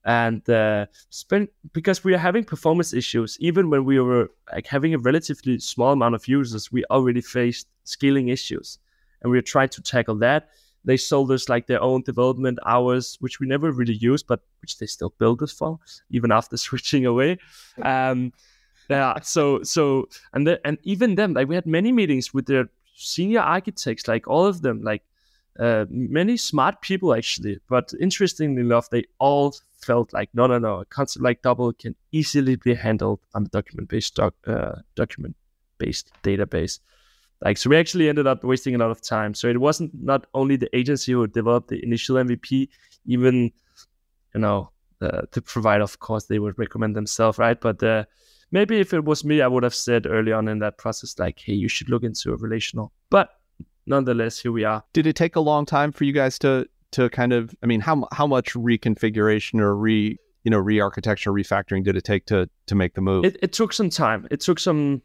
and 0.04 0.48
uh, 0.50 0.86
spent 1.10 1.50
because 1.72 2.02
we 2.04 2.14
are 2.14 2.18
having 2.18 2.44
performance 2.44 2.92
issues. 2.92 3.36
Even 3.40 3.70
when 3.70 3.84
we 3.84 4.00
were 4.00 4.30
like 4.52 4.66
having 4.66 4.94
a 4.94 4.98
relatively 4.98 5.58
small 5.58 5.92
amount 5.92 6.14
of 6.14 6.26
users, 6.26 6.72
we 6.72 6.84
already 6.90 7.20
faced 7.20 7.68
scaling 7.84 8.28
issues, 8.28 8.78
and 9.22 9.30
we 9.30 9.38
were 9.38 9.42
trying 9.42 9.68
to 9.70 9.82
tackle 9.82 10.16
that 10.16 10.48
they 10.84 10.96
sold 10.96 11.30
us 11.30 11.48
like 11.48 11.66
their 11.66 11.80
own 11.80 12.02
development 12.02 12.58
hours, 12.66 13.16
which 13.20 13.40
we 13.40 13.46
never 13.46 13.70
really 13.70 13.94
used, 13.94 14.26
but 14.26 14.40
which 14.60 14.78
they 14.78 14.86
still 14.86 15.14
billed 15.18 15.42
us 15.42 15.52
for, 15.52 15.78
even 16.10 16.32
after 16.32 16.56
switching 16.68 17.06
away. 17.06 17.38
Um, 17.82 18.32
yeah, 18.90 19.20
so 19.20 19.62
so 19.62 20.08
and 20.32 20.46
the, 20.46 20.60
and 20.66 20.78
even 20.82 21.14
them, 21.14 21.34
like 21.34 21.48
we 21.48 21.54
had 21.54 21.66
many 21.66 21.92
meetings 21.92 22.34
with 22.34 22.46
their 22.46 22.68
senior 22.94 23.40
architects, 23.40 24.08
like 24.08 24.26
all 24.26 24.44
of 24.44 24.62
them, 24.62 24.82
like 24.82 25.02
uh, 25.58 25.84
many 25.90 26.36
smart 26.36 26.80
people 26.80 27.14
actually. 27.14 27.58
But 27.68 27.92
interestingly 28.00 28.62
enough, 28.62 28.90
they 28.90 29.04
all 29.18 29.54
felt 29.82 30.12
like 30.12 30.30
no, 30.34 30.46
no, 30.46 30.58
no, 30.58 30.80
a 30.80 30.84
concept 30.86 31.22
like 31.22 31.42
doubble 31.42 31.72
can 31.72 31.94
easily 32.12 32.56
be 32.56 32.74
handled 32.74 33.20
on 33.34 33.44
a 33.44 33.48
document 33.48 33.88
based 33.88 34.14
doc, 34.14 34.34
uh, 34.46 34.76
document 34.94 35.36
based 35.78 36.12
database. 36.22 36.78
Like, 37.44 37.58
so 37.58 37.70
we 37.70 37.76
actually 37.76 38.08
ended 38.08 38.26
up 38.26 38.44
wasting 38.44 38.76
a 38.76 38.78
lot 38.78 38.90
of 38.92 39.02
time. 39.02 39.34
So 39.34 39.48
it 39.48 39.60
wasn't 39.60 39.90
not 40.00 40.26
only 40.32 40.56
the 40.56 40.74
agency 40.76 41.12
who 41.12 41.26
developed 41.26 41.68
the 41.68 41.82
initial 41.82 42.16
MVP, 42.16 42.68
even, 43.06 43.50
you 44.32 44.40
know, 44.40 44.70
uh, 45.00 45.22
to 45.32 45.42
provide, 45.42 45.80
of 45.80 45.98
course, 45.98 46.26
they 46.26 46.38
would 46.38 46.56
recommend 46.56 46.94
themselves, 46.94 47.38
right? 47.38 47.60
But 47.60 47.82
uh, 47.82 48.04
maybe 48.52 48.78
if 48.78 48.94
it 48.94 49.04
was 49.04 49.24
me, 49.24 49.42
I 49.42 49.48
would 49.48 49.64
have 49.64 49.74
said 49.74 50.06
early 50.06 50.32
on 50.32 50.46
in 50.46 50.60
that 50.60 50.78
process, 50.78 51.18
like, 51.18 51.40
hey, 51.40 51.54
you 51.54 51.66
should 51.66 51.90
look 51.90 52.04
into 52.04 52.32
a 52.32 52.36
relational. 52.36 52.92
But 53.10 53.30
nonetheless, 53.86 54.38
here 54.38 54.52
we 54.52 54.64
are. 54.64 54.84
Did 54.92 55.06
it 55.06 55.16
take 55.16 55.36
a 55.36 55.40
long 55.40 55.66
time 55.66 55.92
for 55.92 56.04
you 56.04 56.12
guys 56.12 56.38
to 56.40 56.66
to 56.92 57.08
kind 57.10 57.32
of? 57.32 57.54
I 57.62 57.66
mean, 57.66 57.80
how 57.80 58.06
how 58.12 58.26
much 58.26 58.54
reconfiguration 58.54 59.60
or 59.60 59.76
re 59.76 60.16
you 60.44 60.50
know 60.50 60.58
re-architecture 60.58 61.32
refactoring 61.32 61.84
did 61.84 61.96
it 61.96 62.04
take 62.04 62.26
to 62.26 62.48
to 62.66 62.74
make 62.74 62.94
the 62.94 63.00
move? 63.00 63.24
It, 63.24 63.36
it 63.42 63.52
took 63.52 63.72
some 63.72 63.90
time. 63.90 64.26
It 64.30 64.40
took 64.40 64.58
some 64.58 65.02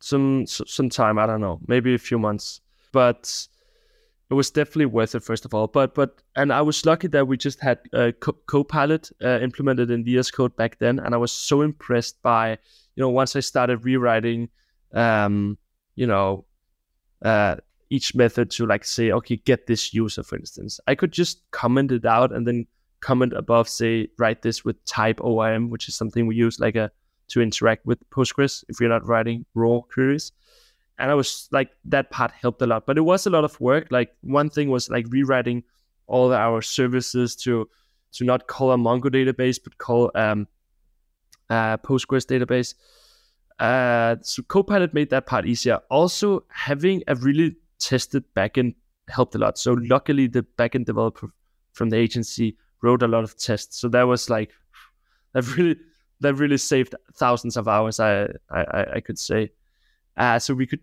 some 0.00 0.46
some 0.46 0.88
time. 0.88 1.18
I 1.18 1.26
don't 1.26 1.40
know, 1.40 1.60
maybe 1.66 1.94
a 1.94 1.98
few 1.98 2.18
months, 2.18 2.60
but 2.92 3.48
it 4.28 4.34
was 4.34 4.50
definitely 4.50 4.86
worth 4.86 5.14
it. 5.14 5.22
First 5.22 5.44
of 5.44 5.54
all, 5.54 5.66
but 5.66 5.94
but 5.94 6.22
and 6.34 6.52
I 6.52 6.62
was 6.62 6.84
lucky 6.84 7.08
that 7.08 7.28
we 7.28 7.36
just 7.36 7.60
had 7.60 7.78
uh, 7.92 8.12
Co- 8.20 8.38
Copilot 8.46 9.10
uh, 9.22 9.38
implemented 9.40 9.90
in 9.90 10.04
VS 10.04 10.30
Code 10.30 10.56
back 10.56 10.78
then, 10.78 10.98
and 10.98 11.14
I 11.14 11.18
was 11.18 11.32
so 11.32 11.62
impressed 11.62 12.20
by 12.22 12.50
you 12.50 13.00
know 13.00 13.10
once 13.10 13.36
I 13.36 13.40
started 13.40 13.84
rewriting, 13.84 14.48
um, 14.92 15.58
you 15.94 16.06
know, 16.06 16.44
uh, 17.22 17.56
each 17.90 18.14
method 18.14 18.50
to 18.50 18.66
like 18.66 18.84
say 18.84 19.12
okay 19.12 19.36
get 19.36 19.66
this 19.66 19.94
user 19.94 20.22
for 20.22 20.36
instance, 20.36 20.80
I 20.86 20.94
could 20.94 21.12
just 21.12 21.42
comment 21.50 21.92
it 21.92 22.04
out 22.04 22.32
and 22.32 22.46
then 22.46 22.66
comment 23.00 23.32
above 23.34 23.68
say 23.68 24.08
write 24.18 24.42
this 24.42 24.64
with 24.64 24.82
TypeORM, 24.84 25.70
which 25.70 25.88
is 25.88 25.94
something 25.94 26.26
we 26.26 26.36
use 26.36 26.58
like 26.58 26.76
a 26.76 26.90
to 27.28 27.40
interact 27.40 27.84
with 27.86 27.98
Postgres 28.10 28.64
if 28.68 28.80
you're 28.80 28.88
not 28.88 29.06
writing 29.06 29.44
raw 29.54 29.80
queries. 29.80 30.32
And 30.98 31.10
I 31.10 31.14
was 31.14 31.48
like, 31.52 31.70
that 31.84 32.10
part 32.10 32.30
helped 32.30 32.62
a 32.62 32.66
lot, 32.66 32.86
but 32.86 32.96
it 32.96 33.02
was 33.02 33.26
a 33.26 33.30
lot 33.30 33.44
of 33.44 33.60
work. 33.60 33.88
Like 33.90 34.16
one 34.22 34.48
thing 34.48 34.70
was 34.70 34.88
like 34.88 35.06
rewriting 35.10 35.62
all 36.06 36.32
our 36.32 36.62
services 36.62 37.36
to 37.36 37.68
to 38.12 38.24
not 38.24 38.46
call 38.46 38.72
a 38.72 38.76
Mongo 38.76 39.10
database, 39.10 39.58
but 39.62 39.76
call 39.78 40.10
um, 40.14 40.46
a 41.50 41.78
Postgres 41.82 42.24
database. 42.24 42.74
Uh, 43.58 44.16
so 44.22 44.42
Copilot 44.44 44.94
made 44.94 45.10
that 45.10 45.26
part 45.26 45.46
easier. 45.46 45.80
Also, 45.90 46.44
having 46.48 47.02
a 47.08 47.14
really 47.16 47.56
tested 47.78 48.24
backend 48.34 48.74
helped 49.08 49.34
a 49.34 49.38
lot. 49.38 49.58
So 49.58 49.74
luckily, 49.74 50.26
the 50.26 50.44
backend 50.58 50.86
developer 50.86 51.28
from 51.72 51.90
the 51.90 51.96
agency 51.96 52.56
wrote 52.82 53.02
a 53.02 53.08
lot 53.08 53.24
of 53.24 53.36
tests. 53.36 53.78
So 53.78 53.88
that 53.88 54.02
was 54.04 54.30
like 54.30 54.50
that 55.32 55.56
really 55.56 55.76
that 56.20 56.34
really 56.34 56.56
saved 56.56 56.94
thousands 57.14 57.56
of 57.56 57.68
hours. 57.68 58.00
I 58.00 58.28
I, 58.50 58.86
I 58.94 59.00
could 59.00 59.18
say. 59.18 59.50
Uh, 60.16 60.38
so 60.38 60.54
we 60.54 60.66
could, 60.66 60.80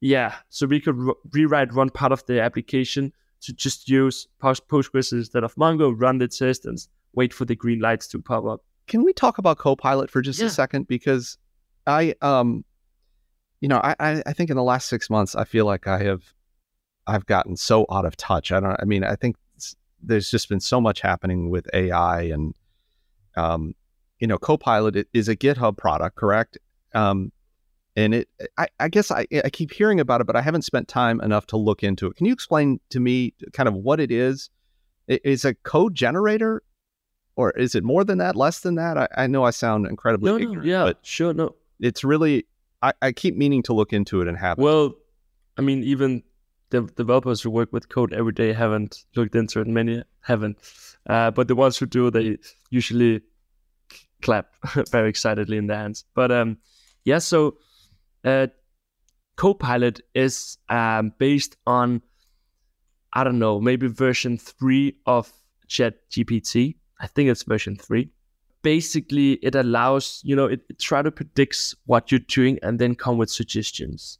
yeah, 0.00 0.34
so 0.48 0.66
we 0.66 0.80
could 0.80 0.96
re- 0.96 1.14
rewrite 1.32 1.72
one 1.72 1.88
part 1.88 2.10
of 2.10 2.26
the 2.26 2.40
application 2.40 3.12
to 3.42 3.52
just 3.52 3.88
use 3.88 4.26
Postgres 4.42 5.12
instead 5.12 5.44
of 5.44 5.54
Mongo, 5.54 5.94
run 5.96 6.18
the 6.18 6.26
test, 6.26 6.66
and 6.66 6.78
wait 7.14 7.32
for 7.32 7.44
the 7.44 7.54
green 7.54 7.78
lights 7.78 8.08
to 8.08 8.20
pop 8.20 8.44
up. 8.44 8.64
Can 8.88 9.04
we 9.04 9.12
talk 9.12 9.38
about 9.38 9.58
Copilot 9.58 10.10
for 10.10 10.20
just 10.20 10.40
yeah. 10.40 10.46
a 10.46 10.50
second? 10.50 10.88
Because 10.88 11.38
I, 11.86 12.16
um, 12.22 12.64
you 13.60 13.68
know, 13.68 13.80
I, 13.82 14.22
I 14.26 14.32
think 14.32 14.50
in 14.50 14.56
the 14.56 14.62
last 14.62 14.88
six 14.88 15.08
months, 15.08 15.34
I 15.34 15.44
feel 15.44 15.64
like 15.64 15.86
I 15.86 16.02
have, 16.02 16.34
I've 17.06 17.26
gotten 17.26 17.56
so 17.56 17.86
out 17.90 18.04
of 18.04 18.16
touch. 18.16 18.52
I 18.52 18.60
don't. 18.60 18.76
I 18.78 18.84
mean, 18.84 19.04
I 19.04 19.16
think 19.16 19.36
there's 20.02 20.30
just 20.30 20.48
been 20.48 20.60
so 20.60 20.80
much 20.80 21.00
happening 21.00 21.50
with 21.50 21.68
AI 21.72 22.22
and, 22.22 22.54
um, 23.36 23.74
you 24.18 24.26
know, 24.26 24.38
Copilot 24.38 25.08
is 25.12 25.28
a 25.28 25.36
GitHub 25.36 25.76
product, 25.76 26.16
correct? 26.16 26.58
Um, 26.94 27.32
and 27.96 28.14
it, 28.14 28.28
I, 28.58 28.68
I 28.78 28.88
guess 28.88 29.10
I, 29.10 29.26
I 29.44 29.50
keep 29.50 29.72
hearing 29.72 30.00
about 30.00 30.20
it, 30.20 30.26
but 30.26 30.36
I 30.36 30.42
haven't 30.42 30.62
spent 30.62 30.88
time 30.88 31.20
enough 31.20 31.46
to 31.48 31.56
look 31.56 31.82
into 31.82 32.06
it. 32.06 32.16
Can 32.16 32.26
you 32.26 32.32
explain 32.32 32.78
to 32.90 33.00
me 33.00 33.34
kind 33.52 33.68
of 33.68 33.74
what 33.74 34.00
it 34.00 34.10
is? 34.10 34.50
Is 35.08 35.44
a 35.44 35.54
code 35.54 35.94
generator, 35.94 36.62
or 37.36 37.52
is 37.52 37.74
it 37.74 37.84
more 37.84 38.04
than 38.04 38.18
that, 38.18 38.36
less 38.36 38.60
than 38.60 38.74
that? 38.74 38.98
I, 38.98 39.08
I 39.16 39.26
know 39.28 39.44
I 39.44 39.50
sound 39.50 39.86
incredibly 39.86 40.30
no, 40.30 40.36
ignorant, 40.36 40.64
no, 40.64 40.70
yeah, 40.70 40.84
but 40.84 40.98
sure, 41.02 41.32
no. 41.32 41.54
It's 41.78 42.02
really 42.02 42.46
I, 42.86 42.92
I 43.02 43.12
keep 43.12 43.36
meaning 43.36 43.62
to 43.64 43.72
look 43.72 43.92
into 43.92 44.20
it 44.20 44.28
and 44.28 44.38
have. 44.38 44.58
Well, 44.58 44.94
I 45.56 45.62
mean, 45.62 45.82
even 45.82 46.22
the 46.70 46.82
developers 46.82 47.40
who 47.40 47.50
work 47.50 47.72
with 47.72 47.88
code 47.88 48.12
every 48.12 48.32
day 48.32 48.52
haven't 48.52 49.04
looked 49.16 49.34
into 49.34 49.60
it. 49.60 49.66
Many 49.66 50.02
haven't, 50.20 50.58
uh, 51.08 51.30
but 51.32 51.48
the 51.48 51.56
ones 51.56 51.78
who 51.78 51.86
do, 51.86 52.10
they 52.10 52.38
usually 52.70 53.22
clap 54.22 54.54
very 54.90 55.08
excitedly 55.08 55.56
in 55.56 55.66
their 55.66 55.78
hands. 55.78 56.04
But 56.14 56.30
um, 56.30 56.58
yeah, 57.04 57.18
so 57.18 57.56
uh, 58.24 58.48
Copilot 59.36 60.00
is 60.14 60.58
um, 60.68 61.12
based 61.18 61.56
on 61.66 62.02
I 63.12 63.24
don't 63.24 63.38
know, 63.38 63.60
maybe 63.60 63.86
version 63.88 64.36
three 64.36 64.96
of 65.06 65.32
ChatGPT. 65.68 66.76
I 67.00 67.06
think 67.06 67.30
it's 67.30 67.44
version 67.44 67.76
three. 67.76 68.10
Basically, 68.66 69.34
it 69.48 69.54
allows 69.54 70.20
you 70.24 70.34
know 70.34 70.46
it, 70.46 70.60
it 70.68 70.78
try 70.80 71.02
to 71.02 71.10
predicts 71.10 71.74
what 71.86 72.10
you're 72.10 72.26
doing 72.38 72.58
and 72.62 72.78
then 72.80 72.94
come 72.96 73.16
with 73.18 73.30
suggestions. 73.30 74.18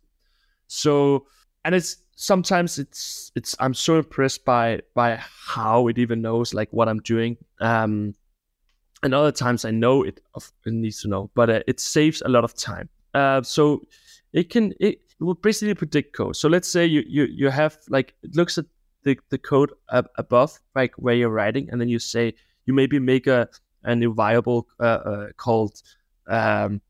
So 0.69 1.27
and 1.65 1.75
it's 1.75 1.97
sometimes 2.15 2.79
it's 2.79 3.33
it's 3.35 3.57
I'm 3.59 3.75
so 3.75 3.97
impressed 3.97 4.45
by 4.45 4.81
by 4.95 5.19
how 5.21 5.89
it 5.89 5.99
even 5.99 6.23
knows 6.23 6.55
like 6.55 6.71
what 6.73 6.89
I'm 6.89 7.01
doing. 7.01 7.37
Um, 7.61 8.15
and 9.03 9.15
other 9.15 9.33
times 9.33 9.65
I 9.65 9.73
know 9.73 10.05
it, 10.05 10.21
it 10.65 10.73
needs 10.73 11.03
to 11.03 11.09
know, 11.09 11.31
but 11.35 11.51
uh, 11.51 11.61
it 11.67 11.81
saves 11.81 12.23
a 12.23 12.29
lot 12.29 12.45
of 12.45 12.55
time. 12.55 12.89
Uh, 13.15 13.43
so 13.43 13.83
it 14.33 14.51
can 14.51 14.73
it, 14.81 15.01
will 15.21 15.35
basically 15.35 15.75
predict 15.75 16.17
code. 16.17 16.37
So 16.37 16.49
let's 16.49 16.69
say 16.69 16.87
you 16.87 17.03
you 17.07 17.25
you 17.25 17.51
have 17.51 17.79
like 17.89 18.15
it 18.23 18.37
looks 18.37 18.59
at 18.59 18.67
the, 19.03 19.19
the 19.31 19.39
code 19.39 19.73
ab- 19.91 20.11
above 20.17 20.59
like 20.75 20.95
where 20.97 21.15
you're 21.15 21.37
writing, 21.41 21.69
and 21.71 21.81
then 21.81 21.89
you 21.89 21.99
say 21.99 22.35
you 22.67 22.75
maybe 22.75 22.99
make 22.99 23.27
a 23.27 23.49
a 23.87 23.97
new 23.97 24.13
variable 24.13 24.69
uh, 24.79 24.83
uh, 24.83 25.27
called 25.37 25.81
um, 26.27 26.81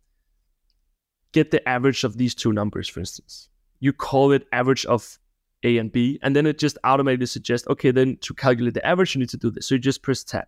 get 1.32 1.50
the 1.50 1.66
average 1.68 2.02
of 2.02 2.16
these 2.16 2.34
two 2.34 2.52
numbers, 2.52 2.88
for 2.88 3.00
instance. 3.00 3.48
You 3.78 3.92
call 3.92 4.32
it 4.32 4.46
average 4.52 4.86
of 4.86 5.18
A 5.62 5.76
and 5.78 5.92
B, 5.92 6.18
and 6.22 6.34
then 6.34 6.46
it 6.46 6.58
just 6.58 6.78
automatically 6.82 7.26
suggests, 7.26 7.68
okay, 7.68 7.90
then 7.90 8.16
to 8.22 8.34
calculate 8.34 8.74
the 8.74 8.86
average, 8.86 9.14
you 9.14 9.20
need 9.20 9.28
to 9.28 9.36
do 9.36 9.50
this. 9.50 9.66
So 9.66 9.74
you 9.74 9.80
just 9.80 10.02
press 10.02 10.24
tab. 10.24 10.46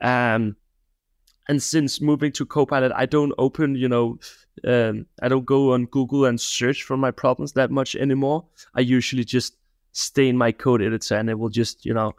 Um, 0.00 0.56
and 1.48 1.62
since 1.62 2.00
moving 2.00 2.32
to 2.32 2.44
Copilot, 2.44 2.92
I 2.94 3.06
don't 3.06 3.32
open, 3.38 3.74
you 3.76 3.88
know, 3.88 4.18
um, 4.64 5.06
I 5.22 5.28
don't 5.28 5.46
go 5.46 5.72
on 5.72 5.86
Google 5.86 6.26
and 6.26 6.40
search 6.40 6.82
for 6.82 6.96
my 6.96 7.10
problems 7.10 7.52
that 7.52 7.70
much 7.70 7.96
anymore. 7.96 8.44
I 8.74 8.80
usually 8.80 9.24
just 9.24 9.56
stay 9.92 10.28
in 10.28 10.36
my 10.36 10.52
code 10.52 10.82
editor 10.82 11.14
and 11.16 11.30
it 11.30 11.38
will 11.38 11.48
just, 11.48 11.86
you 11.86 11.94
know, 11.94 12.12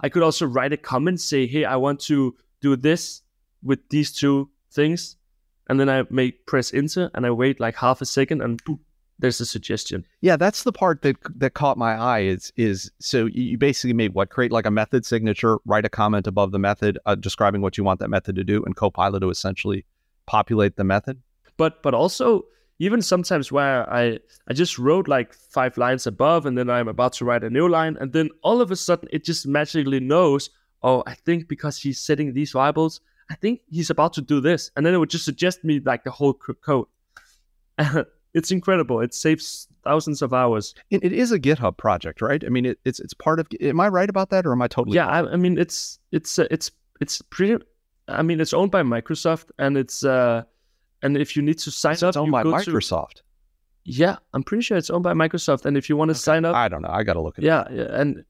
I 0.00 0.08
could 0.10 0.22
also 0.22 0.44
write 0.44 0.72
a 0.72 0.76
comment, 0.76 1.20
say, 1.20 1.46
hey, 1.46 1.64
I 1.64 1.76
want 1.76 2.00
to 2.00 2.34
do 2.68 2.76
this 2.76 3.22
with 3.62 3.80
these 3.90 4.10
two 4.12 4.50
things. 4.70 5.16
and 5.68 5.80
then 5.80 5.88
I 5.88 6.04
make 6.10 6.46
press 6.46 6.74
enter 6.74 7.10
and 7.14 7.24
I 7.24 7.30
wait 7.30 7.60
like 7.60 7.76
half 7.76 8.00
a 8.00 8.06
second 8.06 8.42
and 8.42 8.62
boop, 8.64 8.80
there's 9.18 9.40
a 9.40 9.46
suggestion. 9.46 10.04
Yeah, 10.20 10.36
that's 10.36 10.64
the 10.64 10.72
part 10.72 11.02
that 11.02 11.16
that 11.38 11.54
caught 11.54 11.78
my 11.78 11.94
eye. 11.94 12.22
Is 12.34 12.52
is 12.56 12.90
so 13.00 13.26
you 13.26 13.56
basically 13.56 13.94
made 13.94 14.12
what 14.12 14.28
create 14.28 14.52
like 14.52 14.66
a 14.66 14.70
method 14.70 15.06
signature, 15.06 15.58
write 15.64 15.84
a 15.84 15.88
comment 15.88 16.26
above 16.26 16.50
the 16.50 16.58
method 16.58 16.98
uh, 17.06 17.14
describing 17.14 17.62
what 17.62 17.78
you 17.78 17.84
want 17.84 18.00
that 18.00 18.10
method 18.10 18.34
to 18.36 18.44
do, 18.44 18.64
and 18.64 18.76
Copilot 18.76 19.20
to 19.20 19.30
essentially 19.30 19.86
populate 20.26 20.76
the 20.76 20.84
method. 20.84 21.22
But 21.56 21.82
but 21.82 21.94
also 21.94 22.44
even 22.80 23.00
sometimes 23.02 23.52
where 23.52 23.88
I 23.92 24.18
I 24.48 24.52
just 24.52 24.78
wrote 24.78 25.06
like 25.06 25.32
five 25.32 25.78
lines 25.78 26.06
above, 26.06 26.44
and 26.44 26.58
then 26.58 26.68
I'm 26.68 26.88
about 26.88 27.12
to 27.14 27.24
write 27.24 27.44
a 27.44 27.50
new 27.50 27.68
line, 27.68 27.96
and 28.00 28.12
then 28.12 28.30
all 28.42 28.60
of 28.60 28.70
a 28.70 28.76
sudden 28.76 29.08
it 29.12 29.24
just 29.24 29.46
magically 29.46 30.00
knows. 30.00 30.50
Oh, 30.84 31.02
I 31.06 31.14
think 31.14 31.48
because 31.48 31.78
he's 31.78 31.98
setting 31.98 32.34
these 32.34 32.52
variables, 32.52 33.00
I 33.30 33.34
think 33.34 33.62
he's 33.70 33.88
about 33.88 34.12
to 34.12 34.20
do 34.20 34.40
this, 34.40 34.70
and 34.76 34.84
then 34.84 34.92
it 34.92 34.98
would 34.98 35.10
just 35.10 35.24
suggest 35.24 35.64
me 35.64 35.80
like 35.80 36.04
the 36.04 36.10
whole 36.10 36.34
code. 36.34 36.86
it's 38.34 38.50
incredible. 38.50 39.00
It 39.00 39.14
saves 39.14 39.66
thousands 39.82 40.20
of 40.20 40.34
hours. 40.34 40.74
And 40.92 41.02
it 41.02 41.12
is 41.12 41.32
a 41.32 41.38
GitHub 41.40 41.78
project, 41.78 42.20
right? 42.20 42.44
I 42.44 42.48
mean, 42.50 42.66
it, 42.66 42.78
it's 42.84 43.00
it's 43.00 43.14
part 43.14 43.40
of. 43.40 43.46
Am 43.60 43.80
I 43.80 43.88
right 43.88 44.10
about 44.10 44.28
that, 44.30 44.44
or 44.46 44.52
am 44.52 44.60
I 44.60 44.68
totally? 44.68 44.96
Yeah, 44.96 45.08
I, 45.08 45.32
I, 45.32 45.36
mean, 45.36 45.58
it's 45.58 45.98
it's 46.12 46.38
uh, 46.38 46.46
it's 46.50 46.70
it's 47.00 47.22
pretty. 47.22 47.64
I 48.06 48.22
mean, 48.22 48.40
it's 48.40 48.52
owned 48.52 48.70
by 48.70 48.82
Microsoft, 48.82 49.50
and 49.58 49.78
it's 49.78 50.04
uh, 50.04 50.42
and 51.02 51.16
if 51.16 51.34
you 51.34 51.42
need 51.42 51.58
to 51.60 51.70
sign 51.70 51.96
so 51.96 52.08
up, 52.08 52.10
it's 52.10 52.16
owned 52.18 52.32
by 52.32 52.44
Microsoft. 52.44 53.14
To, 53.14 53.22
yeah, 53.84 54.16
I'm 54.34 54.42
pretty 54.42 54.62
sure 54.62 54.76
it's 54.76 54.90
owned 54.90 55.04
by 55.04 55.14
Microsoft, 55.14 55.64
and 55.64 55.76
if 55.76 55.88
you 55.88 55.96
want 55.96 56.10
to 56.10 56.14
okay. 56.14 56.18
sign 56.18 56.44
up, 56.44 56.54
I 56.54 56.68
don't 56.68 56.82
know. 56.82 56.90
I 56.90 57.04
got 57.04 57.14
to 57.14 57.22
look 57.22 57.38
at 57.38 57.44
yeah, 57.44 57.64
it. 57.70 57.76
Yeah, 57.76 58.00
and 58.00 58.24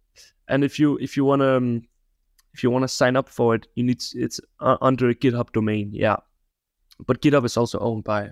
and 0.46 0.62
if 0.62 0.78
you 0.78 0.98
if 0.98 1.16
you 1.16 1.24
want 1.24 1.40
to 1.40 1.56
um, 1.56 1.82
if 2.54 2.62
you 2.62 2.70
want 2.70 2.84
to 2.84 2.88
sign 2.88 3.16
up 3.16 3.28
for 3.28 3.54
it, 3.54 3.66
you 3.74 3.84
need 3.84 4.02
it's 4.14 4.40
uh, 4.60 4.76
under 4.80 5.08
a 5.08 5.14
GitHub 5.14 5.52
domain. 5.52 5.90
Yeah, 5.92 6.16
but 7.06 7.20
GitHub 7.20 7.44
is 7.44 7.56
also 7.56 7.78
owned 7.80 8.04
by 8.04 8.30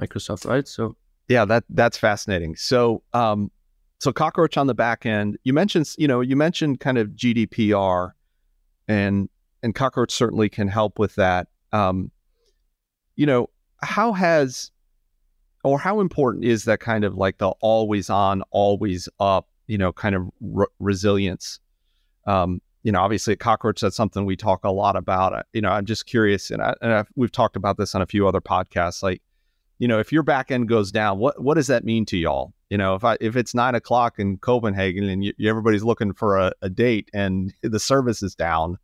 Microsoft, 0.00 0.48
right? 0.48 0.66
So 0.66 0.96
yeah, 1.28 1.44
that 1.44 1.64
that's 1.68 1.98
fascinating. 1.98 2.56
So 2.56 3.02
um, 3.12 3.50
so 4.00 4.12
cockroach 4.12 4.56
on 4.56 4.66
the 4.66 4.74
back 4.74 5.04
end. 5.06 5.38
You 5.44 5.52
mentioned 5.52 5.94
you 5.98 6.08
know 6.08 6.22
you 6.22 6.36
mentioned 6.36 6.80
kind 6.80 6.98
of 6.98 7.08
GDPR, 7.10 8.12
and 8.88 9.28
and 9.62 9.74
cockroach 9.74 10.10
certainly 10.10 10.48
can 10.48 10.66
help 10.66 10.98
with 10.98 11.14
that. 11.16 11.48
Um, 11.72 12.10
you 13.14 13.26
know 13.26 13.50
how 13.82 14.12
has 14.14 14.70
or 15.64 15.78
how 15.78 16.00
important 16.00 16.44
is 16.44 16.64
that 16.64 16.80
kind 16.80 17.04
of 17.04 17.16
like 17.16 17.38
the 17.38 17.50
always 17.60 18.08
on, 18.08 18.42
always 18.50 19.08
up, 19.18 19.48
you 19.66 19.76
know, 19.76 19.92
kind 19.92 20.14
of 20.14 20.30
re- 20.40 20.66
resilience? 20.78 21.60
Um, 22.26 22.62
you 22.82 22.92
know, 22.92 23.00
obviously 23.00 23.32
at 23.32 23.40
Cockroach, 23.40 23.80
that's 23.80 23.96
something 23.96 24.24
we 24.24 24.36
talk 24.36 24.64
a 24.64 24.70
lot 24.70 24.96
about. 24.96 25.34
Uh, 25.34 25.42
you 25.52 25.60
know, 25.60 25.70
I'm 25.70 25.84
just 25.84 26.06
curious, 26.06 26.50
and, 26.50 26.62
I, 26.62 26.74
and 26.80 27.06
we've 27.14 27.32
talked 27.32 27.56
about 27.56 27.76
this 27.76 27.94
on 27.94 28.02
a 28.02 28.06
few 28.06 28.26
other 28.26 28.40
podcasts. 28.40 29.02
Like, 29.02 29.22
you 29.78 29.88
know, 29.88 29.98
if 29.98 30.12
your 30.12 30.22
back 30.22 30.50
end 30.50 30.68
goes 30.68 30.90
down, 30.92 31.18
what 31.18 31.42
what 31.42 31.54
does 31.54 31.66
that 31.68 31.84
mean 31.84 32.06
to 32.06 32.16
y'all? 32.16 32.52
You 32.68 32.78
know, 32.78 32.94
if 32.94 33.04
I 33.04 33.16
if 33.20 33.36
it's 33.36 33.54
nine 33.54 33.74
o'clock 33.74 34.18
in 34.18 34.38
Copenhagen 34.38 35.04
and 35.04 35.24
you, 35.24 35.32
everybody's 35.44 35.82
looking 35.82 36.12
for 36.12 36.38
a, 36.38 36.52
a 36.62 36.70
date 36.70 37.10
and 37.12 37.52
the 37.62 37.80
service 37.80 38.22
is 38.22 38.34
down, 38.34 38.78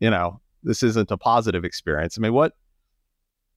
you 0.00 0.10
know, 0.10 0.40
this 0.62 0.82
isn't 0.82 1.10
a 1.10 1.16
positive 1.16 1.64
experience. 1.64 2.18
I 2.18 2.20
mean, 2.20 2.32
what 2.32 2.52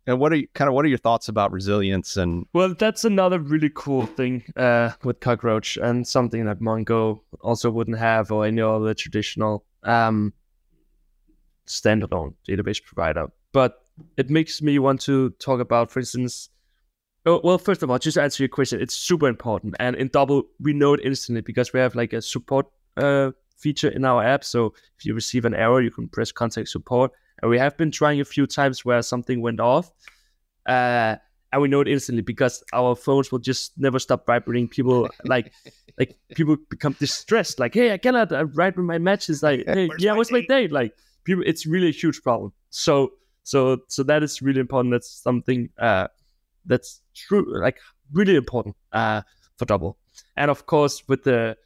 and 0.07 0.19
what 0.19 0.33
are 0.33 0.37
you, 0.37 0.47
kind 0.55 0.67
of 0.67 0.73
what 0.73 0.85
are 0.85 0.87
your 0.87 0.97
thoughts 0.97 1.27
about 1.27 1.51
resilience 1.51 2.17
and? 2.17 2.45
Well, 2.53 2.73
that's 2.73 3.05
another 3.05 3.39
really 3.39 3.69
cool 3.73 4.05
thing 4.05 4.43
uh, 4.55 4.91
with 5.03 5.19
Cockroach 5.19 5.77
and 5.77 6.07
something 6.07 6.45
that 6.45 6.59
Mongo 6.59 7.19
also 7.41 7.69
wouldn't 7.69 7.99
have 7.99 8.31
or 8.31 8.45
any 8.45 8.61
other 8.61 8.93
traditional 8.93 9.65
um, 9.83 10.33
standalone 11.67 12.33
database 12.47 12.83
provider. 12.83 13.27
But 13.51 13.81
it 14.17 14.29
makes 14.29 14.61
me 14.61 14.79
want 14.79 15.01
to 15.01 15.31
talk 15.31 15.59
about, 15.59 15.91
for 15.91 15.99
instance, 15.99 16.49
oh, 17.25 17.41
well, 17.43 17.57
first 17.57 17.83
of 17.83 17.89
all, 17.89 17.99
just 17.99 18.15
to 18.15 18.21
answer 18.21 18.43
your 18.43 18.49
question, 18.49 18.81
it's 18.81 18.95
super 18.95 19.27
important. 19.27 19.75
And 19.79 19.95
in 19.95 20.07
Doubble, 20.09 20.43
we 20.59 20.73
know 20.73 20.93
it 20.93 21.01
instantly 21.03 21.41
because 21.41 21.73
we 21.73 21.79
have 21.79 21.95
like 21.95 22.13
a 22.13 22.21
support 22.21 22.67
uh, 22.97 23.31
feature 23.57 23.89
in 23.89 24.05
our 24.05 24.23
app. 24.23 24.43
So 24.43 24.73
if 24.97 25.05
you 25.05 25.13
receive 25.13 25.45
an 25.45 25.53
error, 25.53 25.81
you 25.81 25.91
can 25.91 26.07
press 26.07 26.31
contact 26.31 26.69
support. 26.69 27.11
And 27.41 27.49
we 27.49 27.57
have 27.57 27.77
been 27.77 27.91
trying 27.91 28.19
a 28.19 28.25
few 28.25 28.47
times 28.47 28.83
where 28.83 29.01
something 29.01 29.41
went 29.41 29.59
off. 29.59 29.91
Uh, 30.65 31.15
and 31.51 31.61
we 31.61 31.67
know 31.67 31.81
it 31.81 31.87
instantly 31.87 32.21
because 32.21 32.63
our 32.73 32.95
phones 32.95 33.31
will 33.31 33.39
just 33.39 33.77
never 33.77 33.99
stop 33.99 34.25
vibrating. 34.25 34.67
People 34.67 35.09
like, 35.25 35.51
like 35.97 36.17
people 36.35 36.57
become 36.69 36.95
distressed. 36.99 37.59
Like, 37.59 37.73
hey, 37.73 37.93
I 37.93 37.97
cannot 37.97 38.31
uh, 38.31 38.45
write 38.47 38.77
with 38.77 38.85
my 38.85 38.97
matches. 38.97 39.41
Like, 39.41 39.63
hey, 39.65 39.87
where's 39.87 40.03
yeah, 40.03 40.11
my 40.11 40.17
what's 40.17 40.29
date? 40.29 40.45
my 40.49 40.55
date? 40.55 40.71
Like, 40.71 40.93
people, 41.23 41.43
it's 41.45 41.65
really 41.65 41.89
a 41.89 41.91
huge 41.91 42.21
problem. 42.21 42.53
So, 42.69 43.13
so, 43.43 43.79
so 43.87 44.03
that 44.03 44.21
is 44.21 44.41
really 44.41 44.59
important. 44.59 44.93
That's 44.93 45.09
something 45.09 45.69
uh, 45.79 46.07
that's 46.65 47.01
true, 47.15 47.45
like 47.59 47.79
really 48.13 48.35
important 48.35 48.75
uh, 48.91 49.21
for 49.57 49.65
doubble. 49.65 49.97
And 50.37 50.51
of 50.51 50.65
course, 50.65 51.03
with 51.07 51.23
the 51.23 51.57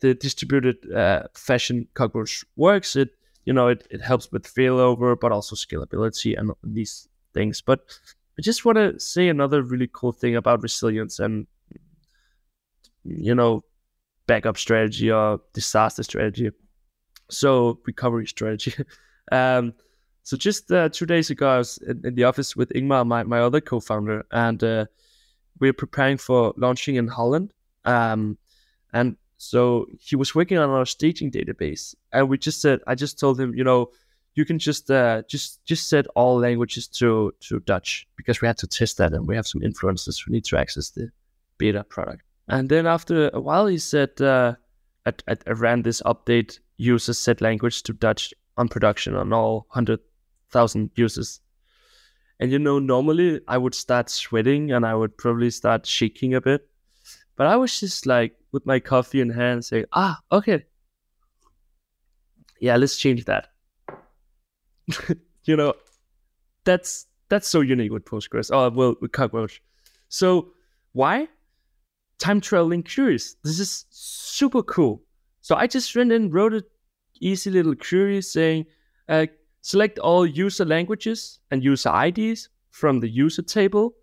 the 0.00 0.14
distributed 0.14 0.90
uh, 0.92 1.24
fashion 1.34 1.86
cockroach 1.94 2.44
works, 2.56 2.96
it 2.96 3.10
you 3.44 3.52
know 3.52 3.68
it, 3.68 3.86
it 3.90 4.00
helps 4.00 4.30
with 4.32 4.44
failover, 4.44 5.18
but 5.18 5.32
also 5.32 5.56
scalability 5.56 6.38
and 6.38 6.52
these 6.62 7.08
things. 7.32 7.60
But 7.60 7.80
I 8.40 8.42
just 8.42 8.64
want 8.64 8.76
to 8.76 8.98
say 8.98 9.28
another 9.28 9.60
really 9.60 9.90
cool 9.92 10.12
thing 10.12 10.34
about 10.34 10.62
resilience 10.62 11.18
and 11.18 11.46
you 13.04 13.34
know 13.34 13.64
backup 14.26 14.56
strategy 14.56 15.10
or 15.10 15.42
disaster 15.52 16.02
strategy. 16.02 16.50
So 17.28 17.80
recovery 17.84 18.26
strategy. 18.26 18.72
um, 19.30 19.74
so 20.22 20.38
just 20.38 20.72
uh, 20.72 20.88
two 20.88 21.04
days 21.04 21.28
ago, 21.28 21.50
I 21.50 21.58
was 21.58 21.76
in, 21.86 22.00
in, 22.02 22.14
the 22.14 22.24
office 22.24 22.56
with 22.56 22.70
Ingmar, 22.70 23.06
my, 23.06 23.24
my 23.24 23.40
other 23.40 23.60
co-founder, 23.60 24.24
and 24.30 24.64
uh, 24.64 24.86
we 25.58 25.68
are 25.68 25.74
preparing 25.74 26.16
for 26.16 26.54
launching 26.56 26.94
in 26.94 27.08
Holland. 27.08 27.52
Um, 27.84 28.38
and 28.94 29.18
so 29.36 29.84
he 29.98 30.16
was 30.16 30.34
working 30.34 30.56
on 30.56 30.70
our 30.70 30.86
staging 30.86 31.30
database, 31.30 31.94
and 32.10 32.26
we 32.30 32.38
just 32.38 32.62
said, 32.62 32.80
I 32.86 32.94
just 32.94 33.20
told 33.20 33.38
him, 33.38 33.54
you 33.54 33.64
know, 33.64 33.90
you 34.40 34.46
can 34.46 34.58
just 34.58 34.90
uh, 34.90 35.22
just 35.28 35.64
just 35.66 35.88
set 35.88 36.06
all 36.16 36.38
languages 36.38 36.88
to 36.88 37.32
to 37.40 37.60
Dutch 37.60 38.08
because 38.16 38.40
we 38.40 38.48
had 38.48 38.58
to 38.58 38.66
test 38.66 38.96
that, 38.96 39.12
and 39.12 39.28
we 39.28 39.36
have 39.36 39.46
some 39.46 39.62
influences 39.62 40.18
who 40.18 40.32
need 40.32 40.44
to 40.46 40.58
access 40.58 40.90
the 40.90 41.10
beta 41.58 41.84
product. 41.84 42.22
And 42.48 42.68
then 42.68 42.86
after 42.86 43.28
a 43.32 43.40
while, 43.40 43.66
he 43.66 43.78
said, 43.78 44.20
uh, 44.20 44.54
I, 45.06 45.12
I 45.46 45.52
ran 45.52 45.82
this 45.82 46.02
update 46.02 46.58
users 46.78 47.18
set 47.18 47.40
language 47.40 47.82
to 47.84 47.92
Dutch 47.92 48.34
on 48.56 48.68
production 48.68 49.14
on 49.14 49.32
all 49.32 49.66
hundred 49.68 50.00
thousand 50.50 50.90
users. 50.96 51.40
And 52.40 52.50
you 52.50 52.58
know, 52.58 52.78
normally 52.78 53.40
I 53.46 53.58
would 53.58 53.74
start 53.74 54.08
sweating 54.08 54.72
and 54.72 54.86
I 54.86 54.94
would 54.94 55.16
probably 55.18 55.50
start 55.50 55.86
shaking 55.86 56.34
a 56.34 56.40
bit. 56.40 56.66
But 57.36 57.46
I 57.46 57.56
was 57.56 57.78
just 57.78 58.06
like 58.06 58.34
with 58.52 58.64
my 58.64 58.80
coffee 58.80 59.20
in 59.20 59.30
hand 59.30 59.64
saying, 59.64 59.84
ah, 59.92 60.18
okay. 60.32 60.64
Yeah, 62.58 62.76
let's 62.76 62.96
change 62.96 63.26
that. 63.26 63.49
you 65.44 65.56
know, 65.56 65.74
that's 66.64 67.06
that's 67.28 67.48
so 67.48 67.60
unique 67.60 67.92
with 67.92 68.04
Postgres. 68.04 68.50
Oh 68.52 68.70
well 68.70 68.96
with 69.00 69.12
Cockroach. 69.12 69.62
So 70.08 70.52
why? 70.92 71.28
Time 72.18 72.40
traveling 72.40 72.82
queries. 72.82 73.36
This 73.42 73.58
is 73.58 73.86
super 73.90 74.62
cool. 74.62 75.02
So 75.40 75.56
I 75.56 75.66
just 75.66 75.94
went 75.96 76.12
and 76.12 76.32
wrote 76.32 76.52
an 76.52 76.62
easy 77.20 77.50
little 77.50 77.74
query 77.74 78.20
saying, 78.20 78.66
uh, 79.08 79.26
Select 79.62 79.98
all 79.98 80.24
user 80.26 80.64
languages 80.64 81.38
and 81.50 81.62
user 81.62 81.92
IDs 81.94 82.48
from 82.70 83.00
the 83.00 83.08
user 83.08 83.42
table 83.42 83.94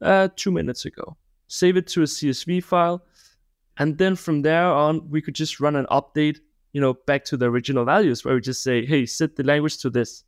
uh, 0.00 0.28
two 0.36 0.52
minutes 0.52 0.84
ago. 0.84 1.16
Save 1.48 1.76
it 1.76 1.88
to 1.88 2.02
a 2.02 2.06
CSV 2.06 2.62
file. 2.62 3.04
And 3.78 3.98
then 3.98 4.14
from 4.14 4.42
there 4.42 4.64
on, 4.64 5.08
we 5.10 5.20
could 5.20 5.34
just 5.34 5.58
run 5.58 5.74
an 5.74 5.86
update, 5.90 6.38
you 6.72 6.80
know, 6.80 6.94
back 7.06 7.24
to 7.26 7.36
the 7.36 7.46
original 7.46 7.84
values 7.84 8.24
where 8.24 8.34
we 8.34 8.40
just 8.40 8.62
say, 8.62 8.84
hey, 8.84 9.06
set 9.06 9.36
the 9.36 9.42
language 9.42 9.78
to 9.78 9.90
this. 9.90 10.24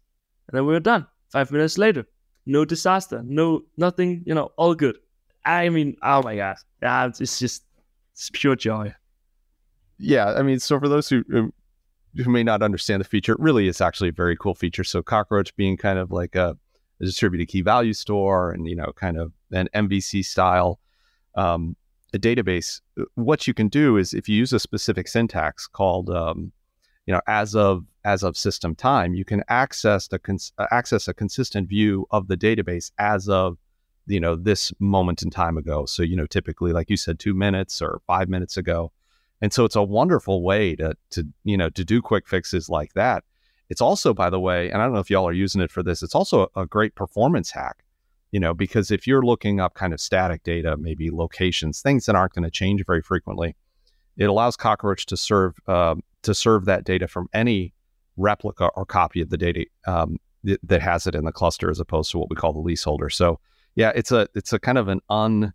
And 0.48 0.56
then 0.56 0.66
we 0.66 0.74
are 0.74 0.80
done. 0.80 1.06
Five 1.30 1.50
minutes 1.50 1.78
later. 1.78 2.06
No 2.46 2.64
disaster. 2.64 3.22
No, 3.24 3.62
nothing, 3.76 4.22
you 4.26 4.34
know, 4.34 4.52
all 4.56 4.74
good. 4.74 4.98
I 5.44 5.68
mean, 5.70 5.96
oh 6.02 6.22
my 6.22 6.36
God. 6.36 6.56
Yeah, 6.82 7.06
it's 7.06 7.38
just, 7.38 7.64
it's 8.12 8.30
pure 8.32 8.56
joy. 8.56 8.94
Yeah. 9.98 10.34
I 10.34 10.42
mean, 10.42 10.58
so 10.58 10.78
for 10.78 10.88
those 10.88 11.08
who 11.08 11.24
who 12.16 12.30
may 12.30 12.44
not 12.44 12.62
understand 12.62 13.00
the 13.00 13.04
feature, 13.04 13.32
it 13.32 13.40
really 13.40 13.66
is 13.66 13.80
actually 13.80 14.10
a 14.10 14.12
very 14.12 14.36
cool 14.36 14.54
feature. 14.54 14.84
So 14.84 15.02
Cockroach 15.02 15.54
being 15.56 15.76
kind 15.76 15.98
of 15.98 16.12
like 16.12 16.36
a, 16.36 16.56
a 17.00 17.04
distributed 17.04 17.48
key 17.48 17.62
value 17.62 17.92
store 17.92 18.52
and, 18.52 18.68
you 18.68 18.76
know, 18.76 18.92
kind 18.94 19.18
of 19.18 19.32
an 19.50 19.68
MVC 19.74 20.24
style 20.24 20.78
um, 21.34 21.74
a 22.14 22.18
database, 22.18 22.80
what 23.16 23.46
you 23.46 23.52
can 23.52 23.68
do 23.68 23.96
is 23.96 24.14
if 24.14 24.28
you 24.28 24.36
use 24.36 24.52
a 24.52 24.60
specific 24.60 25.08
syntax 25.08 25.66
called, 25.66 26.08
um, 26.10 26.52
you 27.06 27.12
know, 27.12 27.20
as 27.26 27.54
of 27.54 27.84
as 28.04 28.22
of 28.22 28.36
system 28.36 28.74
time, 28.74 29.14
you 29.14 29.24
can 29.24 29.42
access 29.48 30.08
the 30.08 30.18
cons- 30.18 30.52
uh, 30.58 30.66
access 30.70 31.08
a 31.08 31.14
consistent 31.14 31.68
view 31.68 32.06
of 32.10 32.28
the 32.28 32.36
database 32.36 32.92
as 32.98 33.28
of 33.28 33.58
you 34.06 34.20
know 34.20 34.36
this 34.36 34.72
moment 34.78 35.22
in 35.22 35.30
time 35.30 35.58
ago. 35.58 35.86
So 35.86 36.02
you 36.02 36.16
know, 36.16 36.26
typically, 36.26 36.72
like 36.72 36.88
you 36.88 36.96
said, 36.96 37.18
two 37.18 37.34
minutes 37.34 37.82
or 37.82 38.00
five 38.06 38.28
minutes 38.28 38.56
ago, 38.56 38.92
and 39.42 39.52
so 39.52 39.64
it's 39.64 39.76
a 39.76 39.82
wonderful 39.82 40.42
way 40.42 40.76
to 40.76 40.96
to 41.10 41.26
you 41.44 41.56
know 41.56 41.68
to 41.70 41.84
do 41.84 42.00
quick 42.00 42.28
fixes 42.28 42.70
like 42.70 42.94
that. 42.94 43.24
It's 43.70 43.80
also, 43.80 44.14
by 44.14 44.30
the 44.30 44.40
way, 44.40 44.70
and 44.70 44.80
I 44.80 44.84
don't 44.84 44.94
know 44.94 45.00
if 45.00 45.10
y'all 45.10 45.26
are 45.26 45.32
using 45.32 45.60
it 45.60 45.70
for 45.70 45.82
this. 45.82 46.02
It's 46.02 46.14
also 46.14 46.50
a, 46.54 46.66
great 46.66 46.94
performance 46.94 47.50
hack. 47.50 47.83
You 48.34 48.40
know, 48.40 48.52
because 48.52 48.90
if 48.90 49.06
you're 49.06 49.22
looking 49.22 49.60
up 49.60 49.74
kind 49.74 49.94
of 49.94 50.00
static 50.00 50.42
data, 50.42 50.76
maybe 50.76 51.08
locations, 51.08 51.80
things 51.80 52.04
that 52.06 52.16
aren't 52.16 52.32
going 52.32 52.42
to 52.42 52.50
change 52.50 52.82
very 52.84 53.00
frequently, 53.00 53.54
it 54.16 54.24
allows 54.24 54.56
Cockroach 54.56 55.06
to 55.06 55.16
serve 55.16 55.54
uh, 55.68 55.94
to 56.22 56.34
serve 56.34 56.64
that 56.64 56.82
data 56.82 57.06
from 57.06 57.28
any 57.32 57.72
replica 58.16 58.70
or 58.74 58.84
copy 58.86 59.20
of 59.20 59.30
the 59.30 59.36
data 59.36 59.66
um, 59.86 60.16
th- 60.44 60.58
that 60.64 60.82
has 60.82 61.06
it 61.06 61.14
in 61.14 61.24
the 61.24 61.30
cluster, 61.30 61.70
as 61.70 61.78
opposed 61.78 62.10
to 62.10 62.18
what 62.18 62.28
we 62.28 62.34
call 62.34 62.52
the 62.52 62.58
leaseholder. 62.58 63.08
So, 63.08 63.38
yeah, 63.76 63.92
it's 63.94 64.10
a 64.10 64.26
it's 64.34 64.52
a 64.52 64.58
kind 64.58 64.78
of 64.78 64.88
an 64.88 65.00
un 65.08 65.52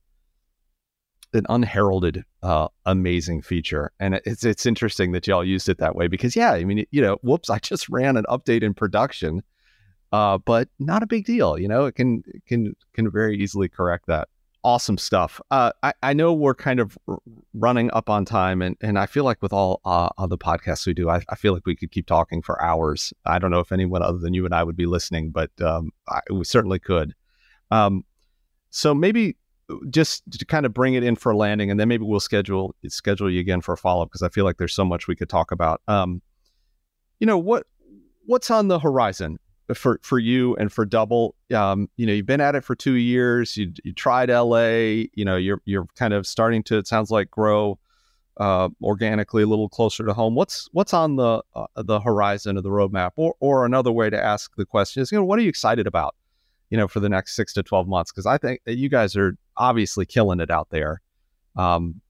an 1.34 1.46
unheralded, 1.50 2.24
uh, 2.44 2.70
amazing 2.86 3.42
feature, 3.42 3.92
and 4.00 4.22
it's 4.24 4.46
it's 4.46 4.66
interesting 4.66 5.12
that 5.12 5.28
y'all 5.28 5.44
used 5.44 5.68
it 5.68 5.80
that 5.80 5.98
way 5.98 6.08
because 6.08 6.34
yeah, 6.34 6.54
I 6.54 6.64
mean, 6.64 6.86
you 6.92 7.02
know, 7.02 7.18
whoops, 7.24 7.50
I 7.50 7.60
just 7.60 7.90
ran 7.90 8.16
an 8.16 8.24
update 8.30 8.64
in 8.64 8.74
production, 8.74 9.44
uh, 10.12 10.38
but 10.38 10.70
not 10.80 11.04
a 11.04 11.08
big 11.08 11.26
deal. 11.26 11.58
You 11.58 11.68
know, 11.68 11.86
it 11.86 11.96
can 11.96 12.24
can 12.48 12.76
can 12.94 13.10
very 13.12 13.38
easily 13.38 13.70
correct 13.70 14.08
that. 14.08 14.28
Awesome 14.62 14.98
stuff. 14.98 15.40
Uh, 15.52 15.72
I, 15.84 15.94
I 16.04 16.14
know 16.14 16.34
we're 16.34 16.54
kind 16.54 16.82
of 16.82 16.98
running 17.54 17.90
up 17.94 18.10
on 18.10 18.26
time, 18.26 18.62
and, 18.62 18.76
and 18.82 19.00
I 19.00 19.06
feel 19.06 19.24
like 19.24 19.42
with 19.42 19.54
all 19.54 19.80
uh, 19.86 20.10
the 20.28 20.38
podcasts 20.38 20.86
we 20.86 20.94
do, 20.94 21.10
I, 21.10 21.22
I 21.30 21.36
feel 21.36 21.54
like 21.54 21.66
we 21.66 21.78
could 21.78 21.92
keep 21.92 22.08
talking 22.08 22.42
for 22.42 22.62
hours. 22.62 23.14
I 23.26 23.40
don't 23.40 23.52
know 23.52 23.62
if 23.62 23.72
anyone 23.72 24.04
other 24.04 24.18
than 24.18 24.34
you 24.34 24.44
and 24.44 24.54
I 24.54 24.64
would 24.64 24.76
be 24.76 24.86
listening, 24.86 25.32
but 25.32 25.50
um, 25.62 25.92
I, 26.10 26.20
we 26.30 26.44
certainly 26.44 26.78
could. 26.78 27.14
Um, 27.72 28.04
so 28.70 28.94
maybe 28.94 29.38
just 29.90 30.30
to 30.32 30.46
kind 30.46 30.66
of 30.66 30.74
bring 30.74 30.94
it 30.94 31.04
in 31.04 31.16
for 31.16 31.32
a 31.32 31.38
landing, 31.38 31.72
and 31.72 31.80
then 31.80 31.88
maybe 31.88 32.04
we'll 32.04 32.20
schedule 32.20 32.76
schedule 32.88 33.30
you 33.30 33.40
again 33.40 33.62
for 33.62 33.74
a 33.74 33.78
follow 33.78 34.04
up 34.04 34.10
because 34.10 34.24
I 34.24 34.30
feel 34.30 34.44
like 34.44 34.58
there's 34.58 34.76
so 34.76 34.84
much 34.84 35.08
we 35.08 35.16
could 35.16 35.30
talk 35.30 35.52
about. 35.52 35.82
Um, 35.88 36.22
you 37.20 37.28
know 37.28 37.38
what 37.38 37.66
what's 38.26 38.52
on 38.52 38.68
the 38.68 38.80
horizon 38.80 39.40
for 39.74 40.00
for 40.04 40.20
you 40.20 40.56
and 40.56 40.72
for 40.72 40.86
Doubble? 40.86 41.36
Um, 41.54 41.90
you 41.98 42.06
know, 42.06 42.14
you've 42.14 42.26
been 42.26 42.42
at 42.42 42.56
it 42.56 42.64
for 42.64 42.76
two 42.76 42.94
years. 42.94 43.58
You 43.58 43.72
you 43.84 43.94
tried 43.94 44.30
LA. 44.30 45.08
You 45.14 45.26
know, 45.26 45.38
you're 45.38 45.62
you're 45.66 45.88
kind 45.96 46.14
of 46.14 46.28
starting 46.28 46.64
to. 46.64 46.78
It 46.78 46.88
sounds 46.88 47.12
like 47.12 47.30
grow. 47.32 47.80
Uh, 48.38 48.70
organically, 48.82 49.44
a 49.44 49.46
little 49.46 49.68
closer 49.68 50.06
to 50.06 50.14
home. 50.14 50.34
What's 50.34 50.70
what's 50.72 50.94
on 50.94 51.18
the 51.18 51.44
uh, 51.54 51.66
the 51.76 52.00
horizon 52.00 52.56
of 52.56 52.64
the 52.64 52.70
roadmap, 52.70 53.12
or 53.18 53.36
or 53.42 53.66
another 53.66 53.92
way 53.92 54.10
to 54.10 54.18
ask 54.18 54.56
the 54.56 54.66
question 54.66 55.02
is, 55.02 55.12
you 55.12 55.18
know, 55.18 55.26
what 55.26 55.38
are 55.40 55.42
you 55.42 55.50
excited 55.50 55.88
about 55.88 56.16
you 56.70 56.78
know, 56.78 56.88
for 56.88 57.00
the 57.00 57.10
next 57.10 57.36
six 57.36 57.54
to 57.54 57.64
12 57.64 57.88
months? 57.88 58.12
Because 58.12 58.26
I 58.26 58.38
think 58.38 58.62
that 58.66 58.78
you 58.78 58.90
guys 58.90 59.16
are 59.16 59.36
obviously 59.58 60.06
killing 60.06 60.40
it 60.40 60.52
out 60.52 60.70
there. 60.70 61.02
Um, 61.56 62.02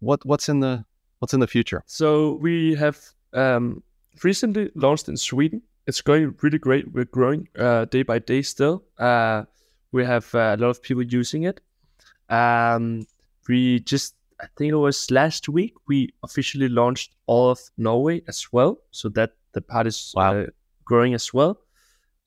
what 0.00 0.24
what's 0.26 0.48
in 0.48 0.60
the 0.60 0.84
what's 1.18 1.32
in 1.32 1.40
the 1.40 1.46
future? 1.46 1.82
So 1.86 2.34
we 2.34 2.74
have 2.74 3.00
um, 3.32 3.82
recently 4.22 4.70
launched 4.74 5.08
in 5.08 5.16
Sweden. 5.16 5.62
It's 5.86 6.00
going 6.00 6.34
really 6.42 6.58
great. 6.58 6.92
We're 6.92 7.04
growing 7.04 7.48
uh, 7.58 7.84
day 7.86 8.02
by 8.02 8.18
day 8.18 8.42
still. 8.42 8.84
Uh, 8.98 9.44
we 9.92 10.04
have 10.04 10.34
uh, 10.34 10.56
a 10.56 10.56
lot 10.56 10.70
of 10.70 10.82
people 10.82 11.02
using 11.02 11.44
it. 11.44 11.60
Um, 12.28 13.06
we 13.48 13.80
just, 13.80 14.14
I 14.40 14.46
think 14.56 14.72
it 14.72 14.76
was 14.76 15.10
last 15.10 15.48
week, 15.48 15.74
we 15.86 16.12
officially 16.22 16.68
launched 16.68 17.14
all 17.26 17.50
of 17.50 17.60
Norway 17.76 18.22
as 18.28 18.46
well. 18.50 18.78
So 18.90 19.08
that 19.10 19.32
the 19.52 19.60
part 19.60 19.86
is 19.86 20.12
wow. 20.16 20.40
Uh, 20.40 20.46
growing 20.84 21.14
as 21.14 21.32
well 21.32 21.58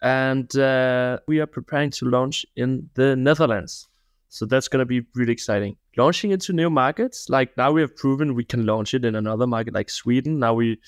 and 0.02 0.56
uh, 0.58 1.20
we 1.28 1.40
are 1.40 1.48
preparing 1.48 1.90
to 1.90 2.06
launch 2.06 2.46
in 2.56 2.90
the 2.94 3.16
Netherlands. 3.16 3.88
So 4.30 4.46
that's 4.46 4.68
going 4.68 4.80
to 4.80 4.86
be 4.86 5.06
really 5.16 5.34
exciting. 5.34 5.78
Launching 5.96 6.32
into 6.32 6.54
new 6.54 6.70
markets, 6.70 7.30
like 7.30 7.56
now 7.58 7.72
we 7.72 7.82
have 7.82 7.96
proven 7.96 8.36
we 8.36 8.44
can 8.44 8.66
launch 8.66 8.94
it 8.94 9.06
in 9.06 9.16
another 9.16 9.48
market 9.48 9.74
like 9.74 9.90
Sweden. 9.90 10.38
Now 10.40 10.54
we 10.54 10.80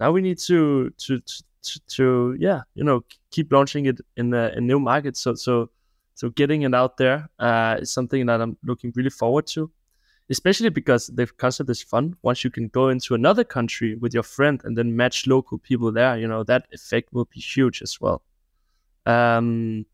now 0.00 0.10
we 0.10 0.20
need 0.20 0.38
to 0.38 0.90
to 0.90 1.20
to, 1.20 1.42
to 1.62 2.36
yeah, 2.38 2.62
you 2.74 2.84
know, 2.84 3.04
keep 3.30 3.52
launching 3.52 3.86
it 3.86 4.00
in 4.16 4.32
a, 4.34 4.60
new 4.60 4.78
markets. 4.78 5.20
So 5.20 5.34
so 5.34 5.70
so 6.14 6.30
getting 6.30 6.62
it 6.62 6.74
out 6.74 6.96
there 6.96 7.28
uh, 7.38 7.76
is 7.80 7.90
something 7.90 8.26
that 8.26 8.40
I'm 8.40 8.56
looking 8.64 8.92
really 8.94 9.10
forward 9.10 9.46
to. 9.48 9.70
Especially 10.30 10.68
because 10.68 11.06
the 11.06 11.26
concept 11.26 11.70
is 11.70 11.82
fun. 11.82 12.14
Once 12.20 12.44
you 12.44 12.50
can 12.50 12.68
go 12.68 12.90
into 12.90 13.14
another 13.14 13.44
country 13.44 13.94
with 13.94 14.12
your 14.12 14.22
friend 14.22 14.60
and 14.64 14.76
then 14.76 14.94
match 14.94 15.26
local 15.26 15.56
people 15.56 15.90
there, 15.90 16.18
you 16.18 16.28
know, 16.28 16.44
that 16.44 16.66
effect 16.70 17.10
will 17.14 17.24
be 17.24 17.40
huge 17.40 17.80
as 17.80 17.98
well. 17.98 18.20
Um, 19.06 19.86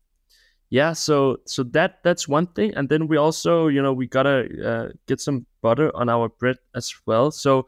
yeah, 0.69 0.91
so 0.91 1.37
so 1.45 1.63
that 1.63 1.99
that's 2.03 2.27
one 2.27 2.47
thing, 2.47 2.73
and 2.75 2.89
then 2.89 3.07
we 3.07 3.15
also, 3.17 3.67
you 3.67 3.81
know, 3.81 3.93
we 3.93 4.07
gotta 4.07 4.47
uh, 4.67 4.91
get 5.07 5.21
some 5.21 5.45
butter 5.61 5.95
on 5.95 6.09
our 6.09 6.27
bread 6.27 6.57
as 6.73 6.93
well. 7.05 7.31
So 7.31 7.67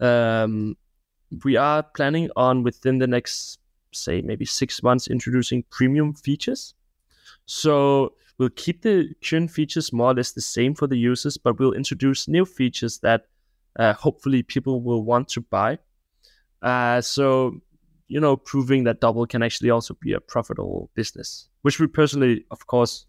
um, 0.00 0.76
we 1.44 1.56
are 1.56 1.82
planning 1.82 2.30
on 2.36 2.62
within 2.62 2.98
the 2.98 3.06
next, 3.06 3.58
say, 3.92 4.20
maybe 4.20 4.44
six 4.44 4.82
months, 4.82 5.08
introducing 5.08 5.64
premium 5.70 6.14
features. 6.14 6.74
So 7.46 8.14
we'll 8.38 8.50
keep 8.50 8.82
the 8.82 9.14
current 9.24 9.50
features 9.50 9.92
more 9.92 10.10
or 10.10 10.14
less 10.14 10.32
the 10.32 10.40
same 10.40 10.74
for 10.74 10.86
the 10.86 10.98
users, 10.98 11.36
but 11.36 11.58
we'll 11.58 11.72
introduce 11.72 12.28
new 12.28 12.44
features 12.44 12.98
that 12.98 13.26
uh, 13.78 13.94
hopefully 13.94 14.42
people 14.42 14.82
will 14.82 15.02
want 15.02 15.28
to 15.28 15.40
buy. 15.40 15.78
Uh, 16.60 17.00
so 17.00 17.60
you 18.12 18.20
know, 18.20 18.36
proving 18.36 18.84
that 18.84 19.00
doubble 19.00 19.26
can 19.26 19.42
actually 19.42 19.70
also 19.70 19.94
be 19.94 20.12
a 20.12 20.20
profitable 20.20 20.90
business, 20.94 21.48
which 21.62 21.80
we 21.80 21.86
personally, 21.86 22.44
of 22.50 22.66
course, 22.66 23.06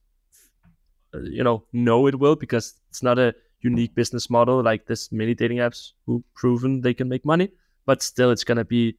uh, 1.14 1.20
you 1.24 1.44
know, 1.44 1.66
know 1.74 2.08
it 2.08 2.18
will 2.18 2.38
because 2.38 2.76
it's 2.90 3.04
not 3.04 3.20
a 3.20 3.36
unique 3.60 3.94
business 3.96 4.30
model 4.30 4.64
like 4.64 4.86
this 4.86 5.12
many 5.12 5.34
dating 5.34 5.58
apps 5.58 5.92
who 6.06 6.24
proven 6.34 6.80
they 6.80 6.94
can 6.94 7.10
make 7.10 7.26
money, 7.26 7.50
but 7.86 8.02
still 8.02 8.32
it's 8.32 8.44
going 8.44 8.58
to 8.58 8.66
be 8.66 8.98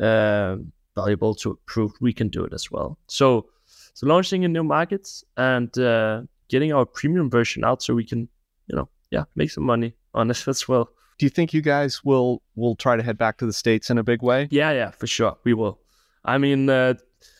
uh, 0.00 0.56
valuable 0.94 1.34
to 1.36 1.58
prove 1.66 1.92
we 2.00 2.12
can 2.12 2.28
do 2.28 2.44
it 2.44 2.52
as 2.52 2.70
well. 2.70 2.98
So, 3.06 3.46
so 3.94 4.06
launching 4.06 4.42
in 4.42 4.52
new 4.52 4.64
markets 4.64 5.24
and 5.36 5.76
uh, 5.78 6.22
getting 6.48 6.72
our 6.72 6.86
premium 6.86 7.30
version 7.30 7.64
out 7.64 7.82
so 7.82 7.94
we 7.94 8.04
can, 8.04 8.28
you 8.66 8.76
know, 8.76 8.88
yeah, 9.10 9.24
make 9.34 9.50
some 9.50 9.64
money 9.64 9.94
on 10.14 10.30
it 10.30 10.44
as 10.48 10.68
well 10.68 10.90
do 11.20 11.26
you 11.26 11.30
think 11.30 11.52
you 11.52 11.60
guys 11.60 12.02
will 12.02 12.42
will 12.56 12.74
try 12.74 12.96
to 12.96 13.02
head 13.02 13.18
back 13.18 13.36
to 13.36 13.44
the 13.44 13.52
states 13.52 13.90
in 13.90 13.98
a 13.98 14.02
big 14.02 14.22
way? 14.22 14.48
Yeah, 14.50 14.70
yeah, 14.72 14.90
for 14.90 15.06
sure, 15.06 15.36
we 15.44 15.52
will. 15.52 15.78
I 16.24 16.38
mean, 16.38 16.70
uh, 16.70 16.94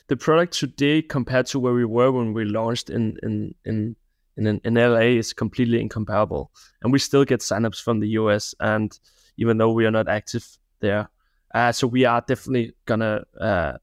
the 0.08 0.18
product 0.18 0.52
today 0.52 1.00
compared 1.00 1.46
to 1.46 1.58
where 1.58 1.72
we 1.72 1.86
were 1.86 2.12
when 2.12 2.34
we 2.34 2.44
launched 2.44 2.90
in 2.90 3.16
in 3.22 3.54
in 3.64 3.96
in, 4.36 4.60
in 4.64 4.74
LA 4.74 5.16
is 5.16 5.32
completely 5.32 5.80
incomparable, 5.80 6.50
and 6.82 6.92
we 6.92 6.98
still 6.98 7.24
get 7.24 7.40
signups 7.40 7.80
from 7.82 8.00
the 8.00 8.08
US, 8.20 8.54
and 8.60 9.00
even 9.36 9.58
though 9.58 9.72
we 9.72 9.86
are 9.86 9.90
not 9.90 10.08
active 10.08 10.46
there, 10.80 11.08
uh, 11.54 11.72
so 11.72 11.86
we 11.86 12.04
are 12.04 12.22
definitely 12.26 12.74
gonna. 12.86 13.24
Uh, 13.40 13.74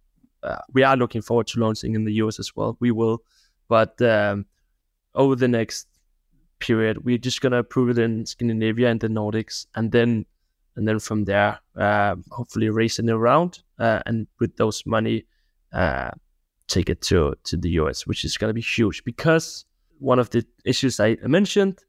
uh, 0.44 0.60
we 0.74 0.84
are 0.84 0.96
looking 0.96 1.22
forward 1.22 1.48
to 1.48 1.60
launching 1.60 1.96
in 1.96 2.06
the 2.06 2.14
US 2.14 2.40
as 2.40 2.56
well. 2.56 2.78
We 2.80 2.92
will, 2.92 3.24
but 3.68 4.02
um, 4.02 4.46
over 5.16 5.36
the 5.36 5.48
next 5.48 5.88
period. 6.60 7.06
We're 7.06 7.18
just 7.18 7.42
gonna 7.42 7.64
prove 7.64 7.90
it 7.90 7.98
in 7.98 8.26
Scandinavia 8.26 8.90
and 8.90 9.00
the 9.00 9.08
Nordics, 9.08 9.68
and 9.76 9.92
then 9.92 10.26
and 10.76 10.88
then 10.88 11.00
from 11.00 11.26
there, 11.26 11.60
uh, 11.76 12.16
hopefully 12.32 12.70
racing 12.70 13.10
around 13.10 13.64
uh, 13.80 14.02
and 14.06 14.28
with 14.40 14.58
those 14.58 14.86
money, 14.86 15.26
uh, 15.74 16.12
take 16.68 16.90
it 16.90 17.02
to 17.04 17.36
to 17.46 17.58
the 17.58 17.70
US, 17.82 18.06
which 18.08 18.26
is 18.26 18.38
gonna 18.38 18.54
be 18.54 18.62
huge 18.62 19.04
because 19.04 19.66
one 20.00 20.20
of 20.20 20.30
the 20.30 20.46
issues 20.66 21.00
I 21.00 21.18
mentioned, 21.24 21.80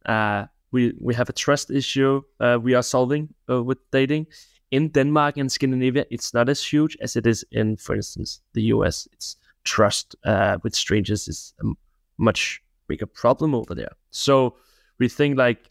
we 0.73 0.93
we 1.01 1.15
have 1.15 1.29
a 1.29 1.33
trust 1.33 1.71
issue 1.71 2.23
uh, 2.41 2.59
we 2.61 2.75
are 2.75 2.83
solving 2.83 3.29
uh, 3.51 3.63
with 3.63 3.79
dating. 3.91 4.27
In 4.71 4.89
Denmark 4.89 5.39
and 5.39 5.51
Scandinavia, 5.51 6.05
it's 6.11 6.35
not 6.35 6.49
as 6.51 6.63
huge 6.63 6.95
as 7.01 7.17
it 7.17 7.27
is 7.27 7.43
in, 7.51 7.79
for 7.79 7.95
instance, 7.95 8.43
the 8.53 8.63
US. 8.75 9.09
It's 9.13 9.37
trust 9.65 10.15
with 10.63 10.75
strangers 10.75 11.29
is 11.29 11.55
a 11.63 11.73
much 12.19 12.63
bigger 12.87 13.07
problem 13.07 13.55
over 13.55 13.75
there. 13.75 13.93
So 14.11 14.57
we 14.99 15.09
think 15.09 15.39
like 15.39 15.71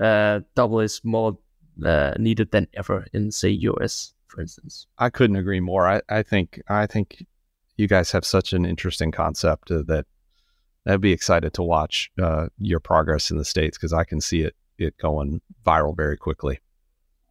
uh, 0.00 0.40
doubble 0.54 0.80
is 0.80 1.00
more 1.04 1.38
uh, 1.84 2.14
needed 2.18 2.50
than 2.50 2.68
ever 2.74 3.06
in 3.12 3.30
say 3.30 3.48
US, 3.48 4.12
for 4.28 4.40
instance. 4.40 4.86
I 4.98 5.10
couldn't 5.10 5.36
agree 5.36 5.60
more. 5.60 5.86
I, 5.86 6.02
I 6.08 6.22
think 6.22 6.60
I 6.68 6.86
think 6.86 7.24
you 7.76 7.86
guys 7.86 8.12
have 8.12 8.24
such 8.24 8.52
an 8.52 8.64
interesting 8.64 9.12
concept 9.12 9.70
uh, 9.70 9.82
that 9.86 10.06
I'd 10.86 11.00
be 11.00 11.12
excited 11.12 11.52
to 11.54 11.62
watch 11.62 12.10
uh, 12.20 12.48
your 12.58 12.80
progress 12.80 13.30
in 13.30 13.38
the 13.38 13.44
states 13.44 13.76
because 13.76 13.92
I 13.92 14.04
can 14.04 14.20
see 14.20 14.42
it 14.42 14.54
it 14.78 14.96
going 14.98 15.40
viral 15.64 15.96
very 15.96 16.18
quickly. 16.18 16.60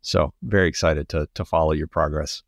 So 0.01 0.34
very 0.43 0.68
excited 0.68 1.10
to 1.10 1.28
to 1.34 1.45
follow 1.45 1.72
your 1.72 1.88
progress. 1.88 2.43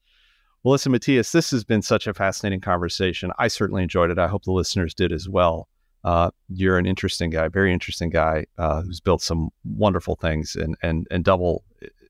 Well, 0.63 0.73
listen, 0.73 0.91
Mattias, 0.91 1.31
this 1.31 1.51
has 1.51 1.63
been 1.63 1.81
such 1.81 2.07
a 2.07 2.13
fascinating 2.13 2.61
conversation. 2.61 3.31
I 3.37 3.47
certainly 3.47 3.83
enjoyed 3.83 4.11
it. 4.11 4.19
I 4.19 4.27
hope 4.27 4.43
the 4.43 4.51
listeners 4.51 4.93
did 4.93 5.11
as 5.11 5.29
well 5.29 5.69
uh, 6.07 6.31
you're 6.47 6.77
an 6.77 6.85
interesting 6.85 7.29
guy, 7.29 7.49
very 7.49 7.73
interesting 7.73 8.09
guy 8.09 8.45
uh, 8.57 8.81
who's 8.81 9.01
built 9.01 9.21
some 9.21 9.49
wonderful 9.65 10.15
things, 10.15 10.55
and 10.55 10.77
and 10.81 11.05
and 11.11 11.25
doubble 11.25 11.65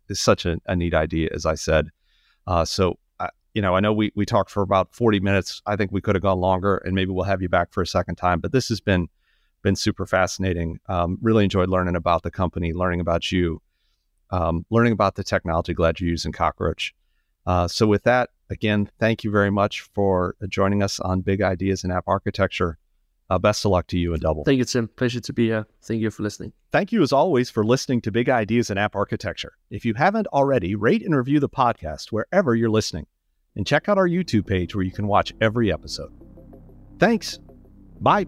is 0.07 0.19
such 0.19 0.45
a, 0.45 0.59
a 0.67 0.75
neat 0.75 0.93
idea, 0.93 1.29
as 1.33 1.47
I 1.47 1.55
said. 1.55 1.89
Uh, 2.45 2.63
so 2.63 2.99
you 3.57 3.61
know, 3.63 3.75
I 3.75 3.79
know 3.79 3.91
we 3.91 4.11
we 4.13 4.23
talked 4.23 4.51
for 4.51 4.61
about 4.61 4.93
40 4.93 5.19
minutes. 5.19 5.63
I 5.65 5.75
think 5.75 5.91
we 5.91 5.99
could 5.99 6.13
have 6.13 6.21
gone 6.21 6.39
longer, 6.39 6.77
and 6.77 6.93
maybe 6.93 7.09
we'll 7.09 7.25
have 7.25 7.41
you 7.41 7.49
back 7.49 7.73
for 7.73 7.81
a 7.81 7.87
second 7.87 8.13
time. 8.13 8.39
But 8.39 8.51
this 8.51 8.69
has 8.69 8.79
been 8.79 9.07
been 9.63 9.75
super 9.75 10.05
fascinating. 10.05 10.79
Um, 10.87 11.17
really 11.23 11.43
enjoyed 11.43 11.67
learning 11.67 11.95
about 11.95 12.21
the 12.21 12.29
company, 12.29 12.71
learning 12.71 12.99
about 12.99 13.31
you, 13.31 13.59
um, 14.29 14.63
learning 14.69 14.93
about 14.93 15.15
the 15.15 15.23
technology. 15.23 15.73
Glad 15.73 15.99
you're 15.99 16.07
using 16.07 16.31
Cockroach. 16.31 16.93
Uh, 17.47 17.67
so 17.67 17.87
with 17.87 18.03
that, 18.03 18.29
again, 18.51 18.91
thank 18.99 19.23
you 19.23 19.31
very 19.31 19.49
much 19.49 19.81
for 19.81 20.35
joining 20.47 20.83
us 20.83 20.99
on 20.99 21.21
Big 21.21 21.41
Ideas 21.41 21.83
in 21.83 21.89
App 21.89 22.03
Architecture. 22.05 22.77
Uh, 23.27 23.39
best 23.39 23.65
of 23.65 23.71
luck 23.71 23.87
to 23.87 23.97
you 23.97 24.13
and 24.13 24.21
Doubble. 24.21 24.43
Thank 24.43 24.59
you, 24.59 24.65
Tim. 24.65 24.87
Pleasure 24.87 25.19
to 25.19 25.33
be 25.33 25.47
here. 25.47 25.65
Thank 25.81 26.01
you 26.01 26.11
for 26.11 26.21
listening. 26.21 26.53
Thank 26.71 26.91
you, 26.91 27.01
as 27.01 27.11
always, 27.11 27.49
for 27.49 27.65
listening 27.65 28.01
to 28.01 28.11
Big 28.11 28.29
Ideas 28.29 28.69
in 28.69 28.77
App 28.77 28.95
Architecture. 28.95 29.53
If 29.71 29.83
you 29.83 29.95
haven't 29.95 30.27
already, 30.27 30.75
rate 30.75 31.01
and 31.01 31.15
review 31.15 31.39
the 31.39 31.49
podcast 31.49 32.11
wherever 32.11 32.53
you're 32.53 32.69
listening 32.69 33.07
and 33.57 33.67
check 33.67 33.89
out 33.89 33.97
our 33.97 34.07
YouTube 34.07 34.47
page 34.47 34.75
where 34.75 34.85
you 34.85 34.91
can 34.91 35.07
watch 35.07 35.33
every 35.41 35.73
episode. 35.73 36.13
Thanks. 36.99 37.39
Bye. 37.99 38.27